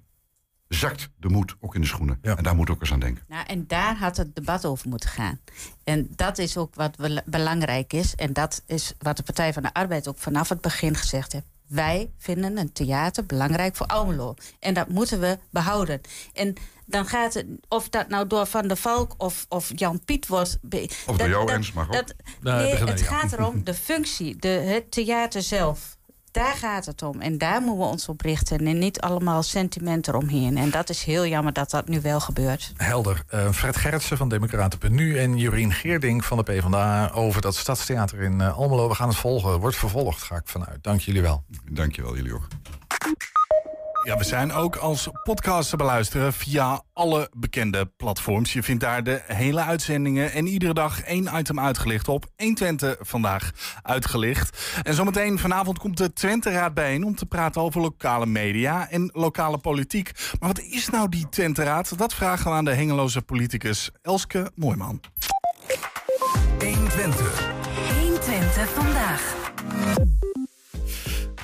zakt 0.67 1.09
de 1.17 1.29
moed 1.29 1.55
ook 1.59 1.75
in 1.75 1.81
de 1.81 1.87
schoenen. 1.87 2.19
En 2.21 2.43
daar 2.43 2.55
moet 2.55 2.69
ook 2.69 2.81
eens 2.81 2.91
aan 2.91 2.99
denken. 2.99 3.23
Nou, 3.27 3.45
en 3.45 3.67
daar 3.67 3.97
had 3.97 4.17
het 4.17 4.35
debat 4.35 4.65
over 4.65 4.89
moeten 4.89 5.09
gaan. 5.09 5.39
En 5.83 6.09
dat 6.15 6.37
is 6.37 6.57
ook 6.57 6.75
wat 6.75 7.23
belangrijk 7.25 7.93
is. 7.93 8.15
En 8.15 8.33
dat 8.33 8.63
is 8.65 8.93
wat 8.97 9.17
de 9.17 9.23
Partij 9.23 9.53
van 9.53 9.63
de 9.63 9.73
Arbeid 9.73 10.07
ook 10.07 10.17
vanaf 10.17 10.49
het 10.49 10.61
begin 10.61 10.95
gezegd 10.95 11.31
heeft. 11.31 11.45
Wij 11.69 12.11
vinden 12.17 12.57
een 12.57 12.71
theater 12.71 13.25
belangrijk 13.25 13.75
voor 13.75 13.85
Almelo. 13.85 14.33
En 14.59 14.73
dat 14.73 14.87
moeten 14.87 15.19
we 15.19 15.37
behouden. 15.49 16.01
En 16.33 16.55
dan 16.85 17.05
gaat 17.05 17.33
het, 17.33 17.45
of 17.67 17.89
dat 17.89 18.09
nou 18.09 18.27
door 18.27 18.45
Van 18.45 18.67
der 18.67 18.77
Valk 18.77 19.13
of, 19.17 19.45
of 19.49 19.71
Jan 19.75 20.05
Piet 20.05 20.27
wordt. 20.27 20.59
Of 21.07 21.17
door 21.17 21.29
jou 21.29 21.51
eens 21.51 21.71
mag 21.71 21.87
ook. 21.87 22.03
nee, 22.41 22.75
het 22.75 23.01
gaat 23.01 23.33
erom 23.33 23.63
de 23.63 23.73
functie, 23.73 24.35
de, 24.35 24.47
het 24.47 24.91
theater 24.91 25.41
zelf. 25.41 25.97
Daar 26.39 26.55
gaat 26.55 26.85
het 26.85 27.01
om. 27.01 27.21
En 27.21 27.37
daar 27.37 27.61
moeten 27.61 27.85
we 27.85 27.91
ons 27.91 28.07
op 28.07 28.21
richten. 28.21 28.67
En 28.67 28.77
niet 28.77 29.01
allemaal 29.01 29.43
sentimenten 29.43 30.13
eromheen. 30.13 30.57
En 30.57 30.69
dat 30.69 30.89
is 30.89 31.03
heel 31.03 31.25
jammer 31.25 31.53
dat 31.53 31.69
dat 31.69 31.87
nu 31.87 32.01
wel 32.01 32.19
gebeurt. 32.19 32.73
Helder. 32.77 33.23
Uh, 33.33 33.51
Fred 33.51 33.77
Gerritsen 33.77 34.17
van 34.17 34.29
Democraten.nu 34.29 35.17
en 35.17 35.37
Jorien 35.37 35.71
Geerding 35.71 36.25
van 36.25 36.37
de 36.37 36.43
PvdA... 36.43 37.11
over 37.13 37.41
dat 37.41 37.55
Stadstheater 37.55 38.21
in 38.21 38.39
uh, 38.39 38.57
Almelo. 38.57 38.87
We 38.87 38.95
gaan 38.95 39.07
het 39.07 39.17
volgen. 39.17 39.59
Wordt 39.59 39.75
vervolgd, 39.75 40.23
ga 40.23 40.35
ik 40.35 40.47
vanuit. 40.47 40.83
Dank 40.83 40.99
jullie 40.99 41.21
wel. 41.21 41.43
Dank 41.71 41.95
je 41.95 42.01
wel, 42.01 42.15
jullie 42.15 42.33
ook. 42.33 42.47
Ja, 44.03 44.17
we 44.17 44.23
zijn 44.23 44.51
ook 44.53 44.75
als 44.75 45.09
podcast 45.23 45.69
te 45.69 45.75
beluisteren 45.75 46.33
via 46.33 46.81
alle 46.93 47.29
bekende 47.37 47.85
platforms. 47.85 48.53
Je 48.53 48.63
vindt 48.63 48.81
daar 48.81 49.03
de 49.03 49.21
hele 49.25 49.61
uitzendingen 49.61 50.31
en 50.31 50.47
iedere 50.47 50.73
dag 50.73 51.01
één 51.01 51.29
item 51.33 51.59
uitgelicht 51.59 52.07
op. 52.07 52.25
120 52.37 52.97
vandaag 52.99 53.51
uitgelicht. 53.81 54.79
En 54.83 54.93
zometeen 54.93 55.39
vanavond 55.39 55.79
komt 55.79 55.97
de 55.97 56.13
Twente 56.13 56.51
Raad 56.51 56.73
bijeen 56.73 57.03
om 57.03 57.15
te 57.15 57.25
praten 57.25 57.61
over 57.61 57.81
lokale 57.81 58.25
media 58.25 58.89
en 58.89 59.09
lokale 59.13 59.57
politiek. 59.57 60.11
Maar 60.39 60.49
wat 60.49 60.59
is 60.59 60.89
nou 60.89 61.09
die 61.09 61.29
Twente 61.29 61.63
Raad? 61.63 61.97
Dat 61.97 62.13
vragen 62.13 62.51
we 62.51 62.57
aan 62.57 62.65
de 62.65 62.73
hengeloze 62.73 63.21
politicus 63.21 63.91
Elske 64.01 64.51
Mooiman. 64.55 65.01
120. 66.59 67.51
120 67.99 68.69
vandaag. 68.69 70.17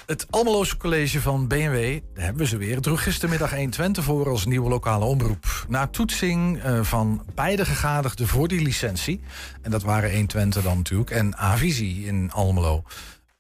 Het 0.06 0.28
Almeloze 0.30 0.78
College 0.78 1.22
van 1.22 1.48
BMW, 1.48 2.00
daar 2.14 2.24
hebben 2.24 2.42
we 2.42 2.48
ze 2.48 2.58
weer, 2.58 2.82
droeg 2.82 3.04
gistermiddag 3.04 3.50
120 3.50 4.04
voor 4.04 4.30
als 4.30 4.46
nieuwe 4.46 4.70
lokale 4.70 5.06
omroep. 5.06 5.66
Na 5.68 5.88
toetsing 5.88 6.66
uh, 6.66 6.84
van 6.84 7.26
beide 7.36 7.66
gegadigden 7.66 8.28
voor 8.28 8.48
die 8.48 8.62
licentie, 8.62 9.22
en 9.62 9.72
dat 9.72 9.84
waren 9.84 10.12
120 10.12 10.64
dan 10.64 10.78
natuurlijk, 10.78 11.10
en 11.10 11.38
Avisie 11.38 12.06
in 12.06 12.32
Almelo. 12.32 12.84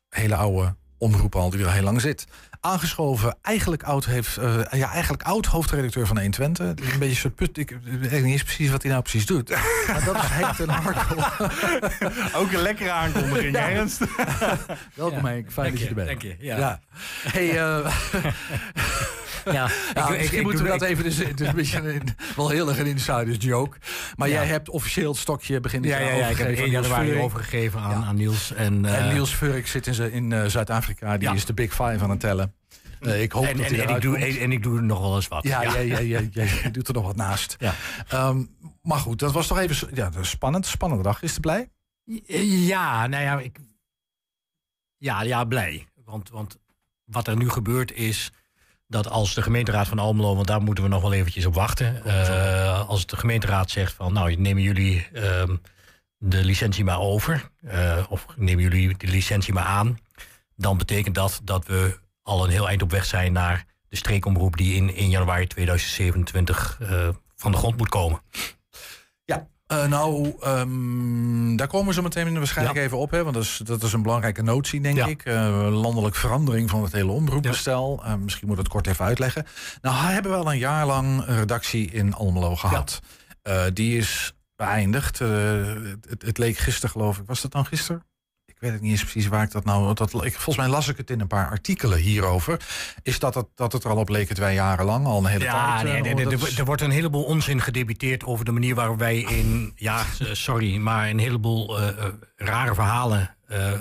Hele 0.10 0.36
oude 0.36 0.75
omroep 0.97 1.36
al 1.36 1.49
die 1.49 1.65
al 1.65 1.71
heel 1.71 1.84
lang 1.84 2.01
zit 2.01 2.25
aangeschoven. 2.65 3.38
Eigenlijk 3.41 3.84
oud, 3.84 4.06
heeft, 4.06 4.38
uh, 4.38 4.62
ja, 4.71 4.91
eigenlijk 4.91 5.23
oud 5.23 5.45
hoofdredacteur 5.45 6.08
van 6.08 6.19
120. 6.19 6.93
Een 6.93 6.99
beetje 6.99 7.15
soort 7.15 7.36
put. 7.36 7.58
Ik 7.58 7.78
weet 7.84 8.12
niet 8.12 8.32
eens 8.32 8.43
precies 8.43 8.69
wat 8.69 8.82
hij 8.82 8.91
nou 8.91 9.04
precies 9.04 9.25
doet. 9.25 9.49
Maar 9.88 10.04
dat 10.06 10.15
is 10.15 10.21
Henk 10.23 10.56
ten 10.56 10.69
Harkel. 10.69 11.17
Ook 12.41 12.51
een 12.51 12.62
lekkere 12.62 12.91
aankondiging, 12.91 13.56
ja. 13.56 13.69
Ernst. 13.69 13.99
Welkom 14.93 15.25
ja. 15.25 15.32
Henk, 15.32 15.51
fijn 15.51 15.71
dat 15.71 15.80
je 15.80 15.88
er 15.88 15.93
bent. 15.93 16.08
Dank 16.08 16.21
je, 16.21 16.36
ja. 16.39 16.58
ja. 16.58 16.80
Hey, 17.32 17.54
uh, 17.54 17.88
Ja, 19.45 19.53
ja 19.93 20.10
ik, 20.10 20.17
misschien 20.17 20.43
moeten 20.43 20.63
we 20.63 20.69
dat 20.69 20.81
even. 20.81 21.03
Dus, 21.03 21.17
het 21.17 21.41
is 21.41 21.47
een 21.47 21.55
beetje 21.55 21.77
een, 21.77 22.15
wel 22.36 22.49
heel 22.49 22.69
erg 22.69 22.79
een 22.79 22.86
insiders 22.86 23.38
joke. 23.39 23.77
Maar 24.15 24.29
jij 24.29 24.45
hebt 24.45 24.69
officieel 24.69 25.12
het 25.12 25.19
stokje 25.19 25.60
begin 25.60 25.84
ja, 25.84 25.99
ja, 25.99 26.15
ja, 26.15 26.27
ik 26.27 26.38
heb 26.38 26.58
1 26.58 26.69
januari 26.69 27.19
overgegeven 27.19 27.79
aan, 27.79 28.03
aan 28.03 28.15
Niels. 28.15 28.53
En, 28.53 28.84
uh, 28.84 28.97
en 28.97 29.13
Niels 29.13 29.34
Furk 29.34 29.67
zit 29.67 29.88
in, 29.88 30.12
in 30.12 30.31
uh, 30.31 30.45
Zuid-Afrika. 30.45 31.17
Die 31.17 31.34
is 31.34 31.45
de 31.45 31.53
Big 31.53 31.69
Five 31.69 31.99
aan 31.99 32.10
het 32.10 32.19
tellen. 32.19 32.53
Uh, 33.01 33.21
ik 33.21 33.31
hoop 33.31 33.45
en, 33.45 33.58
dat 33.58 33.65
en, 33.65 33.88
en, 33.88 33.95
ik 33.95 34.01
doe, 34.01 34.17
en, 34.17 34.51
ik 34.51 34.63
doe 34.63 34.77
er 34.77 34.84
nog 34.84 34.99
wel 34.99 35.15
eens 35.15 35.27
wat. 35.27 35.43
Ja, 35.43 35.62
ja. 35.62 35.77
ja, 35.77 35.99
ja, 35.99 36.19
ja, 36.31 36.43
je 36.63 36.71
doet 36.71 36.88
er 36.88 36.93
nog 36.93 37.05
wat 37.05 37.15
naast. 37.15 37.55
Ja. 37.60 37.73
Um, 38.27 38.49
maar 38.81 38.99
goed, 38.99 39.19
dat 39.19 39.31
was 39.31 39.47
toch 39.47 39.58
even 39.58 39.89
ja, 39.93 40.12
spannend. 40.21 40.65
Spannende 40.65 41.03
dag. 41.03 41.21
Is 41.21 41.31
het 41.31 41.41
blij? 41.41 41.69
Ja, 42.38 43.08
nou 43.08 43.23
ja, 43.23 43.39
ik, 43.39 43.60
ja, 44.97 45.21
ja 45.21 45.43
blij. 45.43 45.88
Want, 46.05 46.29
want 46.29 46.58
wat 47.05 47.27
er 47.27 47.38
nu 47.38 47.49
gebeurt 47.49 47.91
is 47.91 48.31
dat 48.88 49.10
als 49.10 49.34
de 49.34 49.41
gemeenteraad 49.41 49.88
van 49.88 50.00
Almelo, 50.00 50.36
want 50.36 50.48
daar 50.48 50.62
moeten 50.62 50.84
we 50.84 50.89
nog 50.89 51.02
wel 51.02 51.13
eventjes 51.13 51.45
op 51.45 51.54
wachten. 51.54 52.02
Uh, 52.06 52.89
als 52.89 53.06
de 53.06 53.17
gemeenteraad 53.17 53.71
zegt 53.71 53.93
van 53.93 54.13
nou, 54.13 54.36
nemen 54.36 54.63
jullie 54.63 55.08
uh, 55.13 55.43
de 56.17 56.43
licentie 56.43 56.84
maar 56.84 57.00
over. 57.00 57.50
Uh, 57.62 58.06
of 58.10 58.26
nemen 58.36 58.63
jullie 58.63 58.98
de 58.98 59.08
licentie 59.08 59.54
maar 59.54 59.63
aan. 59.63 59.98
Dan 60.56 60.78
betekent 60.78 61.15
dat 61.15 61.41
dat 61.43 61.65
we 61.65 61.98
al 62.24 62.43
een 62.43 62.50
heel 62.50 62.67
eind 62.67 62.82
op 62.82 62.91
weg 62.91 63.06
zijn 63.06 63.34
naar 63.34 63.65
de 63.89 63.95
streekomroep 63.95 64.58
die 64.58 64.76
in, 64.76 64.95
in 64.95 65.10
januari 65.10 65.48
2027 65.48 66.80
uh, 66.82 67.10
van 67.36 67.52
de 67.52 67.58
grond 67.58 67.78
moet 67.78 67.89
komen. 67.89 68.21
Uh, 69.73 69.86
nou, 69.86 70.34
um, 70.45 71.56
daar 71.56 71.67
komen 71.67 71.88
we 71.88 71.93
zo 71.93 72.01
meteen 72.01 72.38
waarschijnlijk 72.38 72.78
even 72.78 72.97
op. 72.97 73.12
Hè, 73.12 73.23
want 73.23 73.36
dat 73.36 73.43
is, 73.43 73.62
dat 73.63 73.84
is 73.84 73.93
een 73.93 74.01
belangrijke 74.01 74.41
notie, 74.41 74.82
denk 74.82 74.97
ik. 74.97 75.25
Uh, 75.25 75.67
landelijk 75.71 76.15
verandering 76.15 76.69
van 76.69 76.84
het 76.84 76.91
hele 76.91 77.12
omroepbestel. 77.12 78.01
Uh, 78.06 78.15
misschien 78.15 78.47
moet 78.47 78.58
ik 78.58 78.63
het 78.63 78.71
kort 78.71 78.88
even 78.88 79.06
uitleggen. 79.06 79.45
Nou, 79.82 79.95
hebben 79.95 80.32
we 80.32 80.38
al 80.38 80.51
een 80.51 80.58
jaar 80.58 80.86
lang 80.86 81.28
een 81.28 81.38
redactie 81.38 81.91
in 81.91 82.13
Almelo 82.13 82.56
gehad. 82.56 82.99
die 83.73 83.97
is 83.97 84.34
beëindigd. 84.56 85.19
Het, 85.19 86.21
het, 86.21 86.38
leek 86.38 86.58
gisteren, 86.58 86.89
geloof 86.89 87.17
ik. 87.17 87.23
Was 87.25 87.41
dat 87.41 87.51
dan 87.51 87.65
gisteren? 87.65 88.04
Ik 88.65 88.71
weet 88.71 88.82
het 88.82 88.89
niet 88.89 88.99
eens 88.99 89.12
precies 89.12 89.30
waar 89.30 89.43
ik 89.43 89.51
dat 89.51 89.65
nou. 89.65 89.93
Dat, 89.93 90.13
ik, 90.13 90.34
volgens 90.34 90.58
mij 90.58 90.67
las 90.67 90.88
ik 90.88 90.97
het 90.97 91.10
in 91.10 91.19
een 91.19 91.28
paar 91.28 91.49
artikelen 91.49 91.97
hierover. 91.97 92.65
Is 93.04 93.19
dat 93.19 93.36
het, 93.36 93.45
dat 93.56 93.71
het 93.71 93.84
er 93.84 93.89
al 93.89 93.97
op 93.97 94.10
leek 94.10 94.30
het 94.30 94.38
wij 94.38 94.54
jarenlang 94.54 95.06
al 95.06 95.17
een 95.17 95.25
hele 95.25 95.43
ja, 95.43 95.73
tijd? 95.73 95.84
Nee, 95.84 96.01
nee, 96.01 96.25
nee, 96.25 96.38
er, 96.38 96.58
er, 96.58 96.65
wordt 96.65 96.82
een 96.82 96.91
heleboel 96.91 97.23
onzin 97.23 97.62
gedebiteerd 97.62 98.23
over 98.23 98.45
de 98.45 98.51
manier 98.51 98.75
waarop 98.75 98.99
wij 98.99 99.17
in. 99.17 99.73
Ja, 99.75 100.04
sorry, 100.32 100.78
maar 100.78 101.10
een 101.10 101.19
heleboel 101.19 101.82
uh, 101.82 101.88
rare 102.36 102.73
verhalen 102.73 103.36
uh, 103.49 103.71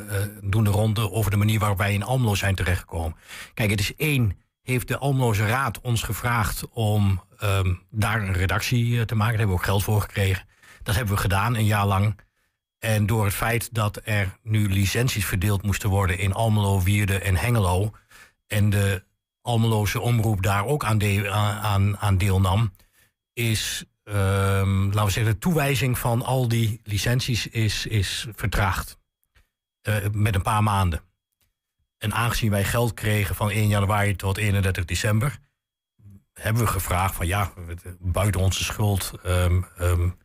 doen 0.41 0.65
de 0.65 0.71
ronde 0.71 1.11
over 1.11 1.31
de 1.31 1.37
manier 1.37 1.59
waarop 1.59 1.79
wij 1.79 1.93
in 1.93 2.03
Almelo 2.03 2.35
zijn 2.35 2.55
terechtgekomen. 2.55 3.17
Kijk, 3.55 3.71
het 3.71 3.81
is 3.81 3.97
één. 3.97 4.39
Heeft 4.63 4.89
de 4.89 4.99
Almeloze 4.99 5.47
Raad 5.47 5.81
ons 5.81 6.03
gevraagd 6.03 6.69
om 6.71 7.23
um, 7.43 7.83
daar 7.91 8.23
een 8.23 8.33
redactie 8.33 9.05
te 9.05 9.15
maken? 9.15 9.39
Daar 9.39 9.47
hebben 9.47 9.47
we 9.47 9.63
ook 9.63 9.65
geld 9.65 9.85
voor 9.85 10.01
gekregen. 10.01 10.47
Dat 10.83 10.95
hebben 10.95 11.15
we 11.15 11.21
gedaan, 11.21 11.57
een 11.57 11.65
jaar 11.65 11.87
lang. 11.87 12.17
En 12.85 13.07
door 13.07 13.25
het 13.25 13.35
feit 13.35 13.75
dat 13.75 14.01
er 14.05 14.39
nu 14.43 14.69
licenties 14.69 15.27
verdeeld 15.27 15.63
moesten 15.63 15.89
worden 15.89 16.19
in 16.19 16.33
Almelo, 16.33 16.83
Wierde 16.83 17.19
en 17.19 17.37
Hengelo. 17.37 17.93
En 18.47 18.71
de 18.71 19.05
Almeloze 19.43 20.01
omroep 20.01 20.43
daar 20.43 20.65
ook 20.65 20.85
aan, 20.85 21.29
aan, 21.63 21.99
aan 21.99 22.19
deelnam. 22.19 22.73
Is, 23.33 23.85
um, 24.05 24.85
laten 24.85 25.05
we 25.05 25.11
zeggen, 25.11 25.33
de 25.33 25.39
toewijzing 25.39 25.99
van 25.99 26.23
al 26.23 26.49
die 26.49 26.81
licenties 26.83 27.47
is, 27.47 27.87
is 27.87 28.27
vertraagd. 28.35 28.99
Uh, 29.89 29.97
met 30.13 30.35
een 30.35 30.43
paar 30.43 30.63
maanden. 30.63 31.01
En 31.99 32.13
aangezien 32.13 32.51
wij 32.51 32.65
geld 32.65 32.95
kregen 32.95 33.35
van 33.35 33.51
1 33.51 33.69
januari 33.69 34.17
tot 34.17 34.37
31 34.37 34.85
december. 34.85 35.39
hebben 36.33 36.63
we 36.63 36.69
gevraagd 36.69 37.15
van 37.15 37.27
ja, 37.27 37.53
buiten 37.99 38.41
onze 38.41 38.65
schuld. 38.65 39.13
Um, 39.27 39.67
um, 39.81 40.23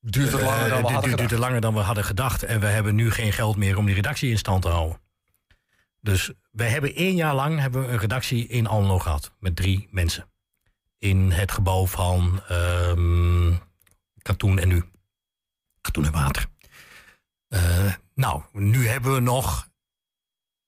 Duurt 0.00 0.32
het 0.32 0.40
langer 0.40 0.68
dan 0.68 0.82
we 0.82 0.92
hadden 0.92 1.16
duurt 1.16 1.30
langer 1.30 1.60
dan 1.60 1.74
we 1.74 1.80
hadden 1.80 2.04
gedacht. 2.04 2.42
En 2.42 2.60
we 2.60 2.66
hebben 2.66 2.94
nu 2.94 3.10
geen 3.10 3.32
geld 3.32 3.56
meer 3.56 3.76
om 3.76 3.86
die 3.86 3.94
redactie 3.94 4.30
in 4.30 4.38
stand 4.38 4.62
te 4.62 4.68
houden. 4.68 5.00
Dus 6.00 6.32
wij 6.50 6.68
hebben 6.68 6.94
één 6.94 7.14
jaar 7.14 7.34
lang 7.34 7.58
hebben 7.58 7.82
we 7.82 7.88
een 7.88 7.98
redactie 7.98 8.46
in 8.46 8.66
Almelo 8.66 8.98
gehad. 8.98 9.32
Met 9.38 9.56
drie 9.56 9.88
mensen. 9.90 10.30
In 10.98 11.30
het 11.30 11.52
gebouw 11.52 11.86
van 11.86 12.42
um, 12.50 13.60
Katoen 14.22 14.58
en 14.58 14.68
Nu. 14.68 14.84
Katoen 15.80 16.04
en 16.04 16.12
Water. 16.12 16.46
Uh, 17.48 17.94
nou, 18.14 18.42
nu 18.52 18.88
hebben 18.88 19.14
we 19.14 19.20
nog 19.20 19.68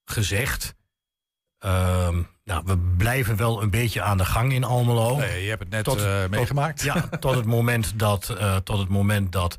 gezegd... 0.05 0.75
Um, 1.65 2.29
nou, 2.53 2.65
we 2.67 2.79
blijven 2.97 3.37
wel 3.37 3.63
een 3.63 3.71
beetje 3.71 4.03
aan 4.03 4.19
de 4.19 4.25
gang 4.25 4.53
in 4.53 4.65
Almelo. 4.65 5.17
Nee, 5.17 5.43
je 5.43 5.49
hebt 5.49 5.63
het 5.63 5.71
net 5.71 5.85
tot, 5.85 6.01
uh, 6.01 6.27
meegemaakt. 6.27 6.77
Tot, 6.77 6.87
ja, 6.87 7.09
tot 7.19 7.35
het 7.35 7.47
moment 7.47 7.99
dat, 7.99 8.37
uh, 8.39 8.57
tot 8.57 8.79
het 8.79 8.89
moment 8.89 9.33
dat 9.33 9.59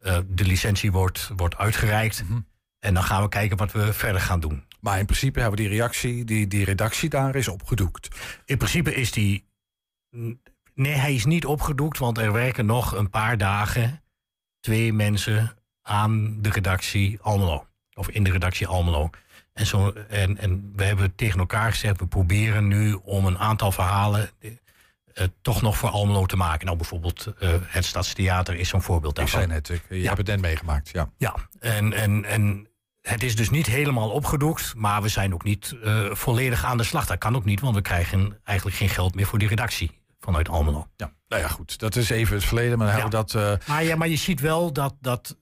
uh, 0.00 0.18
de 0.26 0.44
licentie 0.44 0.92
wordt, 0.92 1.30
wordt 1.36 1.56
uitgereikt. 1.56 2.22
Mm 2.22 2.28
-hmm. 2.28 2.46
En 2.78 2.94
dan 2.94 3.02
gaan 3.02 3.22
we 3.22 3.28
kijken 3.28 3.56
wat 3.56 3.72
we 3.72 3.92
verder 3.92 4.20
gaan 4.20 4.40
doen. 4.40 4.64
Maar 4.80 4.98
in 4.98 5.04
principe 5.04 5.40
hebben 5.40 5.58
we 5.58 5.64
die 5.64 5.74
reactie, 5.74 6.24
die, 6.24 6.46
die 6.46 6.64
redactie 6.64 7.08
daar 7.08 7.34
is 7.34 7.48
opgedoekt. 7.48 8.08
In 8.44 8.56
principe 8.56 8.94
is 8.94 9.12
die. 9.12 9.44
Nee, 10.74 10.94
hij 10.94 11.14
is 11.14 11.24
niet 11.24 11.46
opgedoekt, 11.46 11.98
want 11.98 12.18
er 12.18 12.32
werken 12.32 12.66
nog 12.66 12.92
een 12.92 13.10
paar 13.10 13.38
dagen 13.38 14.02
twee 14.60 14.92
mensen 14.92 15.56
aan 15.82 16.36
de 16.40 16.50
redactie 16.50 17.18
Almelo. 17.20 17.66
Of 17.94 18.08
in 18.08 18.24
de 18.24 18.30
redactie 18.30 18.66
Almelo. 18.66 19.10
En, 19.52 19.66
zo, 19.66 19.92
en, 20.08 20.38
en 20.38 20.72
we 20.76 20.84
hebben 20.84 21.14
tegen 21.14 21.38
elkaar 21.38 21.70
gezegd, 21.70 22.00
we 22.00 22.06
proberen 22.06 22.68
nu 22.68 22.92
om 22.92 23.26
een 23.26 23.38
aantal 23.38 23.72
verhalen 23.72 24.30
uh, 24.40 24.54
toch 25.42 25.62
nog 25.62 25.76
voor 25.76 25.88
Almelo 25.88 26.26
te 26.26 26.36
maken. 26.36 26.64
Nou, 26.66 26.76
bijvoorbeeld 26.76 27.34
uh, 27.40 27.50
het 27.60 27.84
Stadstheater 27.84 28.54
is 28.54 28.68
zo'n 28.68 28.82
voorbeeld 28.82 29.16
daarvan. 29.16 29.40
Ik 29.40 29.46
zei 29.46 29.60
net, 29.60 29.68
ik, 29.68 29.82
je 29.88 30.00
ja. 30.00 30.04
hebt 30.04 30.18
het 30.18 30.26
net 30.26 30.40
meegemaakt, 30.40 30.88
ja. 30.88 31.10
Ja, 31.16 31.34
en, 31.60 31.92
en, 31.92 32.24
en 32.24 32.68
het 33.00 33.22
is 33.22 33.36
dus 33.36 33.50
niet 33.50 33.66
helemaal 33.66 34.10
opgedoekt, 34.10 34.74
maar 34.76 35.02
we 35.02 35.08
zijn 35.08 35.34
ook 35.34 35.44
niet 35.44 35.76
uh, 35.84 36.14
volledig 36.14 36.64
aan 36.64 36.76
de 36.76 36.84
slag. 36.84 37.06
Dat 37.06 37.18
kan 37.18 37.36
ook 37.36 37.44
niet, 37.44 37.60
want 37.60 37.74
we 37.74 37.82
krijgen 37.82 38.40
eigenlijk 38.44 38.76
geen 38.76 38.88
geld 38.88 39.14
meer 39.14 39.26
voor 39.26 39.38
die 39.38 39.48
redactie 39.48 40.00
vanuit 40.20 40.48
Almelo. 40.48 40.88
Ja, 40.96 41.12
nou 41.28 41.42
ja, 41.42 41.48
goed. 41.48 41.78
Dat 41.78 41.96
is 41.96 42.10
even 42.10 42.34
het 42.34 42.44
verleden, 42.44 42.78
maar 42.78 42.86
dan 42.86 42.96
ja. 42.96 43.02
hebben 43.02 43.20
we 43.20 43.32
dat... 43.32 43.66
Maar, 43.66 43.84
ja, 43.84 43.96
maar 43.96 44.08
je 44.08 44.16
ziet 44.16 44.40
wel 44.40 44.72
dat, 44.72 44.94
dat 45.00 45.36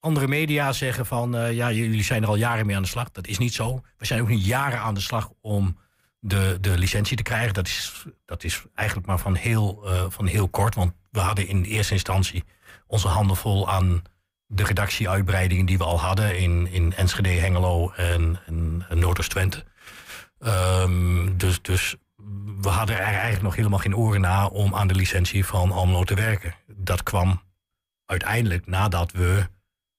andere 0.00 0.28
media 0.28 0.72
zeggen 0.72 1.06
van... 1.06 1.36
Uh, 1.36 1.52
ja, 1.52 1.72
jullie 1.72 2.02
zijn 2.02 2.22
er 2.22 2.28
al 2.28 2.36
jaren 2.36 2.66
mee 2.66 2.76
aan 2.76 2.82
de 2.82 2.88
slag. 2.88 3.10
Dat 3.10 3.26
is 3.26 3.38
niet 3.38 3.54
zo. 3.54 3.80
We 3.96 4.06
zijn 4.06 4.20
ook 4.20 4.28
niet 4.28 4.44
jaren 4.44 4.80
aan 4.80 4.94
de 4.94 5.00
slag 5.00 5.30
om 5.40 5.78
de, 6.20 6.58
de 6.60 6.78
licentie 6.78 7.16
te 7.16 7.22
krijgen. 7.22 7.54
Dat 7.54 7.66
is, 7.66 8.04
dat 8.24 8.44
is 8.44 8.62
eigenlijk 8.74 9.08
maar 9.08 9.18
van 9.18 9.34
heel, 9.34 9.82
uh, 9.84 10.04
van 10.08 10.26
heel 10.26 10.48
kort. 10.48 10.74
Want 10.74 10.92
we 11.10 11.20
hadden 11.20 11.48
in 11.48 11.62
eerste 11.62 11.92
instantie 11.92 12.44
onze 12.86 13.08
handen 13.08 13.36
vol 13.36 13.70
aan 13.70 14.02
de 14.46 14.64
redactieuitbreidingen 14.64 15.66
die 15.66 15.78
we 15.78 15.84
al 15.84 16.00
hadden 16.00 16.38
in, 16.38 16.66
in 16.66 16.94
Enschede, 16.94 17.28
Hengelo 17.28 17.90
en, 17.90 18.40
en, 18.46 18.86
en 18.88 18.98
Noordoost-Twente. 18.98 19.64
Um, 20.40 21.38
dus, 21.38 21.62
dus 21.62 21.96
we 22.60 22.68
hadden 22.68 22.96
er 22.96 23.02
eigenlijk 23.02 23.42
nog 23.42 23.56
helemaal 23.56 23.78
geen 23.78 23.96
oren 23.96 24.20
na 24.20 24.46
om 24.46 24.74
aan 24.74 24.88
de 24.88 24.94
licentie 24.94 25.44
van 25.44 25.72
Almelo 25.72 26.04
te 26.04 26.14
werken. 26.14 26.54
Dat 26.66 27.02
kwam 27.02 27.42
uiteindelijk 28.06 28.66
nadat 28.66 29.12
we 29.12 29.48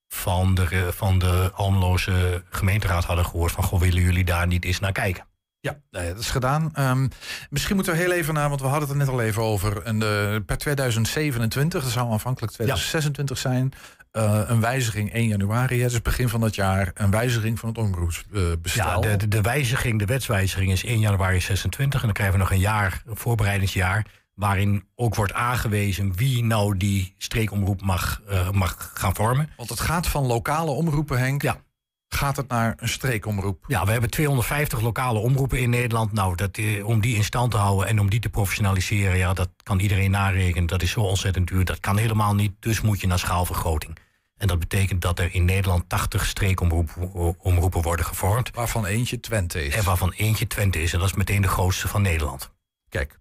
van 0.09 0.55
de, 0.55 0.87
van 0.93 1.19
de 1.19 1.51
Almeloze 1.53 2.43
gemeenteraad 2.49 3.05
hadden 3.05 3.25
gehoord 3.25 3.51
van 3.51 3.63
goh, 3.63 3.79
willen 3.79 4.01
jullie 4.01 4.25
daar 4.25 4.47
niet 4.47 4.65
eens 4.65 4.79
naar 4.79 4.91
kijken? 4.91 5.27
Ja, 5.61 5.77
dat 5.89 6.19
is 6.19 6.29
gedaan. 6.29 6.71
Um, 6.79 7.09
misschien 7.49 7.75
moeten 7.75 7.93
we 7.93 7.99
heel 7.99 8.11
even 8.11 8.33
naar, 8.33 8.49
want 8.49 8.61
we 8.61 8.67
hadden 8.67 8.89
het 8.89 8.97
er 8.97 9.05
net 9.05 9.13
al 9.13 9.21
even 9.21 9.43
over. 9.43 9.87
Een, 9.87 10.01
uh, 10.01 10.35
per 10.45 10.57
2027, 10.57 11.83
dat 11.83 11.91
zou 11.91 12.11
aanvankelijk 12.11 12.53
2026 12.53 13.41
ja. 13.41 13.49
zijn. 13.49 13.71
Uh, 14.11 14.41
een 14.45 14.61
wijziging 14.61 15.13
1 15.13 15.27
januari, 15.27 15.79
dus 15.81 16.01
begin 16.01 16.29
van 16.29 16.39
dat 16.39 16.55
jaar, 16.55 16.91
een 16.93 17.11
wijziging 17.11 17.59
van 17.59 17.69
het 17.69 17.77
omroepsbestel. 17.77 19.03
ja, 19.03 19.17
de, 19.17 19.27
de, 19.27 19.41
wijziging, 19.41 19.99
de 19.99 20.05
wetswijziging 20.05 20.71
is 20.71 20.83
1 20.83 20.99
januari 20.99 21.41
26 21.41 21.99
en 21.99 22.05
dan 22.05 22.15
krijgen 22.15 22.35
we 22.35 22.41
nog 22.41 22.51
een 22.51 22.59
jaar, 22.59 23.01
een 23.05 23.17
voorbereidingsjaar, 23.17 24.05
waarin 24.39 24.83
ook 24.95 25.15
wordt 25.15 25.33
aangewezen 25.33 26.15
wie 26.15 26.43
nou 26.43 26.77
die 26.77 27.13
streekomroep 27.17 27.81
mag, 27.81 28.21
uh, 28.29 28.49
mag 28.49 28.91
gaan 28.93 29.15
vormen. 29.15 29.49
Want 29.57 29.69
het 29.69 29.79
gaat 29.79 30.07
van 30.07 30.25
lokale 30.25 30.71
omroepen, 30.71 31.19
Henk, 31.19 31.41
ja 31.41 31.61
gaat 32.09 32.35
het 32.35 32.47
naar 32.47 32.73
een 32.77 32.89
streekomroep? 32.89 33.63
Ja, 33.67 33.85
we 33.85 33.91
hebben 33.91 34.09
250 34.09 34.81
lokale 34.81 35.19
omroepen 35.19 35.59
in 35.59 35.69
Nederland. 35.69 36.11
Nou, 36.13 36.35
dat, 36.35 36.57
eh, 36.57 36.87
om 36.87 37.01
die 37.01 37.15
in 37.15 37.23
stand 37.23 37.51
te 37.51 37.57
houden 37.57 37.87
en 37.87 37.99
om 37.99 38.09
die 38.09 38.19
te 38.19 38.29
professionaliseren, 38.29 39.17
ja, 39.17 39.33
dat 39.33 39.49
kan 39.63 39.79
iedereen 39.79 40.11
narekenen. 40.11 40.67
Dat 40.67 40.81
is 40.81 40.91
zo 40.91 41.01
ontzettend 41.01 41.47
duur. 41.47 41.65
Dat 41.65 41.79
kan 41.79 41.97
helemaal 41.97 42.35
niet. 42.35 42.51
Dus 42.59 42.81
moet 42.81 43.01
je 43.01 43.07
naar 43.07 43.19
schaalvergroting. 43.19 43.97
En 44.37 44.47
dat 44.47 44.59
betekent 44.59 45.01
dat 45.01 45.19
er 45.19 45.33
in 45.33 45.45
Nederland 45.45 45.89
80 45.89 46.25
streekomroepen 46.25 47.81
worden 47.81 48.05
gevormd. 48.05 48.51
Waarvan 48.53 48.85
eentje 48.85 49.19
Twente 49.19 49.65
is. 49.65 49.75
En 49.75 49.83
waarvan 49.83 50.11
eentje 50.11 50.47
Twente 50.47 50.81
is. 50.81 50.93
En 50.93 50.99
dat 50.99 51.07
is 51.07 51.15
meteen 51.15 51.41
de 51.41 51.47
grootste 51.47 51.87
van 51.87 52.01
Nederland. 52.01 52.51
Kijk. 52.89 53.18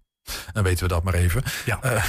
Dan 0.53 0.63
weten 0.63 0.83
we 0.83 0.89
dat 0.93 1.03
maar 1.03 1.13
even. 1.13 1.43
Ja. 1.65 1.79
Uh, 1.85 2.03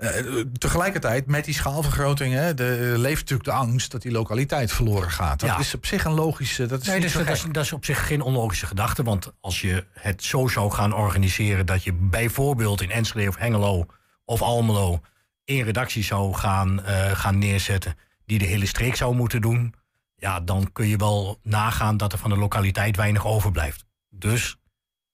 uh, 0.00 0.44
tegelijkertijd, 0.58 1.26
met 1.26 1.44
die 1.44 1.54
schaalvergroting, 1.54 2.34
hè, 2.34 2.54
de, 2.54 2.94
leeft 2.96 3.20
natuurlijk 3.20 3.48
de 3.48 3.54
angst 3.54 3.90
dat 3.90 4.02
die 4.02 4.12
lokaliteit 4.12 4.72
verloren 4.72 5.10
gaat. 5.10 5.40
Dat 5.40 5.48
Ja. 5.48 5.58
is 5.58 5.74
op 5.74 5.86
zich 5.86 6.04
een 6.04 6.12
logische. 6.14 6.66
Dat 6.66 6.80
is 6.80 6.86
Nee, 6.86 7.00
dus, 7.00 7.12
dat, 7.12 7.28
is, 7.28 7.40
gek. 7.40 7.54
dat 7.54 7.64
is 7.64 7.72
op 7.72 7.84
zich 7.84 8.06
geen 8.06 8.20
onlogische 8.20 8.66
gedachte. 8.66 9.02
Want 9.02 9.32
als 9.40 9.60
je 9.60 9.86
het 9.92 10.24
zo 10.24 10.48
zou 10.48 10.70
gaan 10.70 10.94
organiseren 10.94 11.66
dat 11.66 11.84
je 11.84 11.92
bijvoorbeeld 11.92 12.80
in 12.80 12.90
Enschede 12.90 13.28
of 13.28 13.36
Hengelo 13.36 13.86
of 14.24 14.42
Almelo 14.42 15.00
één 15.44 15.64
redactie 15.64 16.04
zou 16.04 16.34
gaan, 16.34 16.84
eh, 16.84 17.10
gaan 17.10 17.38
neerzetten 17.38 17.94
die 18.26 18.38
de 18.38 18.44
hele 18.46 18.66
streek 18.66 18.96
zou 18.96 19.14
moeten 19.14 19.40
doen, 19.40 19.74
ja, 20.16 20.40
dan 20.40 20.72
kun 20.72 20.86
je 20.88 20.96
wel 20.96 21.38
nagaan 21.42 21.96
dat 21.96 22.12
er 22.12 22.18
van 22.18 22.30
de 22.30 22.36
lokaliteit 22.36 22.96
weinig 22.96 23.26
overblijft. 23.26 23.84
Dus 24.10 24.56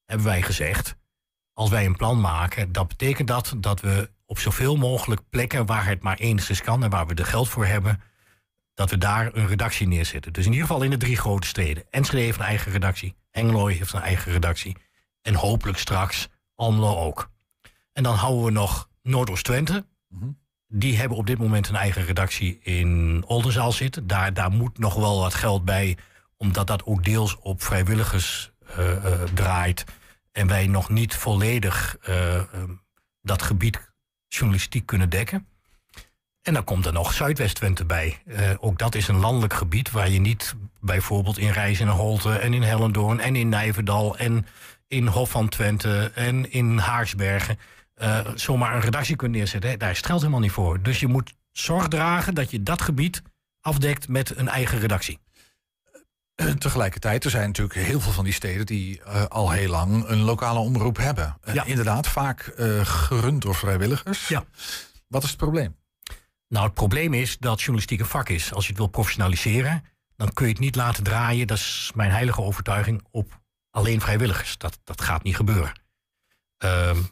hebben 0.04 0.26
wij 0.26 0.42
gezegd, 0.42 0.96
als 1.58 1.70
wij 1.70 1.86
een 1.86 1.96
plan 1.96 2.20
maken, 2.20 2.72
dat 2.72 2.88
betekent 2.88 3.28
dat 3.28 3.54
dat 3.56 3.80
we 3.80 4.10
op 4.26 4.38
zoveel 4.38 4.76
mogelijk 4.76 5.20
plekken 5.30 5.66
waar 5.66 5.86
het 5.86 6.02
maar 6.02 6.18
enigszins 6.18 6.62
kan 6.62 6.84
en 6.84 6.90
waar 6.90 7.06
we 7.06 7.14
er 7.14 7.24
geld 7.26 7.48
voor 7.48 7.66
hebben, 7.66 8.00
dat 8.74 8.90
we 8.90 8.98
daar 8.98 9.30
een 9.34 9.46
redactie 9.46 9.86
neerzetten. 9.86 10.32
Dus 10.32 10.44
in 10.44 10.52
ieder 10.52 10.66
geval 10.66 10.82
in 10.82 10.90
de 10.90 10.96
drie 10.96 11.16
grote 11.16 11.46
steden. 11.46 11.84
Enschede 11.90 12.22
heeft 12.22 12.38
een 12.38 12.44
eigen 12.44 12.72
redactie, 12.72 13.14
Hengelo 13.30 13.66
heeft 13.66 13.92
een 13.92 14.00
eigen 14.00 14.32
redactie 14.32 14.76
en 15.22 15.34
hopelijk 15.34 15.78
straks 15.78 16.28
Almelo 16.54 16.96
ook. 16.96 17.30
En 17.92 18.02
dan 18.02 18.14
houden 18.14 18.44
we 18.44 18.50
nog 18.50 18.88
Noordoost-Twente. 19.02 19.86
Die 20.68 20.96
hebben 20.98 21.18
op 21.18 21.26
dit 21.26 21.38
moment 21.38 21.68
een 21.68 21.76
eigen 21.76 22.04
redactie 22.04 22.58
in 22.62 23.22
Oldenzaal 23.26 23.72
zitten. 23.72 24.06
Daar, 24.06 24.34
daar 24.34 24.50
moet 24.50 24.78
nog 24.78 24.94
wel 24.94 25.18
wat 25.18 25.34
geld 25.34 25.64
bij, 25.64 25.96
omdat 26.36 26.66
dat 26.66 26.84
ook 26.84 27.04
deels 27.04 27.36
op 27.38 27.62
vrijwilligers 27.62 28.50
eh, 28.76 29.04
eh, 29.04 29.22
draait. 29.34 29.84
En 30.38 30.46
wij 30.46 30.66
nog 30.66 30.88
niet 30.88 31.14
volledig 31.14 31.96
eh, 32.00 32.36
eh, 32.36 32.44
dat 33.22 33.42
gebied 33.42 33.90
journalistiek 34.28 34.86
kunnen 34.86 35.10
dekken. 35.10 35.46
En 36.42 36.54
dan 36.54 36.64
komt 36.64 36.86
er 36.86 36.92
nog 36.92 37.12
Zuidwest-Twente 37.12 37.84
bij. 37.84 38.22
Eh, 38.26 38.50
ook 38.60 38.78
dat 38.78 38.94
is 38.94 39.08
een 39.08 39.18
landelijk 39.18 39.52
gebied 39.52 39.90
waar 39.90 40.10
je 40.10 40.20
niet 40.20 40.54
bijvoorbeeld 40.80 41.38
in 41.38 41.50
Rijs 41.50 41.80
en 41.80 41.88
Holte 41.88 42.38
en 42.38 42.54
in 42.54 42.62
Hellendoorn 42.62 43.20
en 43.20 43.36
in 43.36 43.48
Nijverdal 43.48 44.16
en 44.16 44.46
in 44.88 45.06
Hof 45.06 45.30
van 45.30 45.48
Twente 45.48 46.10
en 46.14 46.52
in 46.52 46.78
Haarsbergen 46.78 47.58
eh, 47.94 48.26
zomaar 48.34 48.74
een 48.74 48.80
redactie 48.80 49.16
kunt 49.16 49.32
neerzetten. 49.32 49.78
Daar 49.78 49.96
geld 49.96 50.20
helemaal 50.20 50.40
niet 50.40 50.50
voor. 50.50 50.82
Dus 50.82 51.00
je 51.00 51.06
moet 51.06 51.34
zorg 51.52 51.88
dragen 51.88 52.34
dat 52.34 52.50
je 52.50 52.62
dat 52.62 52.82
gebied 52.82 53.22
afdekt 53.60 54.08
met 54.08 54.36
een 54.36 54.48
eigen 54.48 54.78
redactie. 54.78 55.18
Eh, 56.38 56.50
Tegelijkertijd, 56.50 57.24
er 57.24 57.30
zijn 57.30 57.46
natuurlijk 57.46 57.78
heel 57.78 58.00
veel 58.00 58.12
van 58.12 58.24
die 58.24 58.32
steden 58.32 58.66
die 58.66 59.02
eh, 59.02 59.24
al 59.24 59.50
heel 59.50 59.70
lang 59.70 60.08
een 60.08 60.20
lokale 60.20 60.58
omroep 60.58 60.96
hebben. 60.96 61.36
Eh, 61.40 61.54
Ja. 61.54 61.64
Inderdaad, 61.64 62.06
vaak 62.08 62.52
gerund 62.82 63.42
door 63.42 63.54
vrijwilligers. 63.54 64.28
Ja. 64.28 64.44
Wat 65.08 65.22
is 65.22 65.28
het 65.28 65.38
probleem? 65.38 65.76
Nou, 66.48 66.64
het 66.64 66.74
probleem 66.74 67.14
is 67.14 67.38
dat 67.38 67.58
journalistiek 67.58 68.00
een 68.00 68.06
vak 68.06 68.28
is. 68.28 68.52
Als 68.52 68.64
je 68.64 68.70
het 68.70 68.78
wil 68.78 68.88
professionaliseren, 68.88 69.84
dan 70.16 70.32
kun 70.32 70.46
je 70.46 70.52
het 70.52 70.60
niet 70.60 70.76
laten 70.76 71.04
draaien. 71.04 71.46
Dat 71.46 71.56
is 71.58 71.90
mijn 71.94 72.10
heilige 72.10 72.42
overtuiging 72.42 73.06
op 73.10 73.40
alleen 73.70 74.00
vrijwilligers. 74.00 74.58
Dat, 74.58 74.78
dat 74.84 75.00
gaat 75.00 75.22
niet 75.22 75.36
gebeuren. 75.36 75.72
Een 76.58 77.10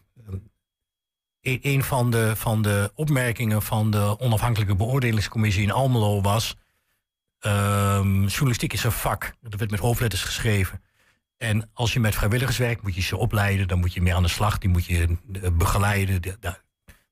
een 1.40 1.84
van 1.84 2.10
de, 2.10 2.36
van 2.36 2.62
de 2.62 2.92
opmerkingen 2.94 3.62
van 3.62 3.90
de 3.90 4.18
onafhankelijke 4.18 4.74
beoordelingscommissie 4.76 5.62
in 5.62 5.70
Almelo 5.70 6.20
was... 6.20 6.56
ehm, 7.38 8.24
journalistiek 8.26 8.72
is 8.72 8.84
een 8.84 8.92
vak. 8.92 9.32
Dat 9.40 9.54
werd 9.54 9.70
met 9.70 9.80
hoofdletters 9.80 10.22
geschreven. 10.22 10.82
En 11.36 11.70
als 11.72 11.92
je 11.92 12.00
met 12.00 12.14
vrijwilligers 12.14 12.56
werkt, 12.58 12.82
moet 12.82 12.94
je 12.94 13.00
ze 13.00 13.16
opleiden. 13.16 13.68
Dan 13.68 13.78
moet 13.78 13.94
je 13.94 14.02
mee 14.02 14.14
aan 14.14 14.22
de 14.22 14.28
slag. 14.28 14.58
Die 14.58 14.70
moet 14.70 14.84
je 14.84 15.16
eh, 15.42 15.50
begeleiden. 15.52 16.22
Da- 16.22 16.36
da- 16.40 16.60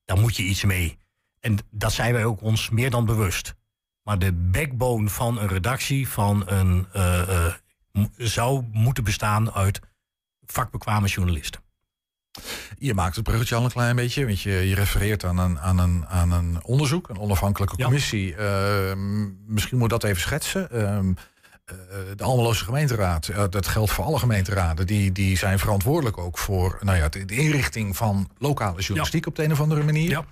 Daar 0.05 0.19
moet 0.19 0.37
je 0.37 0.43
iets 0.43 0.65
mee. 0.65 0.99
En 1.41 1.59
dat 1.71 1.93
zijn 1.93 2.13
wij 2.13 2.25
ook 2.25 2.41
ons 2.43 2.71
meer 2.71 2.91
dan 2.91 3.05
bewust. 3.05 3.55
Maar 4.03 4.19
de 4.19 4.33
backbone 4.33 5.09
van 5.09 5.39
een 5.39 5.49
redactie 5.49 6.09
van 6.09 6.43
een, 6.49 6.87
eh, 6.93 7.47
eh, 7.47 7.55
zou 8.17 8.65
moeten 8.73 9.05
bestaan 9.05 9.53
uit 9.53 9.81
vakbekwame 10.47 11.07
journalisten. 11.07 11.63
Je 12.79 12.95
maakt 12.95 13.15
het 13.15 13.25
bruggetje 13.25 13.55
al 13.55 13.65
een 13.65 13.71
klein 13.71 13.97
beetje, 13.97 14.27
want 14.27 14.41
je, 14.41 14.69
je 14.69 14.75
refereert 14.75 15.25
aan 15.25 15.39
een, 15.39 15.59
aan, 15.61 15.79
een, 15.79 16.07
aan 16.09 16.33
een 16.33 16.59
onderzoek, 16.65 17.09
een 17.09 17.19
onafhankelijke 17.19 17.75
Ja. 17.79 17.85
commissie. 17.85 18.35
Ehm, 18.37 19.53
misschien 19.53 19.79
moet 19.79 19.91
dat 19.91 20.05
even 20.05 20.21
schetsen. 20.21 20.71
Ehm, 20.71 21.13
eh, 21.65 21.75
de 22.17 22.25
Almeloze 22.25 22.65
gemeenteraad, 22.65 23.29
eh, 23.29 23.45
dat 23.51 23.67
geldt 23.69 23.91
voor 23.91 24.05
alle 24.05 24.19
gemeenteraden, 24.19 24.87
die, 24.87 25.13
die 25.13 25.37
zijn 25.39 25.59
verantwoordelijk 25.59 26.19
ook 26.19 26.39
voor 26.39 26.79
nou 26.81 26.99
ja, 26.99 27.09
de, 27.09 27.25
de 27.25 27.35
inrichting 27.37 27.97
van 27.97 28.31
lokale 28.39 28.81
journalistiek 28.81 29.27
op 29.27 29.37
de 29.37 29.45
een 29.45 29.53
of 29.53 29.61
andere 29.61 29.83
manier. 29.83 30.11
Ja. 30.11 30.25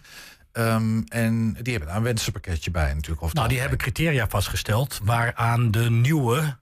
Ehm, 0.52 1.00
en 1.08 1.52
die 1.62 1.70
hebben 1.72 1.88
daar 1.88 1.96
een 1.98 2.02
wensenpakketje 2.02 2.70
bij 2.70 2.94
natuurlijk. 2.94 3.22
Of 3.22 3.32
Nou, 3.32 3.48
die 3.48 3.60
hebben 3.60 3.78
criteria 3.78 4.26
vastgesteld 4.28 5.00
waaraan 5.04 5.70
de 5.70 5.90
nieuwe 5.90 6.56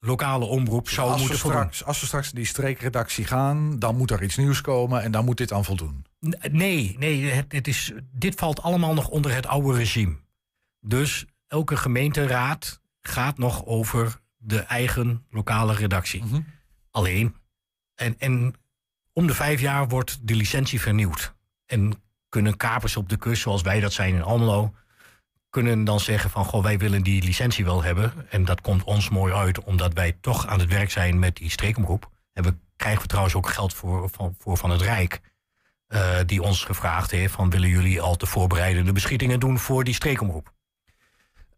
lokale 0.00 0.44
omroep 0.44 0.88
zou 0.88 1.06
als 1.06 1.16
we, 1.16 1.28
moeten 1.28 1.38
straks, 1.38 1.84
als 1.84 2.00
we 2.00 2.06
straks 2.06 2.30
die 2.30 2.44
streekredactie 2.44 3.24
gaan, 3.24 3.78
dan 3.78 3.96
moet 3.96 4.10
er 4.10 4.22
iets 4.22 4.36
nieuws 4.36 4.60
komen 4.60 5.02
en 5.02 5.10
dan 5.10 5.24
moet 5.24 5.36
dit 5.36 5.52
aan 5.52 5.64
voldoen. 5.64 6.04
Nee, 6.50 6.96
nee 6.98 7.24
het, 7.24 7.52
het 7.52 7.68
is, 7.68 7.92
dit 8.12 8.34
valt 8.34 8.62
allemaal 8.62 8.94
nog 8.94 9.08
onder 9.08 9.34
het 9.34 9.46
oude 9.46 9.78
regime. 9.78 10.16
Dus 10.80 11.26
elke 11.46 11.76
gemeenteraad 11.76 12.80
gaat 13.00 13.38
nog 13.38 13.64
over 13.64 14.20
de 14.36 14.58
eigen 14.58 15.24
lokale 15.30 15.74
redactie. 15.74 16.22
Alleen. 16.90 17.34
En, 17.94 18.14
en 18.18 18.54
om 19.12 19.26
de 19.26 19.34
vijf 19.34 19.60
jaar 19.60 19.88
wordt 19.88 20.18
de 20.22 20.34
licentie 20.34 20.80
vernieuwd. 20.80 21.34
En 21.66 22.02
kunnen 22.28 22.56
kapers 22.56 22.96
op 22.96 23.08
de 23.08 23.16
kust, 23.16 23.42
zoals 23.42 23.62
wij 23.62 23.80
dat 23.80 23.92
zijn 23.92 24.14
in 24.14 24.22
Almelo... 24.22 24.74
kunnen 25.58 25.84
dan 25.84 26.00
zeggen 26.00 26.30
van, 26.30 26.44
goh, 26.44 26.62
wij 26.62 26.78
willen 26.78 27.02
die 27.02 27.22
licentie 27.22 27.64
wel 27.64 27.82
hebben. 27.82 28.12
En 28.30 28.44
dat 28.44 28.60
komt 28.60 28.84
ons 28.84 29.08
mooi 29.08 29.32
uit, 29.32 29.64
omdat 29.64 29.92
wij 29.92 30.16
toch 30.20 30.46
aan 30.46 30.58
het 30.58 30.68
werk 30.68 30.90
zijn 30.90 31.18
met 31.18 31.36
die 31.36 31.50
streekomroep. 31.50 32.10
En 32.32 32.42
we 32.42 32.54
krijgen 32.76 33.02
we 33.02 33.08
trouwens 33.08 33.34
ook 33.34 33.48
geld 33.48 33.74
voor 33.74 34.08
van, 34.12 34.34
voor 34.38 34.56
van 34.56 34.70
het 34.70 34.80
Rijk. 34.80 35.20
eh, 35.86 36.16
die 36.26 36.42
ons 36.42 36.64
gevraagd 36.64 37.10
heeft 37.10 37.34
van, 37.34 37.50
willen 37.50 37.68
jullie 37.68 38.00
al 38.00 38.16
te 38.16 38.26
voorbereidende 38.26 38.92
beschietingen 38.92 39.40
doen 39.40 39.58
voor 39.58 39.84
die 39.84 39.94
streekomroep? 39.94 40.52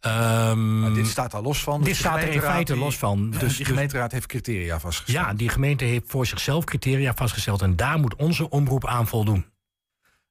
Maar 0.00 0.92
dit 0.94 1.06
staat 1.06 1.30
daar 1.30 1.42
los 1.42 1.62
van. 1.62 1.76
dit 1.78 1.84
Dus 1.88 1.96
de 1.96 2.02
staat 2.02 2.22
er 2.22 2.28
in 2.28 2.40
feite 2.40 2.72
die- 2.72 2.82
los 2.82 2.98
van. 2.98 3.30
Dus 3.30 3.38
die 3.38 3.48
dus- 3.56 3.66
gemeenteraad 3.66 4.12
heeft 4.12 4.26
criteria 4.26 4.80
vastgesteld. 4.80 5.26
ja, 5.26 5.34
die 5.34 5.48
gemeente 5.48 5.84
heeft 5.84 6.04
voor 6.06 6.26
zichzelf 6.26 6.64
criteria 6.64 7.14
vastgesteld 7.14 7.62
en 7.62 7.76
daar 7.76 7.98
moet 7.98 8.14
onze 8.14 8.50
omroep 8.50 8.86
aan 8.86 9.06
voldoen. 9.06 9.46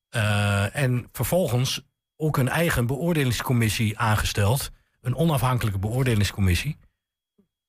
Eh, 0.09 0.75
en 0.75 1.07
vervolgens 1.11 1.87
ook 2.21 2.37
een 2.37 2.49
eigen 2.49 2.87
beoordelingscommissie 2.87 3.99
aangesteld. 3.99 4.71
Een 5.01 5.15
onafhankelijke 5.15 5.79
beoordelingscommissie. 5.79 6.77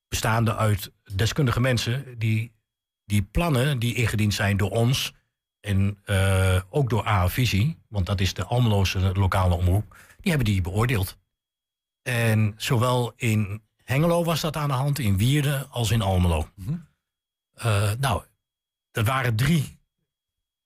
Bestaande 0.09 0.57
uit 0.57 0.93
deskundige 1.15 1.61
mensen 1.61 2.19
die 2.19 2.53
die 3.05 3.23
plannen 3.23 3.79
die 3.79 3.95
ingediend 3.95 4.35
zijn 4.35 4.57
door 4.57 4.71
ons. 4.71 5.15
En 5.61 5.99
eh, 6.05 6.61
ook 6.71 6.91
door 6.91 7.07
AA-visie, 7.07 7.79
want 7.89 8.07
dat 8.07 8.21
is 8.21 8.35
de 8.35 8.45
Almeloze 8.45 8.99
lokale 8.99 9.55
omroep. 9.55 9.97
Die 10.21 10.33
hebben 10.33 10.53
die 10.53 10.61
beoordeeld. 10.61 11.19
En 12.03 12.55
zowel 12.57 13.13
in 13.17 13.63
Hengelo 13.85 14.25
was 14.25 14.41
dat 14.41 14.57
aan 14.57 14.69
de 14.69 14.75
hand, 14.75 14.99
in 14.99 15.17
Wierden 15.17 15.71
als 15.71 15.91
in 15.91 16.03
Almelo. 16.03 16.49
Eh, 17.53 17.93
nou, 17.99 18.23
er 18.91 19.05
waren 19.05 19.37
drie 19.37 19.79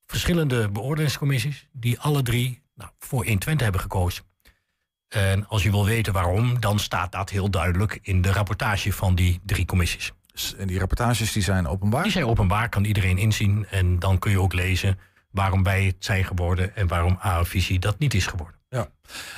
verschillende 0.06 0.68
beoordelingscommissies... 0.68 1.68
die 1.72 2.00
alle 2.00 2.22
drie 2.22 2.63
nou, 2.74 2.90
voor 2.98 3.24
120 3.24 3.60
hebben 3.62 3.80
gekozen. 3.80 4.24
En 5.08 5.46
als 5.48 5.62
je 5.62 5.70
wil 5.70 5.84
weten 5.84 6.12
waarom, 6.12 6.60
dan 6.60 6.78
staat 6.78 7.12
dat 7.12 7.30
heel 7.30 7.50
duidelijk... 7.50 7.98
in 8.02 8.22
de 8.22 8.32
rapportage 8.32 8.92
van 8.92 9.14
die 9.14 9.40
drie 9.46 9.64
commissies. 9.64 10.12
Dus- 10.32 10.54
En 10.56 10.66
die 10.66 10.78
rapportages 10.78 11.32
die 11.32 11.42
zijn 11.42 11.66
openbaar. 11.66 12.02
Die 12.02 12.12
zijn 12.12 12.26
openbaar, 12.26 12.68
kan 12.68 12.84
iedereen 12.84 13.18
inzien. 13.18 13.66
En 13.70 13.98
dan 13.98 14.18
kun 14.18 14.30
je 14.30 14.40
ook 14.40 14.52
lezen 14.52 14.98
waarom 15.30 15.62
wij 15.62 15.84
het 15.84 15.96
zijn 15.98 16.24
geworden... 16.24 16.76
en 16.76 16.86
waarom 16.88 17.18
A-visie 17.24 17.78
dat 17.78 17.98
niet 17.98 18.14
is 18.14 18.26
geworden. 18.26 18.58
Ja. 18.68 18.88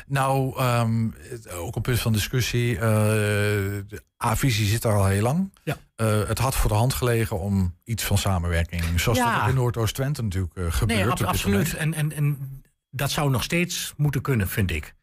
Nou, 0.06 0.58
ehm, 0.58 1.08
ook 1.52 1.76
een 1.76 1.82
punt 1.82 2.00
van 2.00 2.12
discussie. 2.12 2.74
eh, 2.74 2.80
de 2.82 4.02
A-visie 4.24 4.66
zit 4.66 4.82
daar 4.82 4.94
al 4.96 5.06
heel 5.06 5.22
lang. 5.22 5.52
Ja. 5.64 5.76
Eh, 5.96 6.20
het 6.28 6.38
had 6.38 6.54
voor 6.56 6.70
de 6.70 6.76
hand 6.76 6.94
gelegen 6.94 7.40
om 7.40 7.74
iets 7.84 8.04
van 8.04 8.18
samenwerking. 8.18 9.00
Zoals 9.00 9.18
Ja. 9.18 9.38
dat 9.40 9.48
in 9.48 9.54
Noordoost-Twente 9.54 10.22
natuurlijk 10.22 10.54
eh, 10.56 10.64
gebeurt. 10.72 11.00
Nee, 11.00 11.10
ab- 11.10 11.22
absoluut. 11.22 11.74
En, 11.74 11.94
en, 11.94 12.12
en 12.12 12.62
dat 12.96 13.10
zou 13.10 13.30
nog 13.30 13.42
steeds 13.42 13.94
moeten 13.96 14.20
kunnen, 14.20 14.48
vind 14.48 14.70
ik. 14.70 14.94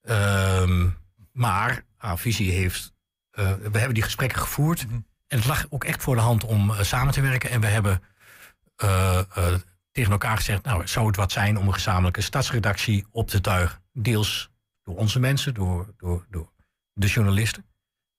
Ehm, 0.00 0.88
maar 1.32 1.84
A-visie 2.04 2.50
heeft... 2.50 2.92
eh, 3.30 3.52
we 3.52 3.78
hebben 3.78 3.94
die 3.94 4.02
gesprekken 4.02 4.38
gevoerd. 4.38 4.86
Mhm. 4.86 4.94
En 5.26 5.38
het 5.38 5.46
lag 5.46 5.66
ook 5.68 5.84
echt 5.84 6.02
voor 6.02 6.14
de 6.14 6.20
hand 6.20 6.44
om 6.44 6.70
eh, 6.70 6.82
samen 6.82 7.12
te 7.12 7.20
werken. 7.20 7.50
En 7.50 7.60
we 7.60 7.66
hebben 7.66 8.02
eh, 8.76 9.20
tegen 9.92 10.12
elkaar 10.12 10.36
gezegd... 10.36 10.64
nou, 10.64 10.86
zou 10.86 11.06
het 11.06 11.16
wat 11.16 11.32
zijn 11.32 11.58
om 11.58 11.66
een 11.66 11.74
gezamenlijke 11.74 12.20
stadsredactie 12.20 13.06
op 13.10 13.28
te 13.28 13.40
tuigen? 13.40 13.82
Deels 13.92 14.50
door 14.82 14.96
onze 14.96 15.20
mensen, 15.20 15.54
door, 15.54 15.94
door, 15.96 16.26
door 16.30 16.52
de 16.92 17.06
journalisten. 17.06 17.64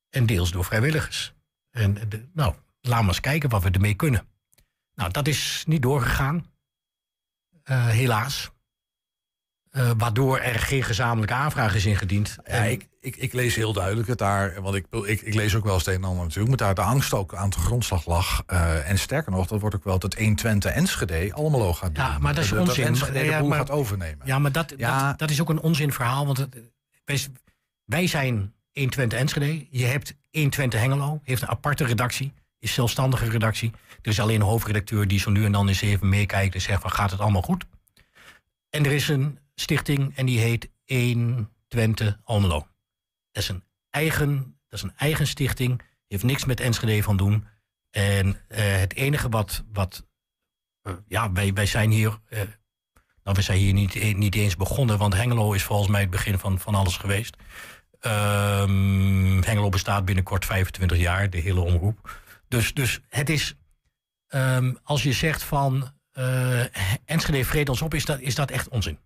En 0.10 0.26
deels 0.26 0.52
door 0.52 0.66
vrijwilligers. 0.66 1.34
En 1.72 1.94
de, 1.94 2.30
nou, 2.34 2.56
laten 2.82 3.04
we 3.04 3.08
eens 3.08 3.20
kijken 3.20 3.50
wat 3.50 3.64
we 3.64 3.70
ermee 3.70 3.94
kunnen. 3.94 4.28
Nou, 4.96 5.12
dat 5.12 5.28
is 5.28 5.64
niet 5.68 5.82
doorgegaan. 5.82 6.46
Helaas. 7.64 8.52
Eh, 9.72 9.92
waardoor 9.98 10.40
er 10.40 10.60
geen 10.60 10.84
gezamenlijke 10.84 11.34
aanvraag 11.34 11.76
is 11.76 11.86
ingediend. 11.86 12.38
Ja, 12.44 12.64
ik, 12.64 12.88
ik, 13.00 13.16
ik 13.16 13.34
lees 13.34 13.56
heel 13.56 13.74
duidelijk 13.74 14.08
het 14.08 14.18
daar, 14.18 14.62
want 14.62 14.76
ik, 14.76 14.86
ik, 15.06 15.22
ik 15.22 15.34
lees 15.34 15.56
ook 15.56 15.64
wel 15.64 15.74
eens 15.74 15.86
het 15.86 15.96
een 15.96 16.02
en 16.02 16.08
ander 16.08 16.24
natuurlijk, 16.24 16.48
maar 16.50 16.58
daar 16.58 16.76
de 16.76 16.92
angst 16.92 17.14
ook 17.14 17.36
aan 17.36 17.50
de 17.50 17.58
grondslag 17.60 18.06
lag. 18.06 18.44
Eh, 18.46 18.90
en 18.90 19.00
sterker 19.00 19.32
nog, 19.32 19.48
dat 19.48 19.60
wordt 19.60 19.76
ook 19.76 19.84
wel 19.84 20.00
dat 20.00 20.14
120 20.16 20.72
Enschede 20.72 21.34
Almelo 21.34 21.74
gaat 21.74 21.96
doen. 21.96 22.04
Ja, 22.04 22.18
maar 22.20 22.36
dat 22.36 22.44
is 22.44 22.52
onzin. 22.52 22.86
Enschede 22.86 23.20
de 23.20 23.26
Ja, 23.26 23.40
boel 23.40 23.48
maar- 23.48 23.58
gaat 23.58 23.70
overnemen. 23.70 24.26
Ja, 24.28 24.40
maar 24.40 24.52
dat, 24.52 24.74
Ja. 24.78 25.08
Dat, 25.08 25.20
dat 25.20 25.30
is 25.30 25.42
ook 25.42 25.50
een 25.50 25.62
onzinverhaal. 25.62 26.26
Want 26.26 26.38
het, 26.38 26.58
wij, 27.06 27.20
wij 27.86 28.08
zijn 28.08 28.54
120 28.74 29.20
Enschede. 29.20 29.68
Je 29.70 29.86
hebt 29.86 30.14
120 30.32 30.80
Hengelo. 30.80 31.20
Heeft 31.24 31.42
een 31.42 31.48
aparte 31.50 31.86
redactie. 31.86 32.34
Is 32.60 32.74
zelfstandige 32.74 33.30
redactie. 33.30 33.72
Er 34.02 34.10
is 34.12 34.20
alleen 34.20 34.42
een 34.42 34.48
hoofdredacteur 34.48 35.08
die 35.08 35.20
zo 35.20 35.30
nu 35.32 35.46
en 35.46 35.52
dan 35.52 35.68
eens 35.68 35.82
even 35.82 36.10
meekijkt 36.10 36.54
en 36.56 36.62
zegt 36.62 36.82
van 36.82 36.92
gaat 36.92 37.12
het 37.12 37.20
allemaal 37.20 37.42
goed. 37.42 37.66
En 38.70 38.86
er 38.86 38.92
is 38.92 39.08
een 39.08 39.40
stichting 39.56 40.16
en 40.16 40.26
die 40.26 40.40
heet 40.40 40.70
120 40.86 42.20
Almelo. 42.24 42.68
Dat 43.32 43.44
is 43.44 43.50
een 43.50 43.64
eigen, 43.90 44.60
dat 44.68 44.80
is 44.80 44.82
een 44.82 44.96
eigen 44.96 45.28
stichting. 45.28 45.82
Heeft 46.08 46.24
niks 46.24 46.46
met 46.46 46.60
Enschede 46.60 47.04
van 47.04 47.18
doen. 47.18 47.48
En 47.90 48.42
eh, 48.48 48.78
het 48.78 48.96
enige 48.96 49.30
wat, 49.30 49.64
wat 49.72 50.06
eh, 50.82 50.94
ja, 51.08 51.32
wij, 51.32 51.54
wij 51.54 51.66
zijn 51.66 51.92
hier 51.92 52.20
eh, 52.30 52.40
nou, 53.24 53.36
we 53.36 53.42
zijn 53.42 53.58
hier 53.58 53.74
niet, 53.74 54.18
niet 54.18 54.36
eens 54.36 54.56
begonnen, 54.56 54.98
want 54.98 55.14
Hengelo 55.14 55.54
is 55.54 55.64
volgens 55.64 55.90
mij 55.90 56.02
het 56.02 56.10
begin 56.10 56.40
van, 56.40 56.60
van 56.60 56.76
alles 56.76 56.98
geweest. 56.98 57.38
Ehm, 58.00 59.42
Hengelo 59.42 59.70
bestaat 59.70 60.06
binnenkort 60.06 60.46
25 60.46 60.98
jaar, 60.98 61.30
de 61.30 61.38
hele 61.38 61.60
omroep. 61.60 62.20
Dus, 62.48 62.74
dus 62.74 63.00
het 63.10 63.30
is, 63.30 63.56
ehm, 64.28 64.74
als 64.84 65.04
je 65.04 65.14
zegt 65.14 65.44
van 65.44 66.00
Enschede 67.06 67.46
vreet 67.46 67.70
ons 67.70 67.82
op, 67.82 67.94
is 67.94 68.06
dat, 68.06 68.20
is 68.20 68.36
dat 68.36 68.52
echt 68.52 68.70
onzin. 68.70 69.00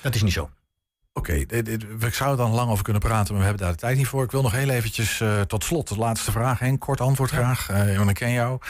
Dat 0.00 0.14
is 0.14 0.22
niet 0.22 0.32
zo. 0.32 0.50
Oké, 1.12 1.44
dit- 1.46 1.68
we 1.98 2.10
zouden 2.10 2.38
er 2.44 2.50
dan 2.50 2.54
lang 2.60 2.70
over 2.70 2.84
kunnen 2.84 3.02
praten, 3.02 3.28
maar 3.32 3.42
we 3.42 3.48
hebben 3.48 3.62
daar 3.64 3.72
de 3.72 3.78
tijd 3.80 3.96
niet 3.96 4.06
voor. 4.06 4.24
Ik 4.24 4.30
wil 4.30 4.42
nog 4.42 4.52
heel 4.52 4.68
eventjes 4.68 5.20
eh, 5.20 5.40
tot 5.40 5.64
slot 5.64 5.88
de 5.88 5.96
laatste 5.96 6.30
vraag. 6.32 6.58
Henk, 6.58 6.80
kort 6.80 7.00
antwoord 7.00 7.30
graag, 7.30 7.68
eh, 7.70 7.96
want 7.96 8.08
ik 8.10 8.14
ken 8.16 8.30
jou. 8.32 8.58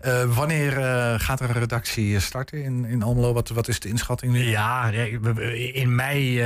Eh, 0.00 0.34
wanneer 0.36 0.72
gaat 1.20 1.40
er 1.40 1.48
een 1.48 1.58
redactie 1.58 2.20
starten 2.20 2.62
in, 2.62 2.84
in 2.84 3.02
Almelo? 3.02 3.32
Wat, 3.32 3.48
wat 3.48 3.68
is 3.68 3.80
de 3.80 3.88
inschatting 3.88 4.32
nu? 4.32 4.42
Ja, 4.48 4.90
in 5.72 5.94
mei, 5.94 6.42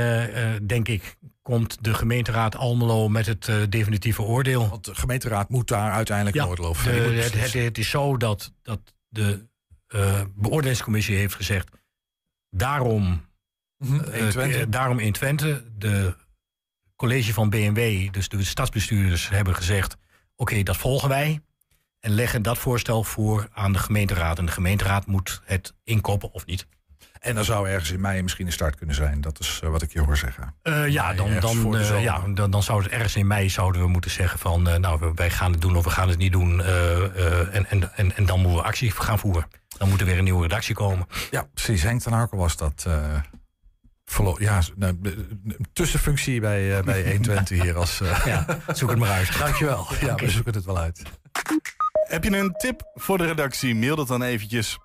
denk 0.65 0.87
ik, 0.87 1.15
komt 1.41 1.77
de 1.83 1.93
gemeenteraad 1.93 2.55
Almelo 2.55 3.09
met 3.09 3.25
het 3.25 3.51
definitieve 3.69 4.21
oordeel. 4.21 4.69
Want 4.69 4.85
de 4.85 4.95
gemeenteraad 4.95 5.49
moet 5.49 5.67
daar 5.67 5.91
uiteindelijk 5.91 6.35
Ja, 6.37 6.45
nooit 6.45 6.57
lopen. 6.59 6.83
de- 6.83 6.89
het, 6.91 7.33
het, 7.33 7.53
het 7.53 7.77
is 7.77 7.89
zo 7.89 8.17
dat, 8.17 8.53
dat 8.63 8.79
de 9.09 9.45
beoordelingscommissie 10.35 11.15
heeft 11.17 11.35
gezegd... 11.35 11.69
daarom, 12.49 13.25
eh, 14.11 14.61
eh, 14.61 14.65
daarom 14.69 14.99
in 14.99 15.11
Twente, 15.11 15.63
de 15.77 16.15
college 16.95 17.33
van 17.33 17.49
BMW... 17.49 18.11
dus 18.11 18.29
de 18.29 18.43
stadsbestuurders 18.43 19.29
hebben 19.29 19.55
gezegd... 19.55 19.97
oké, 20.35 20.63
dat 20.63 20.77
volgen 20.77 21.09
wij 21.09 21.41
en 21.99 22.11
leggen 22.11 22.41
dat 22.41 22.57
voorstel 22.57 23.03
voor 23.03 23.47
aan 23.53 23.73
de 23.73 23.79
gemeenteraad. 23.79 24.37
En 24.37 24.45
de 24.45 24.51
gemeenteraad 24.51 25.05
moet 25.05 25.41
het 25.45 25.73
inkopen 25.83 26.31
of 26.33 26.45
niet. 26.45 26.67
En 27.19 27.35
dan 27.35 27.45
zou 27.45 27.69
ergens 27.69 27.91
in 27.91 28.01
mei 28.01 28.21
misschien 28.21 28.45
een 28.45 28.51
start 28.51 28.75
kunnen 28.75 28.95
zijn. 28.95 29.21
Dat 29.21 29.39
is 29.39 29.59
eh, 29.63 29.69
wat 29.69 29.81
ik 29.81 29.93
je 29.93 29.99
hoor 30.01 30.17
zeggen. 30.17 30.55
Eh, 30.61 30.87
ja, 30.87 31.13
dan, 31.13 31.39
dan, 31.39 31.75
eh, 31.75 32.03
ja 32.03 32.23
dan, 32.33 32.51
dan 32.51 32.63
zou 32.63 32.83
het 32.83 32.91
ergens 32.91 33.15
in 33.15 33.27
mei 33.27 33.49
zouden 33.49 33.81
we 33.81 33.87
moeten 33.87 34.11
zeggen 34.11 34.39
van... 34.39 34.61
nou, 34.63 35.11
wij 35.15 35.29
gaan 35.29 35.51
het 35.51 35.61
doen 35.61 35.75
of 35.75 35.83
we 35.83 35.89
gaan 35.89 36.09
het 36.09 36.17
niet 36.17 36.31
doen. 36.31 36.61
eh, 36.61 37.03
eh, 37.05 37.55
en, 37.55 37.65
en, 37.69 37.95
en, 37.95 38.15
en 38.15 38.25
dan 38.25 38.39
moeten 38.39 38.59
we 38.59 38.65
actie 38.65 38.91
gaan 38.91 39.19
voeren. 39.19 39.47
Dan 39.77 39.89
moet 39.89 39.99
er 39.99 40.05
weer 40.05 40.17
een 40.17 40.23
nieuwe 40.23 40.41
redactie 40.41 40.75
komen. 40.75 41.07
Ja, 41.31 41.47
precies. 41.53 41.83
Henk 41.83 42.01
ten 42.01 42.13
Harkel 42.13 42.37
was 42.37 42.57
dat. 42.57 42.87
Verlo- 44.11 44.35
ja, 44.39 44.61
nou, 44.75 44.97
een 45.03 45.65
tussenfunctie 45.73 46.39
bij, 46.39 46.77
eh, 46.77 46.83
bij 46.83 47.01
120 47.11 47.61
hier. 47.61 47.75
Als, 47.77 48.01
eh, 48.01 48.21
Ja, 48.25 48.45
zoek 48.73 48.89
het 48.89 48.99
maar 48.99 49.09
uit. 49.09 49.37
Dankjewel. 49.37 49.87
Ja, 50.01 50.15
we 50.15 50.29
zoeken 50.29 50.53
het 50.53 50.65
wel 50.65 50.77
uit. 50.77 51.01
Heb 52.07 52.23
je 52.23 52.37
een 52.37 52.53
tip 52.57 52.81
voor 52.93 53.17
de 53.17 53.25
redactie? 53.25 53.75
Mail 53.75 53.95
dat 53.95 54.07
dan 54.07 54.21
eventjes 54.23 54.77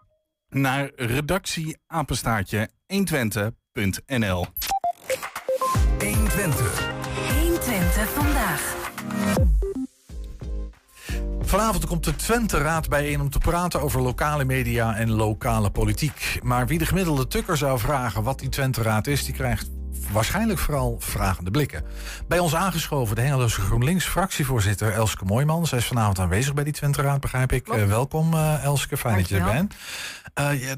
naar 0.49 0.91
redactieapenstaartje 0.97 2.69
120.nl. 2.87 4.47
120 5.99 8.09
vandaag. 8.15 8.75
Vanavond 11.47 11.87
komt 11.87 12.05
de 12.05 12.17
Twente 12.17 12.59
Raad 12.59 12.89
bijeen 12.89 13.21
om 13.21 13.31
te 13.31 13.39
praten 13.39 13.81
over 13.81 14.01
lokale 14.01 14.45
media 14.45 14.97
en 14.97 15.11
lokale 15.11 15.71
politiek. 15.71 16.39
Maar 16.43 16.67
wie 16.67 16.79
de 16.79 16.87
gemiddelde 16.87 17.27
tukker 17.27 17.57
zou 17.57 17.79
vragen 17.79 18.23
wat 18.23 18.39
die 18.39 18.49
Twente 18.49 18.83
Raad 18.83 19.07
is, 19.07 19.25
die 19.25 19.35
krijgt 19.35 19.71
waarschijnlijk 20.13 20.59
vooral 20.59 20.97
vragende 20.99 21.51
blikken. 21.51 21.85
Bij 22.29 22.39
ons 22.39 22.55
aangeschoven 22.55 23.17
de 23.17 23.23
Hengeloze 23.23 23.61
GroenLinks 23.61 24.05
fractievoorzitter 24.05 24.93
Elske 24.93 25.25
Mooijman. 25.25 25.67
Zij 25.67 25.79
is 25.79 25.87
vanavond 25.87 26.19
aanwezig 26.19 26.55
bij 26.55 26.65
die 26.65 26.73
Twente 26.73 27.03
Raad, 27.03 27.21
begrijp 27.21 27.53
ik. 27.53 27.69
Eh, 27.69 27.85
welkom 27.85 28.35
eh, 28.35 28.65
Elske, 28.65 28.97
fijn 28.97 29.17
dat 29.17 29.29
je 29.29 29.37
er 29.37 29.53
bent. 29.53 29.75
Eh, 30.35 30.63
ja, 30.63 30.75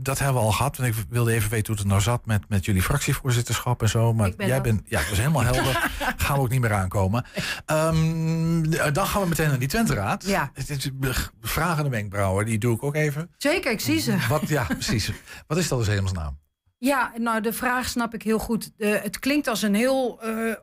dat 0.00 0.18
hebben 0.18 0.40
we 0.40 0.46
al 0.46 0.52
gehad. 0.52 0.76
Want 0.76 0.96
ik 0.96 1.04
wilde 1.08 1.32
even 1.32 1.50
weten 1.50 1.66
hoe 1.66 1.76
het 1.76 1.90
nou 1.90 2.00
zat 2.00 2.26
met, 2.26 2.48
met 2.48 2.64
jullie 2.64 2.82
fractievoorzitterschap 2.82 3.82
en 3.82 3.88
zo. 3.88 4.14
Maar 4.14 4.30
ben 4.36 4.46
jij 4.46 4.60
bent, 4.60 4.82
ja, 4.84 5.00
dat 5.00 5.10
is 5.10 5.18
helemaal 5.18 5.42
helder. 5.42 5.90
Gaan 6.26 6.36
we 6.36 6.42
ook 6.42 6.50
niet 6.50 6.60
meer 6.60 6.72
aankomen. 6.72 7.24
Ehm, 7.66 8.92
dan 8.92 9.06
gaan 9.06 9.22
we 9.22 9.28
meteen 9.28 9.48
naar 9.48 9.58
die 9.58 9.68
Twente-raad. 9.68 10.26
Ja. 10.26 10.50
Het 10.52 10.70
is 10.70 10.90
Vragende 11.40 11.90
wenkbrauwen, 11.90 12.46
die 12.46 12.58
doe 12.58 12.74
ik 12.74 12.82
ook 12.82 12.94
even. 12.94 13.30
Zeker, 13.36 13.70
ik 13.70 13.80
zie 13.80 13.98
ze. 14.00 14.26
Wat, 14.28 14.48
ja, 14.48 14.64
precies. 14.64 15.12
Wat 15.46 15.58
is 15.58 15.68
dat 15.68 15.78
dus 15.78 15.88
hemelsnaam? 15.88 16.38
Ja, 16.78 17.12
nou 17.16 17.40
de 17.40 17.52
vraag 17.52 17.88
snap 17.88 18.14
ik 18.14 18.22
heel 18.22 18.38
goed. 18.38 18.72
De, 18.76 18.86
het 18.86 19.18
klinkt 19.18 19.46
als 19.48 19.62
een 19.62 19.74
heel 19.74 20.22
eh, 20.22 20.54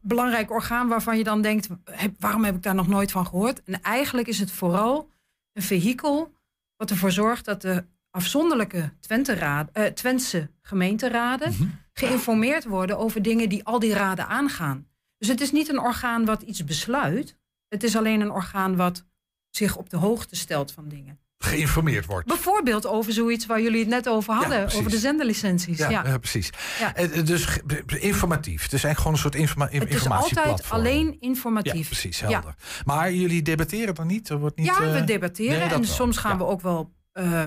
belangrijk 0.00 0.50
orgaan 0.50 0.88
waarvan 0.88 1.18
je 1.18 1.24
dan 1.24 1.42
denkt, 1.42 1.68
heb, 1.90 2.14
waarom 2.18 2.44
heb 2.44 2.54
ik 2.54 2.62
daar 2.62 2.74
nog 2.74 2.88
nooit 2.88 3.10
van 3.10 3.26
gehoord? 3.26 3.62
En 3.62 3.82
eigenlijk 3.82 4.28
is 4.28 4.38
het 4.38 4.52
vooral 4.52 5.08
een 5.52 5.62
vehikel 5.62 6.32
wat 6.76 6.90
ervoor 6.90 7.12
zorgt 7.12 7.44
dat 7.44 7.62
de 7.62 7.84
afzonderlijke 8.10 8.92
Twente 9.00 9.36
uh, 9.36 9.84
Twentse 9.86 10.50
gemeenteraden 10.62 11.52
Mhm. 11.52 11.68
geïnformeerd 11.92 12.64
worden 12.64 12.98
over 12.98 13.22
dingen 13.22 13.48
die 13.48 13.64
al 13.64 13.78
die 13.78 13.94
raden 13.94 14.26
aangaan. 14.28 14.86
Dus 15.22 15.30
het 15.30 15.40
is 15.40 15.52
niet 15.52 15.68
een 15.68 15.78
orgaan 15.80 16.24
wat 16.24 16.42
iets 16.42 16.64
besluit. 16.64 17.38
Het 17.68 17.82
is 17.82 17.96
alleen 17.96 18.20
een 18.20 18.30
orgaan 18.30 18.76
wat 18.76 19.04
zich 19.50 19.76
op 19.76 19.90
de 19.90 19.96
hoogte 19.96 20.36
stelt 20.36 20.72
van 20.72 20.88
dingen. 20.88 21.18
Geïnformeerd 21.38 22.06
wordt. 22.06 22.26
Bijvoorbeeld 22.26 22.86
over 22.86 23.12
zoiets 23.12 23.46
waar 23.46 23.60
jullie 23.60 23.78
het 23.80 23.88
net 23.88 24.08
over 24.08 24.34
hadden, 24.34 24.64
over 24.72 24.90
de 24.90 24.98
zenderlicenties. 24.98 25.78
Ja, 25.78 25.90
Ja, 25.90 26.04
eh, 26.04 26.14
precies. 26.14 26.50
Eh, 26.94 27.18
eh, 27.18 27.26
dus 27.26 27.58
informatief. 27.86 28.62
Het 28.62 28.72
is 28.72 28.84
eigenlijk 28.84 28.98
gewoon 28.98 29.12
een 29.12 29.18
soort 29.18 29.34
informa 29.34 29.64
Het 29.64 29.72
is 29.74 29.80
altijd 29.80 29.92
informatieplatform. 30.02 30.80
alleen 30.80 31.06
Ja, 31.06 31.16
informatief. 31.20 31.86
precies, 31.86 32.20
helder. 32.20 32.54
Maar 32.84 33.12
jullie 33.12 33.42
debatteren 33.42 33.94
dan 33.94 34.06
niet? 34.06 34.28
Er 34.28 34.38
wordt 34.38 34.56
niet 34.56 34.66
Ja, 34.66 34.80
eh, 34.80 34.92
we 34.92 35.04
debatteren 35.04 35.50
nee, 35.58 35.68
dat 35.68 35.78
en 35.78 35.84
wel. 35.84 35.94
soms 35.94 36.16
gaan 36.16 36.38
we 36.38 36.44
ook 36.44 36.60
wel, 36.60 36.92
eh, 37.12 37.42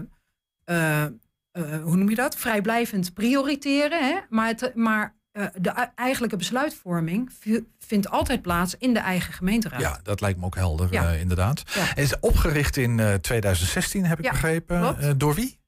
eh, 0.64 1.04
eh, 1.04 1.12
hoe 1.84 1.96
noem 1.96 2.10
je 2.10 2.16
dat? 2.16 2.36
Vrijblijvend 2.36 3.14
prioriteren. 3.14 4.08
Hè? 4.08 4.20
Maar, 4.30 4.48
het, 4.48 4.76
maar 4.76 5.16
eh, 5.36 5.46
de 5.62 5.70
eigenlijke 5.96 6.36
besluitvorming 6.38 7.32
vindt 7.80 8.10
altijd 8.10 8.42
plaats 8.42 8.76
in 8.78 8.94
de 8.94 9.00
eigen 9.00 9.34
gemeenteraad. 9.34 9.82
Ja, 9.82 10.00
dat 10.04 10.22
lijkt 10.22 10.40
me 10.40 10.46
ook 10.46 10.56
helder, 10.56 10.88
Ja. 10.92 11.12
eh, 11.14 11.20
inderdaad. 11.20 11.64
Ja. 11.74 11.82
Het 11.84 11.98
is 11.98 12.20
opgericht 12.20 12.78
in 12.78 13.00
eh, 13.00 13.14
2016, 13.14 14.06
heb 14.06 14.18
ik 14.20 14.26
Ja, 14.26 14.32
begrepen. 14.32 14.98
Eh, 15.00 15.10
door 15.18 15.34
wie? 15.36 15.60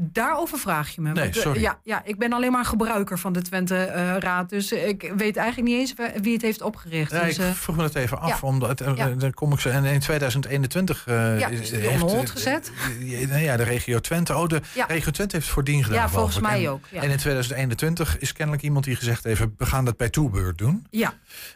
Daarover 0.00 0.58
vraag 0.58 0.94
je 0.94 1.00
me. 1.00 1.12
Nee, 1.12 1.28
eh, 1.28 1.32
sorry. 1.32 1.60
ja, 1.60 1.78
ja, 1.82 2.04
ik 2.04 2.18
ben 2.18 2.32
alleen 2.32 2.52
maar 2.52 2.64
gebruiker 2.64 3.18
van 3.18 3.32
de 3.32 3.42
Twente-raad. 3.42 4.48
dus 4.48 4.72
ik 4.72 5.12
weet 5.16 5.36
eigenlijk 5.36 5.68
niet 5.68 5.78
eens 5.80 5.94
wie 6.22 6.32
het 6.32 6.42
heeft 6.42 6.62
opgericht. 6.62 7.10
Ja, 7.12 7.24
dus, 7.24 7.38
ik 7.38 7.44
eh, 7.44 7.50
vroeg 7.50 7.76
me 7.76 7.82
dat 7.82 7.94
even 7.94 8.20
af. 8.20 8.28
ja. 8.28 8.38
Omdat, 8.40 8.80
eh, 8.80 8.96
Ja. 8.96 9.08
dan 9.08 9.32
kom 9.34 9.52
ik 9.52 9.60
zo, 9.60 9.68
en 9.68 9.84
in 9.84 10.00
2021 10.00 11.04
eh, 11.06 11.38
Ja, 11.38 11.48
is 11.48 11.72
on 11.72 11.98
hold 11.98 12.24
eh, 12.24 12.30
gezet? 12.30 12.72
eh, 13.00 13.44
ja, 13.44 13.56
de 13.56 13.62
regio 13.62 13.98
Twente. 14.00 14.36
Oh, 14.36 14.46
de 14.46 14.60
regio 14.88 15.10
Twente 15.10 15.34
heeft 15.36 15.46
het 15.46 15.54
voordien 15.54 15.84
gedaan. 15.84 15.98
ja, 15.98 16.08
volgens 16.08 16.38
mij 16.40 16.68
ook. 16.68 16.84
Ja. 16.90 17.02
En 17.02 17.10
in 17.10 17.16
2021 17.16 18.18
is 18.18 18.32
kennelijk 18.32 18.62
iemand 18.64 18.84
die 18.84 18.96
gezegd 18.96 19.24
heeft... 19.24 19.40
we 19.56 19.66
gaan 19.66 19.84
dat 19.84 19.96
bij 19.96 20.08
toebeurt 20.10 20.58
doen. 20.58 20.86
ja, 20.90 21.14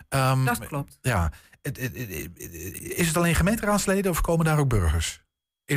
Ehm, 0.09 0.45
dat 0.45 0.59
klopt. 0.67 0.99
ja. 1.03 1.31
Het- 1.63 1.81
het- 1.81 1.97
het- 1.97 2.81
Is 2.81 3.07
het 3.07 3.17
alleen 3.17 3.35
gemeenteraadsleden 3.35 4.11
of 4.11 4.21
komen 4.21 4.45
daar 4.45 4.59
ook 4.59 4.69
burgers? 4.69 5.22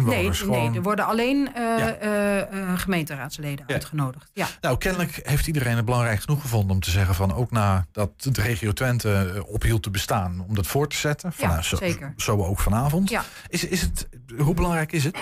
Nee, 0.03 0.15
Inwoners 0.15 0.39
gewoon? 0.39 0.67
nee, 0.67 0.75
er 0.77 0.81
worden 0.83 1.05
alleen 1.05 1.53
eh, 1.53 1.63
Ja. 1.63 1.93
eh, 1.95 2.41
eh, 2.41 2.79
gemeenteraadsleden 2.79 3.67
uitgenodigd. 3.67 4.29
Ja. 4.33 4.47
Nou, 4.61 4.77
kennelijk 4.77 5.19
heeft 5.23 5.47
iedereen 5.47 5.75
het 5.75 5.85
belangrijk 5.85 6.21
genoeg 6.21 6.41
gevonden 6.41 6.71
om 6.75 6.81
te 6.81 6.89
zeggen 6.91 7.15
van 7.15 7.33
ook 7.33 7.51
nadat 7.51 8.11
de 8.23 8.41
regio 8.41 8.71
Twente 8.73 9.43
ophield 9.47 9.83
te 9.83 9.89
bestaan 9.91 10.45
om 10.47 10.55
dat 10.55 10.67
voor 10.67 10.87
te 10.89 10.95
zetten. 10.97 11.33
Van, 11.33 11.49
Ja, 11.49 11.61
zo, 11.61 11.75
zeker. 11.75 12.13
zo 12.17 12.43
ook 12.43 12.59
vanavond. 12.59 13.09
Ja. 13.09 13.23
Is, 13.47 13.63
is 13.63 13.81
het, 13.81 14.09
hoe 14.37 14.53
belangrijk 14.53 14.91
is 14.91 15.03
het? 15.03 15.17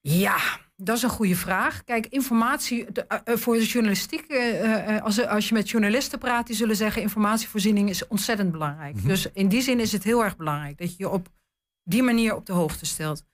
Ja, 0.00 0.36
dat 0.76 0.96
is 0.96 1.02
een 1.02 1.08
goede 1.10 1.36
vraag. 1.36 1.84
Kijk, 1.84 2.06
informatie 2.06 2.86
voor 3.24 3.54
de 3.54 3.64
journalistiek, 3.66 4.24
als, 5.02 5.26
als 5.26 5.48
je 5.48 5.54
met 5.54 5.70
journalisten 5.70 6.18
praat, 6.18 6.46
die 6.46 6.56
zullen 6.56 6.76
zeggen 6.76 7.02
informatievoorziening 7.02 7.88
is 7.88 8.06
ontzettend 8.06 8.52
belangrijk. 8.52 8.94
Mhm. 8.94 9.08
Dus 9.08 9.26
in 9.32 9.48
die 9.48 9.62
zin 9.62 9.80
is 9.80 9.92
het 9.92 10.04
heel 10.04 10.24
erg 10.24 10.36
belangrijk 10.36 10.78
dat 10.78 10.88
je 10.90 10.94
je 10.98 11.08
op 11.10 11.28
die 11.90 12.02
manier 12.02 12.34
op 12.34 12.46
de 12.46 12.52
hoogte 12.52 12.86
stelt. 12.86 13.24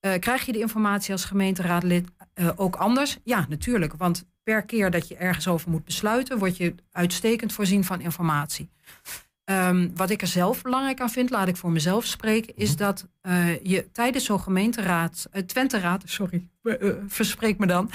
Eh, 0.00 0.18
krijg 0.18 0.46
je 0.46 0.52
de 0.52 0.58
informatie 0.58 1.12
als 1.12 1.24
gemeenteraadlid 1.24 2.08
eh, 2.34 2.50
ook 2.56 2.76
anders? 2.76 3.18
Ja, 3.22 3.46
natuurlijk. 3.48 3.94
Want 3.96 4.24
per 4.42 4.62
keer 4.62 4.90
dat 4.90 5.08
je 5.08 5.16
ergens 5.16 5.48
over 5.48 5.70
moet 5.70 5.84
besluiten, 5.84 6.38
word 6.38 6.56
je 6.56 6.74
uitstekend 6.90 7.52
voorzien 7.52 7.84
van 7.84 8.00
informatie. 8.00 8.68
Ehm, 9.44 9.88
wat 9.94 10.10
ik 10.10 10.20
er 10.20 10.26
zelf 10.26 10.62
belangrijk 10.62 11.00
aan 11.00 11.10
vind, 11.10 11.30
laat 11.30 11.48
ik 11.48 11.56
voor 11.56 11.70
mezelf 11.70 12.04
spreken, 12.04 12.56
is 12.56 12.76
dat 12.76 13.06
eh, 13.20 13.62
je 13.62 13.90
tijdens 13.92 14.24
zo'n 14.24 14.40
gemeenteraad, 14.40 15.28
uh, 15.32 15.42
Twenteraad, 15.42 16.02
sorry, 16.06 16.48
uh, 16.62 16.92
verspreek 17.06 17.58
me 17.58 17.66
dan, 17.66 17.90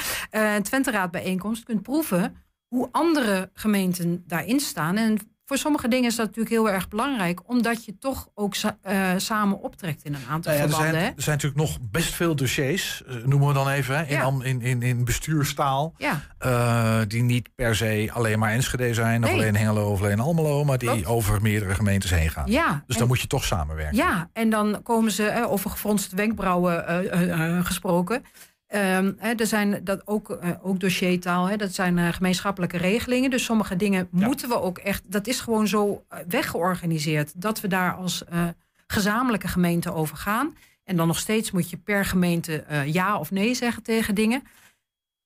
Twenteraad 0.62 1.12
bijeenkomst 1.12 1.64
kunt 1.64 1.82
proeven 1.82 2.36
hoe 2.68 2.90
andere 2.92 3.50
gemeenten 3.54 4.24
daarin 4.28 4.60
staan. 4.60 4.98
En 4.98 5.18
voor 5.50 5.58
sommige 5.58 5.88
dingen 5.88 6.10
is 6.10 6.16
dat 6.16 6.26
natuurlijk 6.26 6.56
heel 6.56 6.70
erg 6.70 6.88
belangrijk, 6.88 7.50
omdat 7.50 7.86
je 7.86 7.98
toch 7.98 8.28
ook 8.36 8.56
uh, 8.56 9.10
samen 9.18 9.62
optrekt 9.62 10.04
in 10.04 10.14
een 10.14 10.22
aantal 10.30 10.52
Nou 10.54 10.64
ja, 10.64 10.70
er, 10.70 10.70
verbanden. 10.70 11.00
zijn, 11.02 11.16
er 11.16 11.22
zijn 11.24 11.36
natuurlijk 11.36 11.62
nog 11.62 11.78
best 11.92 12.14
veel 12.14 12.36
dossiers, 12.36 13.04
uh, 13.08 13.16
noemen 13.26 13.48
we 13.48 13.54
dan 13.54 13.70
even, 13.70 14.08
in, 14.08 14.16
Ja. 14.16 14.34
in, 14.42 14.62
in, 14.62 14.82
in 14.82 15.06
bestuurstaal. 15.06 15.94
Ja. 15.98 16.22
Uh, 16.46 17.00
die 17.08 17.24
niet 17.24 17.50
per 17.56 17.76
se 17.76 18.10
alleen 18.14 18.40
maar 18.40 18.52
Enschede 18.52 18.94
zijn, 18.94 19.24
of 19.24 19.30
alleen 19.30 19.56
Hengelo 19.56 19.92
of 19.92 20.02
alleen 20.02 20.20
Almelo, 20.20 20.64
maar 20.64 20.78
die 20.78 20.90
Klopt. 20.90 21.06
over 21.06 21.42
meerdere 21.42 21.76
gemeentes 21.76 22.10
heen 22.10 22.30
gaan. 22.30 22.52
Ja, 22.52 22.84
Dus 22.88 22.98
dan 22.98 23.08
moet 23.08 23.22
je 23.22 23.28
toch 23.28 23.44
samenwerken. 23.44 23.96
Ja, 23.96 24.30
en 24.34 24.50
dan 24.50 24.80
komen 24.84 25.12
ze 25.12 25.28
eh, 25.28 25.52
over 25.52 25.70
gefronste 25.70 26.16
wenkbrauwen 26.16 26.88
eh, 26.88 27.12
eh, 27.22 27.58
eh, 27.58 27.66
gesproken. 27.66 28.24
Hè, 29.18 29.34
er 29.36 29.48
zijn 29.48 29.84
dat 29.84 30.08
ook, 30.08 30.30
eh, 30.30 30.50
ook 30.62 30.80
dossiertaal, 30.80 31.46
hè, 31.46 31.56
dat 31.56 31.74
zijn 31.74 31.98
eh, 31.98 32.08
gemeenschappelijke 32.14 32.78
regelingen. 32.78 33.30
Dus 33.30 33.44
sommige 33.44 33.76
dingen 33.76 34.08
moeten 34.12 34.50
we 34.50 34.62
ook 34.62 34.78
echt. 34.78 35.04
Dat 35.06 35.28
is 35.28 35.40
gewoon 35.40 35.68
zo 35.68 36.04
eh, 36.08 36.20
weggeorganiseerd 36.28 37.42
dat 37.42 37.62
we 37.62 37.68
daar 37.68 37.94
als 37.94 38.24
gezamenlijke 38.88 39.48
gemeente 39.48 39.94
over 39.94 40.18
gaan. 40.18 40.56
En 40.84 40.96
dan 40.96 41.08
nog 41.08 41.20
steeds 41.20 41.52
moet 41.52 41.70
je 41.70 41.78
per 41.78 42.06
gemeente 42.06 42.64
ja 42.86 43.20
of 43.20 43.32
nee 43.32 43.54
zeggen 43.54 43.84
tegen 43.84 44.16
dingen. 44.16 44.44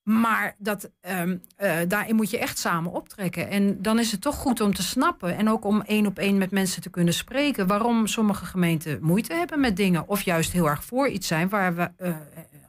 Maar 0.03 0.55
dat, 0.57 0.91
ehm, 1.01 1.37
eh, 1.55 1.77
daarin 1.87 2.15
moet 2.15 2.29
je 2.29 2.39
echt 2.39 2.57
samen 2.57 2.91
optrekken. 2.91 3.49
En 3.49 3.81
dan 3.81 3.99
is 3.99 4.11
het 4.11 4.21
toch 4.21 4.35
goed 4.35 4.61
om 4.61 4.73
te 4.73 4.83
snappen. 4.83 5.37
En 5.37 5.49
ook 5.49 5.65
om 5.65 5.81
één 5.81 6.05
op 6.05 6.19
één 6.19 6.37
met 6.37 6.51
mensen 6.51 6.81
te 6.81 6.89
kunnen 6.89 7.13
spreken. 7.13 7.67
Waarom 7.67 8.07
sommige 8.07 8.45
gemeenten 8.45 8.97
moeite 9.01 9.33
hebben 9.33 9.59
met 9.59 9.77
dingen. 9.77 10.07
Of 10.07 10.21
juist 10.21 10.51
heel 10.51 10.69
erg 10.69 10.83
voor 10.83 11.07
iets 11.07 11.27
zijn 11.27 11.49
waar 11.49 11.75
we 11.75 11.91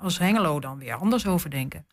als 0.04 0.18
Hengelo 0.18 0.60
dan 0.60 0.78
weer 0.78 0.94
anders 0.94 1.26
over 1.26 1.50
denken. 1.50 1.86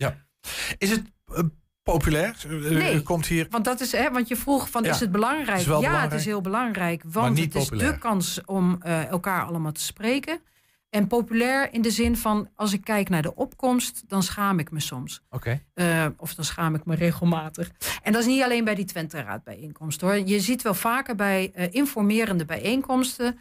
Is 0.78 0.90
het 0.90 1.02
eh, 1.36 1.44
populair? 1.84 2.36
Eh, 2.44 2.70
Nee. 2.70 3.02
Komt 3.02 3.28
hier. 3.28 3.48
Want 3.50 3.66
dat 3.66 3.80
is, 3.82 3.92
hè, 3.92 4.12
want 4.12 4.28
je 4.28 4.36
vroeg 4.36 4.70
van 4.70 4.84
Ja, 4.84 4.90
is 4.90 5.00
het 5.00 5.12
belangrijk? 5.12 5.50
het 5.50 5.60
is 5.60 5.66
wel 5.66 5.82
ja, 5.82 5.82
belangrijk, 5.82 6.12
het 6.12 6.20
is 6.20 6.26
heel 6.26 6.42
belangrijk. 6.42 7.04
Want 7.06 7.40
het 7.40 7.56
is 7.56 7.64
populair. 7.64 7.92
de 7.92 7.98
kans 7.98 8.42
om 8.46 8.78
eh, 8.82 9.06
elkaar 9.08 9.46
allemaal 9.46 9.72
te 9.72 9.82
spreken. 9.82 10.40
En 10.90 11.08
populair 11.08 11.74
in 11.74 11.82
de 11.82 11.92
zin 11.92 12.18
van 12.18 12.50
als 12.56 12.74
ik 12.74 12.84
kijk 12.84 13.10
naar 13.10 13.22
de 13.22 13.36
opkomst, 13.36 14.04
dan 14.08 14.24
schaam 14.24 14.60
ik 14.60 14.72
me 14.72 14.80
soms. 14.80 15.22
Oké. 15.30 15.62
Uh, 15.76 16.06
of 16.18 16.36
dan 16.36 16.46
schaam 16.46 16.76
ik 16.76 16.86
me 16.86 16.96
regelmatig. 16.96 17.72
En 18.04 18.12
dat 18.12 18.22
is 18.22 18.28
niet 18.28 18.44
alleen 18.44 18.64
bij 18.64 18.76
die 18.76 18.86
Twente-raad 18.86 19.44
bijeenkomst 19.44 20.02
hoor. 20.02 20.18
Je 20.18 20.40
ziet 20.40 20.62
wel 20.62 20.74
vaker 20.74 21.16
bij 21.16 21.52
uh, 21.56 21.66
informerende 21.74 22.46
bijeenkomsten. 22.46 23.40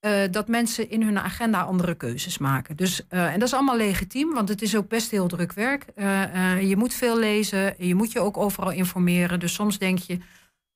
Uh, 0.00 0.22
dat 0.30 0.48
mensen 0.48 0.90
in 0.90 1.02
hun 1.02 1.18
agenda 1.18 1.60
andere 1.60 1.94
keuzes 1.94 2.38
maken. 2.38 2.76
Dus, 2.76 3.02
uh, 3.10 3.32
en 3.32 3.38
dat 3.38 3.48
is 3.48 3.54
allemaal 3.54 3.76
legitiem, 3.76 4.34
want 4.34 4.48
het 4.48 4.62
is 4.62 4.76
ook 4.76 4.88
best 4.88 5.10
heel 5.10 5.28
druk 5.28 5.52
werk. 5.52 5.84
Uh, 5.96 6.62
je 6.68 6.76
moet 6.76 6.94
veel 6.94 7.18
lezen, 7.18 7.74
je 7.78 7.94
moet 7.94 8.12
je 8.12 8.20
ook 8.20 8.36
overal 8.36 8.70
informeren. 8.70 9.40
Dus 9.40 9.54
soms 9.54 9.78
denk 9.78 9.98
je, 9.98 10.18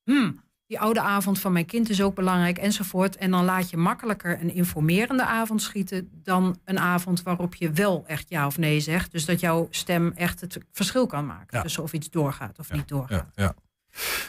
hmm, 0.05 0.41
die 0.66 0.81
oude 0.81 1.01
avond 1.01 1.39
van 1.39 1.53
mijn 1.53 1.66
kind 1.66 1.89
is 1.89 2.03
ook 2.03 2.14
belangrijk 2.14 2.59
enzovoort. 2.59 3.16
En 3.16 3.31
dan 3.31 3.45
laat 3.45 3.70
je 3.70 3.77
makkelijker 3.77 4.41
een 4.41 4.55
informerende 4.55 5.25
avond 5.25 5.62
schieten 5.62 6.09
dan 6.23 6.59
een 6.64 6.79
avond 6.79 7.23
waarop 7.23 7.55
je 7.55 7.70
wel 7.70 8.05
echt 8.07 8.29
ja 8.29 8.47
of 8.47 8.59
nee 8.59 8.81
zegt. 8.81 9.12
Dus 9.12 9.25
dat 9.25 9.41
jouw 9.41 9.66
stem 9.70 10.12
echt 10.14 10.41
het 10.41 10.59
verschil 10.73 11.07
kan 11.07 11.27
maken. 11.27 11.57
Ja. 11.57 11.62
Tussen 11.62 11.83
of 11.83 11.93
iets 11.93 12.11
doorgaat 12.11 12.59
of 12.59 12.68
Ja, 12.68 12.77
niet 12.77 12.89
doorgaat. 12.89 13.33
Ja, 13.35 13.43
ja. 13.43 13.55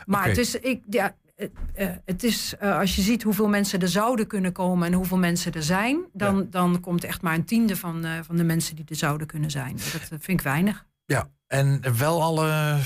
Maar 0.06 0.28
het 0.28 0.38
is, 0.38 0.56
ik, 0.56 0.82
ja, 0.90 1.16
uh, 1.38 1.48
uh, 1.80 1.90
het 2.06 2.24
is 2.24 2.54
uh, 2.64 2.80
als 2.80 2.96
je 2.96 3.02
ziet 3.02 3.24
hoeveel 3.24 3.48
mensen 3.48 3.80
er 3.82 3.88
zouden 3.88 4.28
kunnen 4.28 4.52
komen 4.52 4.88
en 4.88 4.94
hoeveel 4.94 5.18
mensen 5.18 5.52
er 5.54 5.64
zijn, 5.64 6.06
dan, 6.14 6.38
Ja. 6.38 6.46
dan 6.50 6.80
komt 6.80 7.04
echt 7.04 7.22
maar 7.22 7.34
een 7.34 7.46
tiende 7.46 7.76
van, 7.78 8.06
uh, 8.06 8.12
van 8.24 8.36
de 8.38 8.44
mensen 8.44 8.76
die 8.76 8.86
er 8.90 8.96
zouden 8.96 9.28
kunnen 9.28 9.52
zijn. 9.52 9.76
Dat 9.76 10.08
vind 10.22 10.28
ik 10.40 10.42
weinig. 10.42 10.86
ja. 11.06 11.30
En 11.48 11.82
wel 11.98 12.22
alle 12.24 12.78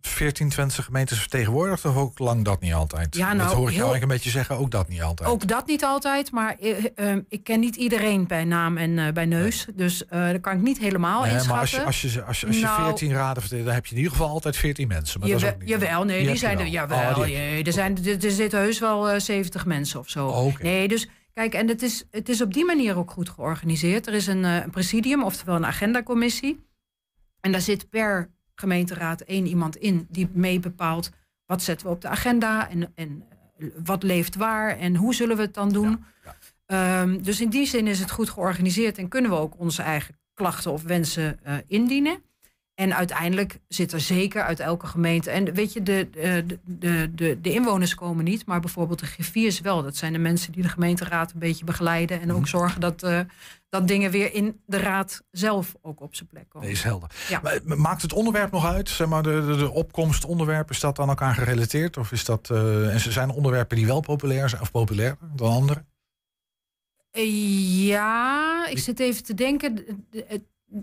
14 0.00 0.48
Twentse 0.48 0.82
gemeentes 0.82 1.18
vertegenwoordigd 1.18 1.84
of 1.84 1.96
ook 1.96 2.18
lang 2.18 2.44
dat 2.44 2.60
niet 2.60 2.72
altijd? 2.72 3.16
Ja, 3.16 3.26
nou, 3.32 3.38
dat 3.38 3.46
hoor 3.46 3.56
ik 3.56 3.56
jou 3.56 3.66
heel- 3.72 3.74
eigenlijk 3.82 4.02
een 4.02 4.08
beetje 4.08 4.30
zeggen, 4.30 4.56
ook 4.58 4.70
dat 4.70 4.88
niet 4.88 5.02
altijd. 5.02 5.28
Ook 5.30 5.46
dat 5.46 5.66
niet 5.66 5.84
altijd, 5.84 6.30
maar 6.30 6.56
uh, 6.60 6.84
uh, 6.96 7.16
ik 7.28 7.44
ken 7.44 7.60
niet 7.60 7.76
iedereen 7.76 8.26
bij 8.26 8.44
naam 8.44 8.76
en 8.76 8.90
uh, 8.90 9.12
bij 9.12 9.26
neus. 9.26 9.66
Dus 9.74 10.02
uh, 10.12 10.30
dat 10.30 10.40
kan 10.40 10.52
ik 10.56 10.62
niet 10.62 10.78
helemaal 10.78 11.22
Nee, 11.22 11.32
inschatten. 11.32 11.50
maar 11.52 11.60
als 11.60 11.70
je, 11.70 11.82
als 11.82 12.00
je, 12.12 12.22
als 12.22 12.40
je, 12.40 12.46
als 12.46 12.56
je 12.56 12.62
Nou- 12.62 12.82
14 12.84 13.12
raden 13.12 13.42
vertegenwoordigt, 13.42 13.64
dan 13.66 13.74
heb 13.74 13.84
je 13.86 13.90
in 13.90 13.96
ieder 13.96 14.12
geval 14.12 14.28
altijd 14.28 14.56
14 14.56 14.88
mensen. 14.88 15.20
Maar 15.20 15.28
dat 15.28 15.36
is 15.38 15.42
Jawel, 15.44 15.60
ook 15.60 15.68
niet 15.68 15.80
jawel, 15.80 16.04
nee, 16.04 16.20
Die 16.20 16.28
je 16.28 16.36
zijn 16.36 16.58
er. 16.58 16.66
Jawel, 16.66 16.98
Oh, 16.98 17.24
die 17.24 17.32
je. 17.36 17.62
er, 17.62 17.72
zijn, 17.72 18.04
er, 18.04 18.24
er 18.24 18.30
zitten 18.30 18.58
heus 18.58 18.78
wel 18.78 19.10
eh, 19.10 19.20
70 19.20 19.66
mensen 19.66 20.00
of 20.00 20.08
zo. 20.08 20.26
Oh. 20.26 20.58
Nee, 20.58 20.88
dus 20.88 21.08
kijk, 21.34 21.54
en 21.54 21.68
het 21.68 21.82
is, 21.82 22.04
het 22.10 22.28
is 22.28 22.40
op 22.42 22.52
die 22.54 22.64
manier 22.64 22.96
ook 22.96 23.10
goed 23.10 23.28
georganiseerd. 23.28 24.06
Er 24.06 24.14
is 24.14 24.26
een, 24.26 24.44
eh, 24.44 24.54
een 24.54 24.70
presidium, 24.70 25.24
oftewel 25.24 25.56
een 25.56 25.66
agendacommissie. 25.66 26.66
En 27.40 27.52
daar 27.52 27.60
zit 27.60 27.90
per 27.90 28.30
gemeenteraad 28.58 29.20
één 29.20 29.46
iemand 29.46 29.76
in 29.76 30.06
die 30.10 30.28
mee 30.32 30.60
bepaalt 30.60 31.10
wat 31.46 31.62
zetten 31.62 31.86
we 31.86 31.92
op 31.92 32.00
de 32.00 32.08
agenda 32.08 32.68
en, 32.70 32.92
en 32.94 33.22
eh, 33.58 33.66
wat 33.84 34.02
leeft 34.02 34.36
waar 34.36 34.76
en 34.76 34.96
hoe 34.96 35.14
zullen 35.14 35.36
we 35.36 35.42
het 35.42 35.54
dan 35.54 35.68
doen. 35.72 36.04
Ehm, 36.66 37.22
dus 37.22 37.40
in 37.40 37.48
die 37.48 37.66
zin 37.66 37.86
is 37.86 38.00
het 38.00 38.10
goed 38.10 38.30
georganiseerd 38.30 38.98
en 38.98 39.08
kunnen 39.08 39.30
we 39.30 39.36
ook 39.36 39.54
onze 39.58 39.82
eigen 39.82 40.16
klachten 40.34 40.72
of 40.72 40.82
wensen 40.82 41.38
eh, 41.42 41.54
indienen. 41.66 42.22
En 42.74 42.94
uiteindelijk 42.96 43.58
zit 43.68 43.92
er 43.92 44.00
zeker 44.00 44.42
uit 44.42 44.60
elke 44.60 44.86
gemeente. 44.86 45.30
En 45.30 45.54
weet 45.54 45.72
je, 45.72 45.82
de, 45.82 46.08
de, 46.10 46.58
de, 46.64 47.10
de, 47.14 47.40
de 47.40 47.52
inwoners 47.52 47.94
komen 47.94 48.24
niet, 48.24 48.46
maar 48.46 48.60
bijvoorbeeld 48.60 48.98
de 48.98 49.06
griffiers 49.06 49.60
wel. 49.60 49.82
Dat 49.82 49.96
zijn 49.96 50.12
de 50.12 50.18
mensen 50.18 50.52
die 50.52 50.62
de 50.62 50.68
gemeenteraad 50.68 51.32
een 51.32 51.38
beetje 51.38 51.64
begeleiden. 51.64 52.20
En 52.20 52.30
ook 52.32 52.38
Mhm. 52.38 52.48
zorgen 52.48 52.80
dat, 52.80 53.02
eh, 53.02 53.20
dat 53.68 53.88
dingen 53.88 54.10
weer 54.10 54.34
in 54.34 54.60
de 54.66 54.78
raad 54.78 55.22
zelf 55.30 55.74
ook 55.82 56.00
op 56.00 56.14
zijn 56.14 56.28
plek 56.28 56.48
komen. 56.48 56.66
Nee, 56.68 56.76
is 56.76 56.82
helder. 56.82 57.10
Ja. 57.28 57.40
Maar 57.42 57.78
maakt 57.78 58.02
het 58.02 58.12
onderwerp 58.12 58.50
nog 58.50 58.66
uit? 58.66 58.88
Zeg 58.88 59.08
maar, 59.08 59.22
de, 59.22 59.46
de, 59.46 59.56
de 59.56 59.70
opkomst 59.70 60.24
onderwerp, 60.24 60.70
is 60.70 60.80
dat 60.80 60.98
aan 60.98 61.08
elkaar 61.08 61.34
gerelateerd? 61.34 61.96
Of 61.96 62.12
is 62.12 62.24
dat, 62.24 62.50
eh, 62.50 62.92
en 62.92 63.00
zijn 63.12 63.30
onderwerpen 63.30 63.76
die 63.76 63.86
wel 63.86 64.00
populair 64.00 64.48
zijn, 64.48 64.62
of 64.62 64.70
populairder 64.70 65.28
dan 65.36 65.52
andere? 65.52 65.84
Eh, 67.10 67.86
Ja, 67.86 68.66
ik 68.66 68.78
zit 68.78 69.00
even 69.00 69.24
te 69.24 69.34
denken. 69.34 69.84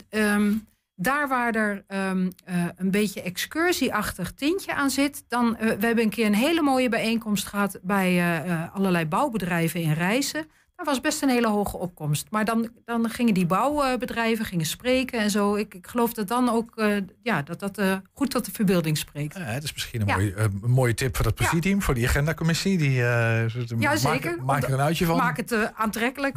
Ehm, 0.09 0.53
daar 0.95 1.27
waar 1.27 1.55
er 1.55 1.83
ehm, 1.87 2.29
eh, 2.45 2.65
een 2.75 2.91
beetje 2.91 3.21
excursieachtig 3.21 4.33
tintje 4.33 4.73
aan 4.73 4.89
zit, 4.89 5.23
dan 5.27 5.57
we 5.59 5.65
hebben 5.65 6.03
een 6.03 6.09
keer 6.09 6.25
een 6.25 6.35
hele 6.35 6.61
mooie 6.61 6.89
bijeenkomst 6.89 7.45
gehad 7.45 7.79
bij 7.81 8.43
allerlei 8.73 9.05
bouwbedrijven 9.05 9.81
in 9.81 9.93
Rijssen. 9.93 10.47
Daar 10.75 10.85
was 10.85 11.01
best 11.01 11.21
een 11.21 11.29
hele 11.29 11.47
hoge 11.47 11.77
opkomst. 11.77 12.27
Maar 12.29 12.45
dan, 12.45 12.69
dan 12.85 13.09
gingen 13.09 13.33
die 13.33 13.45
bouwbedrijven 13.45 14.45
gingen 14.45 14.65
spreken 14.65 15.19
en 15.19 15.29
zo. 15.29 15.55
Ik, 15.55 15.73
ik 15.73 15.87
geloof 15.87 16.13
dat 16.13 16.27
dan 16.27 16.49
ook 16.49 16.77
eh, 16.77 16.97
ja, 17.21 17.41
dat 17.41 17.59
dat 17.59 17.77
eh, 17.77 17.95
goed 18.13 18.29
tot 18.29 18.45
de 18.45 18.51
verbeelding 18.51 18.97
spreekt. 18.97 19.37
Ja, 19.37 19.53
dat 19.53 19.63
is 19.63 19.73
misschien 19.73 20.01
een, 20.01 20.07
Ja. 20.07 20.15
mooie, 20.15 20.33
eh, 20.33 20.43
een 20.61 20.71
mooie 20.71 20.93
tip 20.93 21.15
voor 21.15 21.25
het 21.25 21.35
presidium, 21.35 21.81
voor 21.81 21.93
die 21.93 22.07
agendacommissie. 22.07 22.77
Die, 22.77 23.03
eh, 23.03 23.45
maak- 23.77 23.97
zeker. 23.97 24.43
Maak, 24.43 24.63
er 24.63 24.73
een 24.73 24.79
uitje 24.79 25.05
van. 25.05 25.17
Maak 25.17 25.37
het 25.37 25.73
aantrekkelijk. 25.73 26.35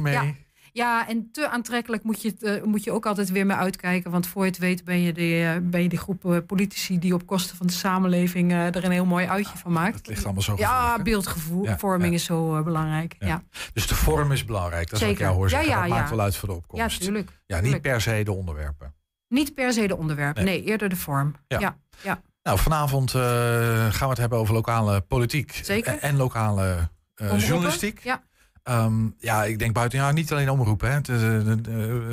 mee. 0.00 0.36
Ja. 0.72 0.82
Ja, 0.82 1.08
en 1.08 1.28
te 1.32 1.48
aantrekkelijk 1.48 2.02
moet 2.02 2.22
je, 2.22 2.28
het, 2.28 2.42
eh, 2.42 2.62
moet 2.62 2.84
je 2.84 2.92
ook 2.92 3.06
altijd 3.06 3.30
weer 3.30 3.46
mee 3.46 3.56
uitkijken. 3.56 4.10
Want 4.10 4.26
voor 4.26 4.42
je 4.44 4.48
het 4.50 4.58
weet 4.58 4.84
ben 4.84 5.00
je, 5.00 5.12
de, 5.12 5.52
eh, 5.54 5.70
ben 5.70 5.82
je 5.82 5.88
die 5.88 5.98
groep 5.98 6.24
eh, 6.24 6.36
politici 6.46 6.98
die 6.98 7.14
op 7.14 7.26
kosten 7.26 7.56
van 7.56 7.66
de 7.66 7.72
samenleving 7.72 8.52
er 8.52 8.84
een 8.84 8.90
heel 8.90 9.04
mooi 9.04 9.26
uitje 9.26 9.58
van 9.58 9.72
maakt. 9.72 9.96
Het 9.96 10.06
ligt 10.06 10.24
allemaal 10.24 10.42
zo 10.42 10.54
Ja, 10.56 11.02
beeldvorming 11.02 12.08
Ja, 12.10 12.16
is 12.18 12.24
zo 12.24 12.62
belangrijk. 12.62 13.16
Ja. 13.18 13.26
Ja, 13.26 13.42
Dus 13.72 13.86
de 13.86 13.94
vorm 13.94 14.32
is 14.32 14.44
belangrijk. 14.44 14.90
Dat 14.90 15.00
is 15.00 15.06
wat 15.06 15.14
ik 15.14 15.18
jou 15.18 15.34
hoor 15.34 15.44
Ja, 15.44 15.48
zeggen. 15.50 15.68
ja, 15.70 15.80
dat 15.80 15.88
ja. 15.88 15.94
maakt 15.94 16.10
wel 16.10 16.20
uit 16.20 16.36
voor 16.36 16.48
de 16.48 16.54
ja, 16.54 16.60
opkomst. 16.60 17.00
tuurlijk. 17.00 17.30
Ja, 17.46 17.54
niet 17.54 17.64
tuurlijk. 17.64 17.82
per 17.82 18.00
se 18.00 18.22
de 18.24 18.32
onderwerpen. 18.32 18.94
Niet 19.28 19.54
per 19.54 19.72
se 19.72 19.86
de 19.86 19.96
onderwerpen, 19.96 20.44
Nee. 20.44 20.58
nee, 20.60 20.68
eerder 20.68 20.88
de 20.88 20.96
vorm. 20.96 21.34
Ja. 21.48 21.58
Ja. 21.60 21.76
Ja. 22.02 22.22
Nou, 22.42 22.58
vanavond 22.58 23.10
gaan 23.10 23.90
we 23.90 24.08
het 24.08 24.18
hebben 24.18 24.38
over 24.38 24.54
lokale 24.54 25.00
politiek. 25.00 25.60
Zeker. 25.62 25.98
En, 25.98 26.16
lokale 26.16 26.88
journalistiek. 27.36 28.00
Ja. 28.02 28.22
Ehm, 28.62 29.08
ja, 29.18 29.44
ik 29.44 29.58
denk 29.58 29.74
buiten, 29.74 29.98
ja, 29.98 30.10
niet 30.12 30.32
alleen 30.32 30.50
omroepen. 30.50 30.92
Hè. 30.92 31.00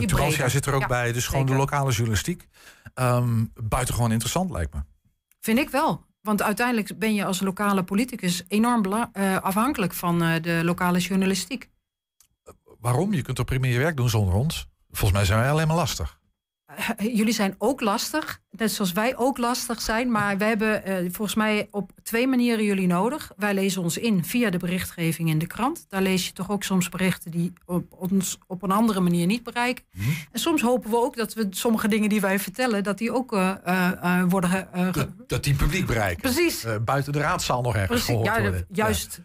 Tubantia 0.08 0.50
zit 0.50 0.66
er 0.66 0.74
ook 0.74 0.82
Ja, 0.82 0.88
bij. 0.88 1.12
Dus 1.12 1.28
gewoon 1.28 1.46
de 1.46 1.56
lokale 1.56 1.92
journalistiek. 1.92 2.48
Ehm 2.94 3.44
buitengewoon 3.64 4.12
interessant 4.12 4.52
lijkt 4.52 4.74
me. 4.74 4.80
Vind 5.40 5.60
ik 5.60 5.70
wel. 5.70 6.08
Want 6.22 6.42
uiteindelijk 6.42 7.00
ben 7.00 7.14
je 7.14 7.26
als 7.26 7.40
lokale 7.40 7.84
politicus 7.84 8.44
enorm 8.48 9.10
eh, 9.14 9.38
afhankelijk 9.38 9.94
van 9.94 10.24
eh, 10.24 10.42
de 10.42 10.62
lokale 10.64 11.00
journalistiek. 11.00 11.70
Waarom? 12.80 13.14
Je 13.14 13.22
kunt 13.22 13.38
toch 13.38 13.46
prima 13.46 13.68
je 13.68 13.78
werk 13.78 13.98
doen 13.98 14.10
zonder 14.10 14.34
ons? 14.34 14.68
Volgens 14.90 15.12
mij 15.12 15.26
zijn 15.26 15.40
wij 15.40 15.52
alleen 15.52 15.68
maar 15.68 15.76
lastig. 15.76 16.19
Eh, 16.80 17.16
Jullie 17.16 17.34
zijn 17.34 17.56
ook 17.58 17.82
lastig, 17.82 18.42
net 18.52 18.72
zoals 18.72 18.92
wij 18.92 19.18
ook 19.18 19.38
lastig 19.38 19.82
zijn. 19.82 20.12
Maar 20.12 20.38
we 20.38 20.44
hebben 20.44 20.84
eh, 20.86 20.96
volgens 20.96 21.36
mij 21.36 21.68
op 21.72 21.92
twee 22.04 22.28
manieren 22.28 22.66
jullie 22.66 22.88
nodig. 22.88 23.32
Wij 23.38 23.54
lezen 23.54 23.82
ons 23.82 23.98
in 23.98 24.26
via 24.26 24.50
de 24.50 24.58
berichtgeving 24.58 25.30
in 25.30 25.38
de 25.38 25.48
krant. 25.48 25.86
Daar 25.90 26.02
lees 26.02 26.26
je 26.26 26.34
toch 26.34 26.50
ook 26.52 26.64
soms 26.64 26.90
berichten 26.90 27.32
die 27.32 27.54
op, 27.66 27.86
ons 27.90 28.38
op 28.48 28.64
een 28.64 28.72
andere 28.72 29.00
manier 29.00 29.26
niet 29.26 29.44
bereiken. 29.44 29.84
Mhm. 29.94 30.10
En 30.32 30.40
soms 30.40 30.62
hopen 30.62 30.90
we 30.90 30.98
ook 30.98 31.16
dat 31.16 31.34
we 31.34 31.48
sommige 31.50 31.88
dingen 31.88 32.10
die 32.10 32.22
wij 32.22 32.40
vertellen, 32.40 32.84
dat 32.84 32.98
die 32.98 33.12
ook 33.14 33.34
eh, 33.34 34.24
worden. 34.28 34.68
Dat, 34.92 35.08
dat 35.28 35.44
die 35.44 35.54
publiek 35.56 35.86
bereikt. 35.86 36.22
Precies. 36.22 36.66
Buiten 36.86 37.14
de 37.14 37.20
raadzaal 37.20 37.62
nog 37.62 37.74
ergens 37.76 37.90
Precies, 37.90 38.06
gehoord 38.06 38.36
ja, 38.36 38.42
worden. 38.42 38.66
juist 38.72 39.22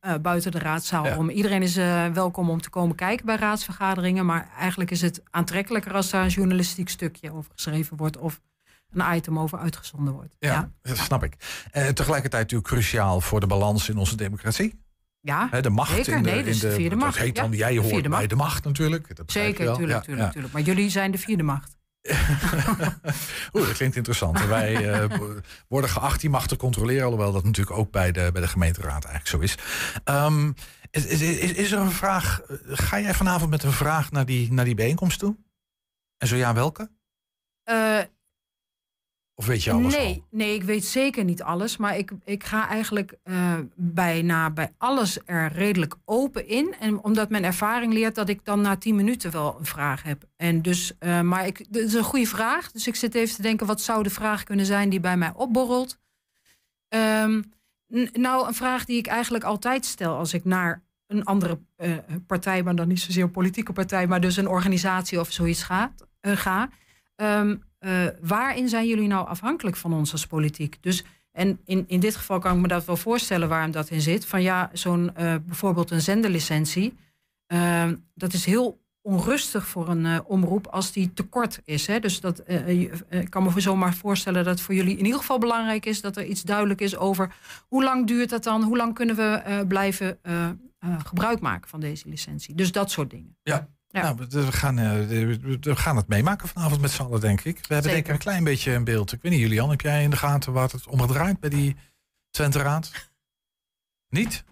eh, 0.00 0.14
buiten 0.22 0.50
de 0.52 0.58
raadzaal 0.58 1.04
Ja. 1.06 1.16
om. 1.18 1.30
Iedereen 1.30 1.62
is 1.62 1.76
eh, 1.76 2.06
welkom 2.08 2.50
om 2.50 2.60
te 2.60 2.70
komen 2.70 2.96
kijken 2.96 3.26
bij 3.26 3.36
raadsvergaderingen. 3.36 4.26
Maar 4.26 4.48
eigenlijk 4.58 4.90
is 4.90 5.00
het 5.00 5.22
aantrekkelijker 5.30 5.92
als 5.94 6.10
daar 6.10 6.22
een 6.24 6.28
journalistiek 6.30 6.88
stukje 6.88 7.32
over 7.32 7.50
geschreven 7.54 7.96
wordt. 7.96 8.16
Of 8.18 8.40
een 8.90 9.16
item 9.16 9.38
over 9.38 9.58
uitgezonden 9.58 10.12
wordt. 10.14 10.36
Ja, 10.38 10.52
Ja, 10.52 10.70
dat 10.82 10.96
snap 10.96 11.24
ik. 11.24 11.36
En 11.70 11.94
tegelijkertijd 11.94 12.42
natuurlijk 12.42 12.68
cruciaal 12.70 13.20
voor 13.20 13.40
de 13.40 13.46
balans 13.46 13.88
in 13.88 13.96
onze 13.96 14.16
democratie. 14.16 14.80
ja. 15.20 15.60
De 15.60 15.70
macht 15.70 15.90
Zeker, 15.94 16.16
in 16.16 16.22
de, 16.22 16.30
nee, 16.30 16.38
in 16.38 16.44
dus 16.44 16.60
de 16.60 16.70
vierde 16.70 16.96
dat 16.96 17.04
macht. 17.04 17.18
heet 17.18 17.36
dan, 17.36 17.50
Ja, 17.50 17.56
jij 17.56 17.72
de 17.72 17.78
hoort 17.78 17.92
vierde 17.92 18.08
bij 18.08 18.26
de 18.26 18.34
macht 18.36 18.64
natuurlijk. 18.64 19.16
Dat 19.16 19.32
zeker, 19.32 19.64
wel. 19.64 19.76
tuurlijk, 19.76 19.98
Ja, 19.98 20.04
tuurlijk, 20.04 20.26
ja. 20.26 20.32
tuurlijk. 20.32 20.52
Maar 20.52 20.62
jullie 20.62 20.90
zijn 20.90 21.10
de 21.10 21.18
vierde 21.18 21.42
macht. 21.42 21.76
Oeh, 23.54 23.66
dat 23.66 23.72
klinkt 23.76 23.96
interessant. 23.96 24.44
Wij 24.46 24.92
eh, 24.92 25.18
worden 25.68 25.90
geacht 25.90 26.20
die 26.20 26.30
macht 26.30 26.48
te 26.48 26.56
controleren, 26.56 27.04
alhoewel 27.04 27.32
dat 27.32 27.44
natuurlijk 27.44 27.76
ook 27.78 27.90
bij 27.90 28.12
de, 28.12 28.30
bij 28.32 28.42
de 28.42 28.48
gemeenteraad 28.48 29.04
eigenlijk 29.04 29.26
zo 29.26 29.38
is. 29.38 29.54
Ehm, 30.04 30.52
is, 30.90 31.06
is, 31.06 31.20
is, 31.20 31.52
is 31.52 31.72
er 31.72 31.78
een 31.78 31.90
vraag? 31.90 32.40
eh, 32.40 32.56
Ga 32.66 33.00
jij 33.00 33.14
vanavond 33.14 33.50
met 33.50 33.62
een 33.62 33.72
vraag 33.72 34.10
naar 34.10 34.24
die, 34.26 34.52
naar 34.52 34.64
die 34.64 34.74
bijeenkomst 34.74 35.18
toe? 35.18 35.36
En 36.16 36.26
zo 36.28 36.36
ja, 36.36 36.54
welke? 36.54 36.90
Eh, 37.62 37.98
Of 39.36 39.46
weet 39.46 39.64
je 39.64 39.72
alles 39.72 39.96
nee, 39.96 40.14
al? 40.14 40.26
nee, 40.30 40.54
ik 40.54 40.62
weet 40.62 40.84
zeker 40.84 41.24
niet 41.24 41.42
alles. 41.42 41.76
Maar 41.76 41.98
ik, 41.98 42.12
ik 42.24 42.44
ga 42.44 42.68
eigenlijk 42.68 43.16
eh, 43.22 43.58
bijna 43.74 44.50
bij 44.50 44.72
alles 44.78 45.18
er 45.24 45.52
redelijk 45.52 45.94
open 46.04 46.48
in. 46.48 46.74
En 46.80 47.02
omdat 47.02 47.30
mijn 47.30 47.44
ervaring 47.44 47.92
leert 47.92 48.14
dat 48.14 48.28
ik 48.28 48.44
dan 48.44 48.60
na 48.60 48.76
tien 48.76 48.96
minuten 48.96 49.30
wel 49.30 49.56
een 49.58 49.64
vraag 49.66 50.02
heb. 50.02 50.24
En 50.36 50.62
dus, 50.62 50.92
eh, 50.98 51.20
maar 51.20 51.46
ik, 51.46 51.66
dit 51.68 51.86
is 51.86 51.94
een 51.94 52.02
goede 52.02 52.26
vraag. 52.26 52.72
Dus 52.72 52.86
ik 52.86 52.94
zit 52.94 53.14
even 53.14 53.34
te 53.36 53.42
denken, 53.42 53.66
wat 53.66 53.80
zou 53.80 54.02
de 54.02 54.10
vraag 54.10 54.44
kunnen 54.44 54.66
zijn 54.66 54.88
die 54.88 55.00
bij 55.00 55.16
mij 55.16 55.32
opborrelt? 55.34 55.98
Ehm, 56.88 57.42
nou, 58.12 58.46
een 58.46 58.54
vraag 58.54 58.84
die 58.84 58.98
ik 58.98 59.06
eigenlijk 59.06 59.44
altijd 59.44 59.84
stel 59.84 60.16
als 60.16 60.34
ik 60.34 60.44
naar 60.44 60.82
een 61.06 61.24
andere 61.24 61.58
eh, 61.76 61.92
partij, 62.26 62.62
maar 62.62 62.74
dan 62.74 62.88
niet 62.88 63.00
zozeer 63.00 63.22
een 63.22 63.30
politieke 63.30 63.72
partij, 63.72 64.06
maar 64.06 64.20
dus 64.20 64.36
een 64.36 64.48
organisatie 64.48 65.20
of 65.20 65.32
zoiets 65.32 65.62
gaat, 65.62 66.06
ga. 66.20 66.68
Ehm, 67.16 67.56
eh, 67.84 68.06
waarin 68.20 68.68
zijn 68.68 68.86
jullie 68.86 69.08
nou 69.08 69.26
afhankelijk 69.28 69.76
van 69.76 69.92
ons 69.92 70.12
als 70.12 70.26
politiek? 70.26 70.76
Dus, 70.80 71.04
en 71.32 71.58
in, 71.64 71.84
in 71.86 72.00
dit 72.00 72.16
geval 72.16 72.38
kan 72.38 72.54
ik 72.56 72.60
me 72.62 72.68
dat 72.68 72.84
wel 72.84 72.96
voorstellen 72.96 73.48
waarom 73.48 73.70
dat 73.70 73.90
in 73.90 74.00
zit. 74.00 74.26
Van 74.26 74.42
ja, 74.42 74.70
zo'n 74.72 75.14
eh, 75.16 75.34
bijvoorbeeld 75.46 75.90
een 75.90 76.00
zenderlicentie. 76.00 76.94
ehm, 77.46 77.94
dat 78.14 78.32
is 78.32 78.44
heel 78.44 78.82
onrustig 79.02 79.66
voor 79.66 79.88
een 79.88 80.06
eh, 80.06 80.18
omroep 80.26 80.66
als 80.66 80.92
die 80.92 81.12
tekort 81.12 81.60
is. 81.64 81.86
Hè? 81.86 81.98
Dus 82.00 82.20
dat, 82.20 82.38
eh, 82.38 82.68
eh, 82.68 83.20
ik 83.20 83.30
kan 83.30 83.42
me 83.42 83.60
zomaar 83.60 83.94
voorstellen 83.94 84.44
dat 84.44 84.60
voor 84.60 84.74
jullie 84.74 84.96
in 84.96 85.04
ieder 85.04 85.20
geval 85.20 85.38
belangrijk 85.38 85.86
is 85.86 86.00
dat 86.00 86.16
er 86.16 86.24
iets 86.24 86.42
duidelijk 86.42 86.80
is 86.80 86.96
over 86.96 87.34
hoe 87.68 87.84
lang 87.84 88.06
duurt 88.06 88.30
dat 88.30 88.44
dan? 88.44 88.62
Hoe 88.62 88.76
lang 88.76 88.94
kunnen 88.94 89.16
we 89.16 89.22
eh, 89.22 89.66
blijven 89.68 90.18
eh, 90.22 90.44
eh, 90.46 90.54
gebruik 91.04 91.40
maken 91.40 91.68
van 91.68 91.80
deze 91.80 92.08
licentie? 92.08 92.54
Dus 92.54 92.72
dat 92.72 92.90
soort 92.90 93.10
dingen. 93.10 93.36
Ja. 93.42 93.68
Nou, 94.02 94.26
we, 94.28 94.52
gaan, 94.52 94.78
eh, 94.78 94.92
we- 95.60 95.76
gaan 95.76 95.96
het 95.96 96.08
meemaken 96.08 96.48
vanavond 96.48 96.80
met 96.80 96.90
z'n 96.90 97.02
allen, 97.02 97.20
denk 97.20 97.40
ik. 97.40 97.58
We 97.66 97.74
hebben 97.74 97.92
denk 97.92 98.06
ik 98.06 98.12
een 98.12 98.18
klein 98.18 98.44
beetje 98.44 98.72
een 98.72 98.84
beeld. 98.84 99.12
Ik 99.12 99.22
weet 99.22 99.32
niet, 99.32 99.40
Julian, 99.40 99.70
heb 99.70 99.80
jij 99.80 100.02
in 100.02 100.10
de 100.10 100.16
gaten 100.16 100.52
waar 100.52 100.70
het 100.70 100.86
om 100.86 101.06
draait 101.06 101.40
bij 101.40 101.50
die 101.50 101.76
Twente 102.30 102.58
Raad? 102.58 102.90
Niet? 104.08 104.44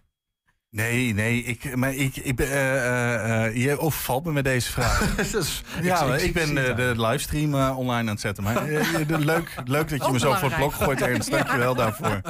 Nee, 0.77 1.15
nee, 1.15 1.43
ik, 1.43 1.77
maar 1.77 1.95
ik, 1.95 2.17
ik 2.17 2.37
ben, 2.37 2.47
eh, 2.51 2.75
eh, 2.75 3.47
eh, 3.47 3.57
je 3.57 3.79
overvalt 3.79 4.25
me 4.25 4.33
met 4.33 4.45
deze 4.45 4.71
vraag. 4.73 5.15
Dus, 5.33 5.63
ja, 5.83 6.03
ik- 6.05 6.21
ik, 6.21 6.27
ik 6.27 6.33
ben 6.33 6.67
eh, 6.69 6.77
de 6.77 6.93
livestream 6.97 7.55
eh, 7.55 7.79
online 7.79 8.01
aan 8.01 8.07
het 8.07 8.21
zetten. 8.21 8.45
Maar 8.45 8.67
de- 8.67 9.19
leuk, 9.19 9.55
leuk 9.65 9.89
dat 9.89 9.99
je 9.99 10.05
Ook 10.07 10.13
me 10.13 10.19
zo 10.19 10.33
voor 10.35 10.49
het 10.49 10.57
blok 10.59 10.73
gooit, 10.73 11.01
Ernst. 11.03 11.31
Dank 11.37 11.51
je 11.51 11.57
wel 11.59 11.75
daarvoor. 11.75 12.21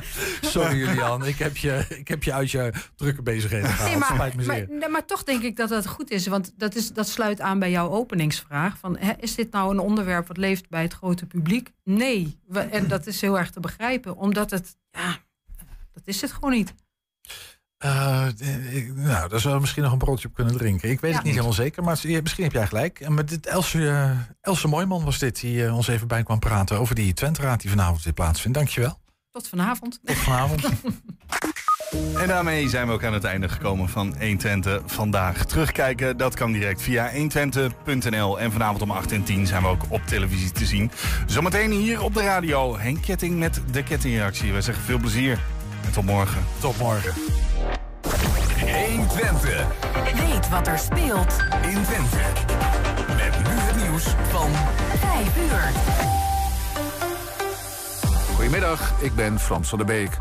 Sorry 0.40 0.76
Julian, 0.78 1.26
ik 1.26 1.38
heb, 1.38 1.56
je, 1.56 1.84
ik 1.88 2.08
heb 2.08 2.22
je 2.22 2.32
uit 2.32 2.50
je 2.50 2.72
drukke 2.96 3.22
bezigheden 3.22 3.68
gehaald. 3.68 3.88
Nee, 3.90 3.98
maar, 3.98 4.10
Spijt 4.14 4.34
me 4.34 4.44
maar, 4.46 4.56
zeer. 4.56 4.66
nee, 4.70 4.88
maar 4.88 5.04
toch 5.06 5.22
denk 5.24 5.42
ik 5.42 5.56
dat 5.56 5.68
dat 5.68 5.86
goed 5.86 6.10
is. 6.10 6.26
Want 6.26 6.52
dat, 6.56 6.74
is, 6.74 6.92
dat 6.92 7.08
sluit 7.08 7.40
aan 7.40 7.58
bij 7.58 7.70
jouw 7.70 7.88
openingsvraag. 7.90 8.78
Van, 8.78 8.96
hè, 8.98 9.12
is 9.20 9.34
dit 9.34 9.52
nou 9.52 9.70
een 9.70 9.78
onderwerp 9.80 10.26
wat 10.28 10.36
leeft 10.36 10.68
bij 10.68 10.82
het 10.82 10.92
grote 10.92 11.26
publiek? 11.26 11.70
Nee. 11.84 12.38
We- 12.46 12.60
en 12.60 12.88
dat 12.88 13.06
is 13.06 13.20
heel 13.20 13.38
erg 13.38 13.50
te 13.50 13.60
begrijpen. 13.60 14.16
Omdat 14.16 14.50
het, 14.50 14.76
ja, 14.90 15.16
dat 15.92 16.02
is 16.04 16.20
het 16.20 16.32
gewoon 16.32 16.50
niet. 16.50 16.74
Eh, 17.82 18.26
eh, 18.40 18.74
ik- 18.76 18.92
nou, 18.94 19.28
daar 19.28 19.40
zou 19.40 19.54
we 19.54 19.60
misschien 19.60 19.82
nog 19.82 19.92
een 19.92 19.98
broodje 19.98 20.28
op 20.28 20.34
kunnen 20.34 20.56
drinken. 20.56 20.90
Ik 20.90 21.00
weet 21.00 21.10
Ja. 21.10 21.16
het 21.16 21.24
niet 21.24 21.34
helemaal 21.34 21.54
zeker, 21.54 21.82
maar 21.82 21.98
het- 22.02 22.22
misschien 22.22 22.44
heb 22.44 22.52
jij 22.52 22.66
gelijk. 22.66 23.00
En 23.00 23.14
met 23.14 23.28
dit 23.28 23.46
Else, 23.46 23.88
eh, 23.88 24.10
Else 24.40 24.68
Mooiman 24.68 25.04
was 25.04 25.18
dit, 25.18 25.40
die 25.40 25.64
eh, 25.66 25.76
ons 25.76 25.88
even 25.88 26.08
bij 26.08 26.22
kwam 26.22 26.38
praten 26.38 26.78
over 26.78 26.94
die 26.94 27.12
Twente-raad 27.12 27.60
die 27.60 27.70
vanavond 27.70 28.02
weer 28.02 28.12
plaatsvindt. 28.12 28.56
Dankjewel. 28.58 29.00
Tot 29.30 29.48
vanavond. 29.48 30.00
Tot 30.04 30.16
vanavond. 30.16 30.62
En 32.18 32.28
daarmee 32.28 32.68
zijn 32.68 32.86
we 32.86 32.92
ook 32.92 33.04
aan 33.04 33.12
het 33.12 33.24
einde 33.24 33.48
gekomen 33.48 33.88
van 33.88 34.14
120 34.18 34.82
vandaag. 34.86 35.44
Terugkijken, 35.44 36.16
dat 36.16 36.34
kan 36.34 36.52
direct 36.52 36.82
via 36.82 37.10
120.nl. 37.12 38.40
En 38.40 38.52
vanavond 38.52 38.82
om 38.82 38.90
8 38.90 39.12
en 39.12 39.22
10 39.24 39.46
zijn 39.46 39.62
we 39.62 39.68
ook 39.68 39.82
op 39.88 40.06
televisie 40.06 40.50
te 40.52 40.66
zien. 40.66 40.90
Zometeen 41.26 41.70
hier 41.70 42.02
op 42.02 42.14
de 42.14 42.22
radio 42.22 42.78
Henk 42.78 43.02
Ketting 43.02 43.38
met 43.38 43.60
de 43.70 43.82
kettingreactie. 43.82 44.52
Wij 44.52 44.60
zeggen 44.60 44.84
veel 44.84 44.98
plezier 44.98 45.38
en 45.84 45.92
tot 45.92 46.04
morgen. 46.04 46.42
Tot 46.60 46.78
morgen. 46.78 47.12
1 48.66 49.08
Twente. 49.08 49.64
Weet 50.14 50.48
wat 50.48 50.66
er 50.66 50.78
speelt 50.78 51.36
In 51.62 51.82
Twente. 51.82 52.16
Met 53.08 53.38
nu 53.38 53.54
het 53.54 53.76
nieuws 53.82 54.04
van 54.30 54.50
5 54.98 55.36
uur. 55.36 55.70
Goedemiddag, 58.34 58.92
ik 59.00 59.14
ben 59.14 59.38
Frans 59.38 59.68
van 59.68 59.78
der 59.78 59.86
Beek. 59.86 60.18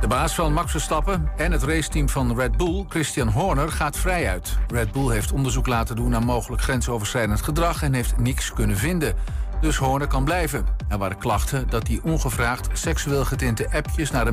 De 0.00 0.06
baas 0.06 0.34
van 0.34 0.52
Max 0.52 0.70
Verstappen 0.70 1.30
en 1.36 1.52
het 1.52 1.62
raceteam 1.62 2.08
van 2.08 2.36
Red 2.36 2.56
Bull, 2.56 2.84
Christian 2.88 3.28
Horner, 3.28 3.72
gaat 3.72 3.96
vrij 3.96 4.30
uit. 4.30 4.58
Red 4.68 4.92
Bull 4.92 5.12
heeft 5.12 5.32
onderzoek 5.32 5.66
laten 5.66 5.96
doen 5.96 6.10
naar 6.10 6.24
mogelijk 6.24 6.62
grensoverschrijdend 6.62 7.42
gedrag 7.42 7.82
en 7.82 7.92
heeft 7.92 8.18
niks 8.18 8.52
kunnen 8.52 8.76
vinden. 8.76 9.14
Dus 9.60 9.76
Horner 9.76 10.06
kan 10.06 10.24
blijven. 10.24 10.66
Er 10.88 10.98
waren 10.98 11.18
klachten 11.18 11.70
dat 11.70 11.86
hij 11.86 12.00
ongevraagd 12.02 12.68
seksueel 12.72 13.24
getinte 13.24 13.68
appjes 13.72 14.10
naar 14.10 14.24
de 14.24 14.32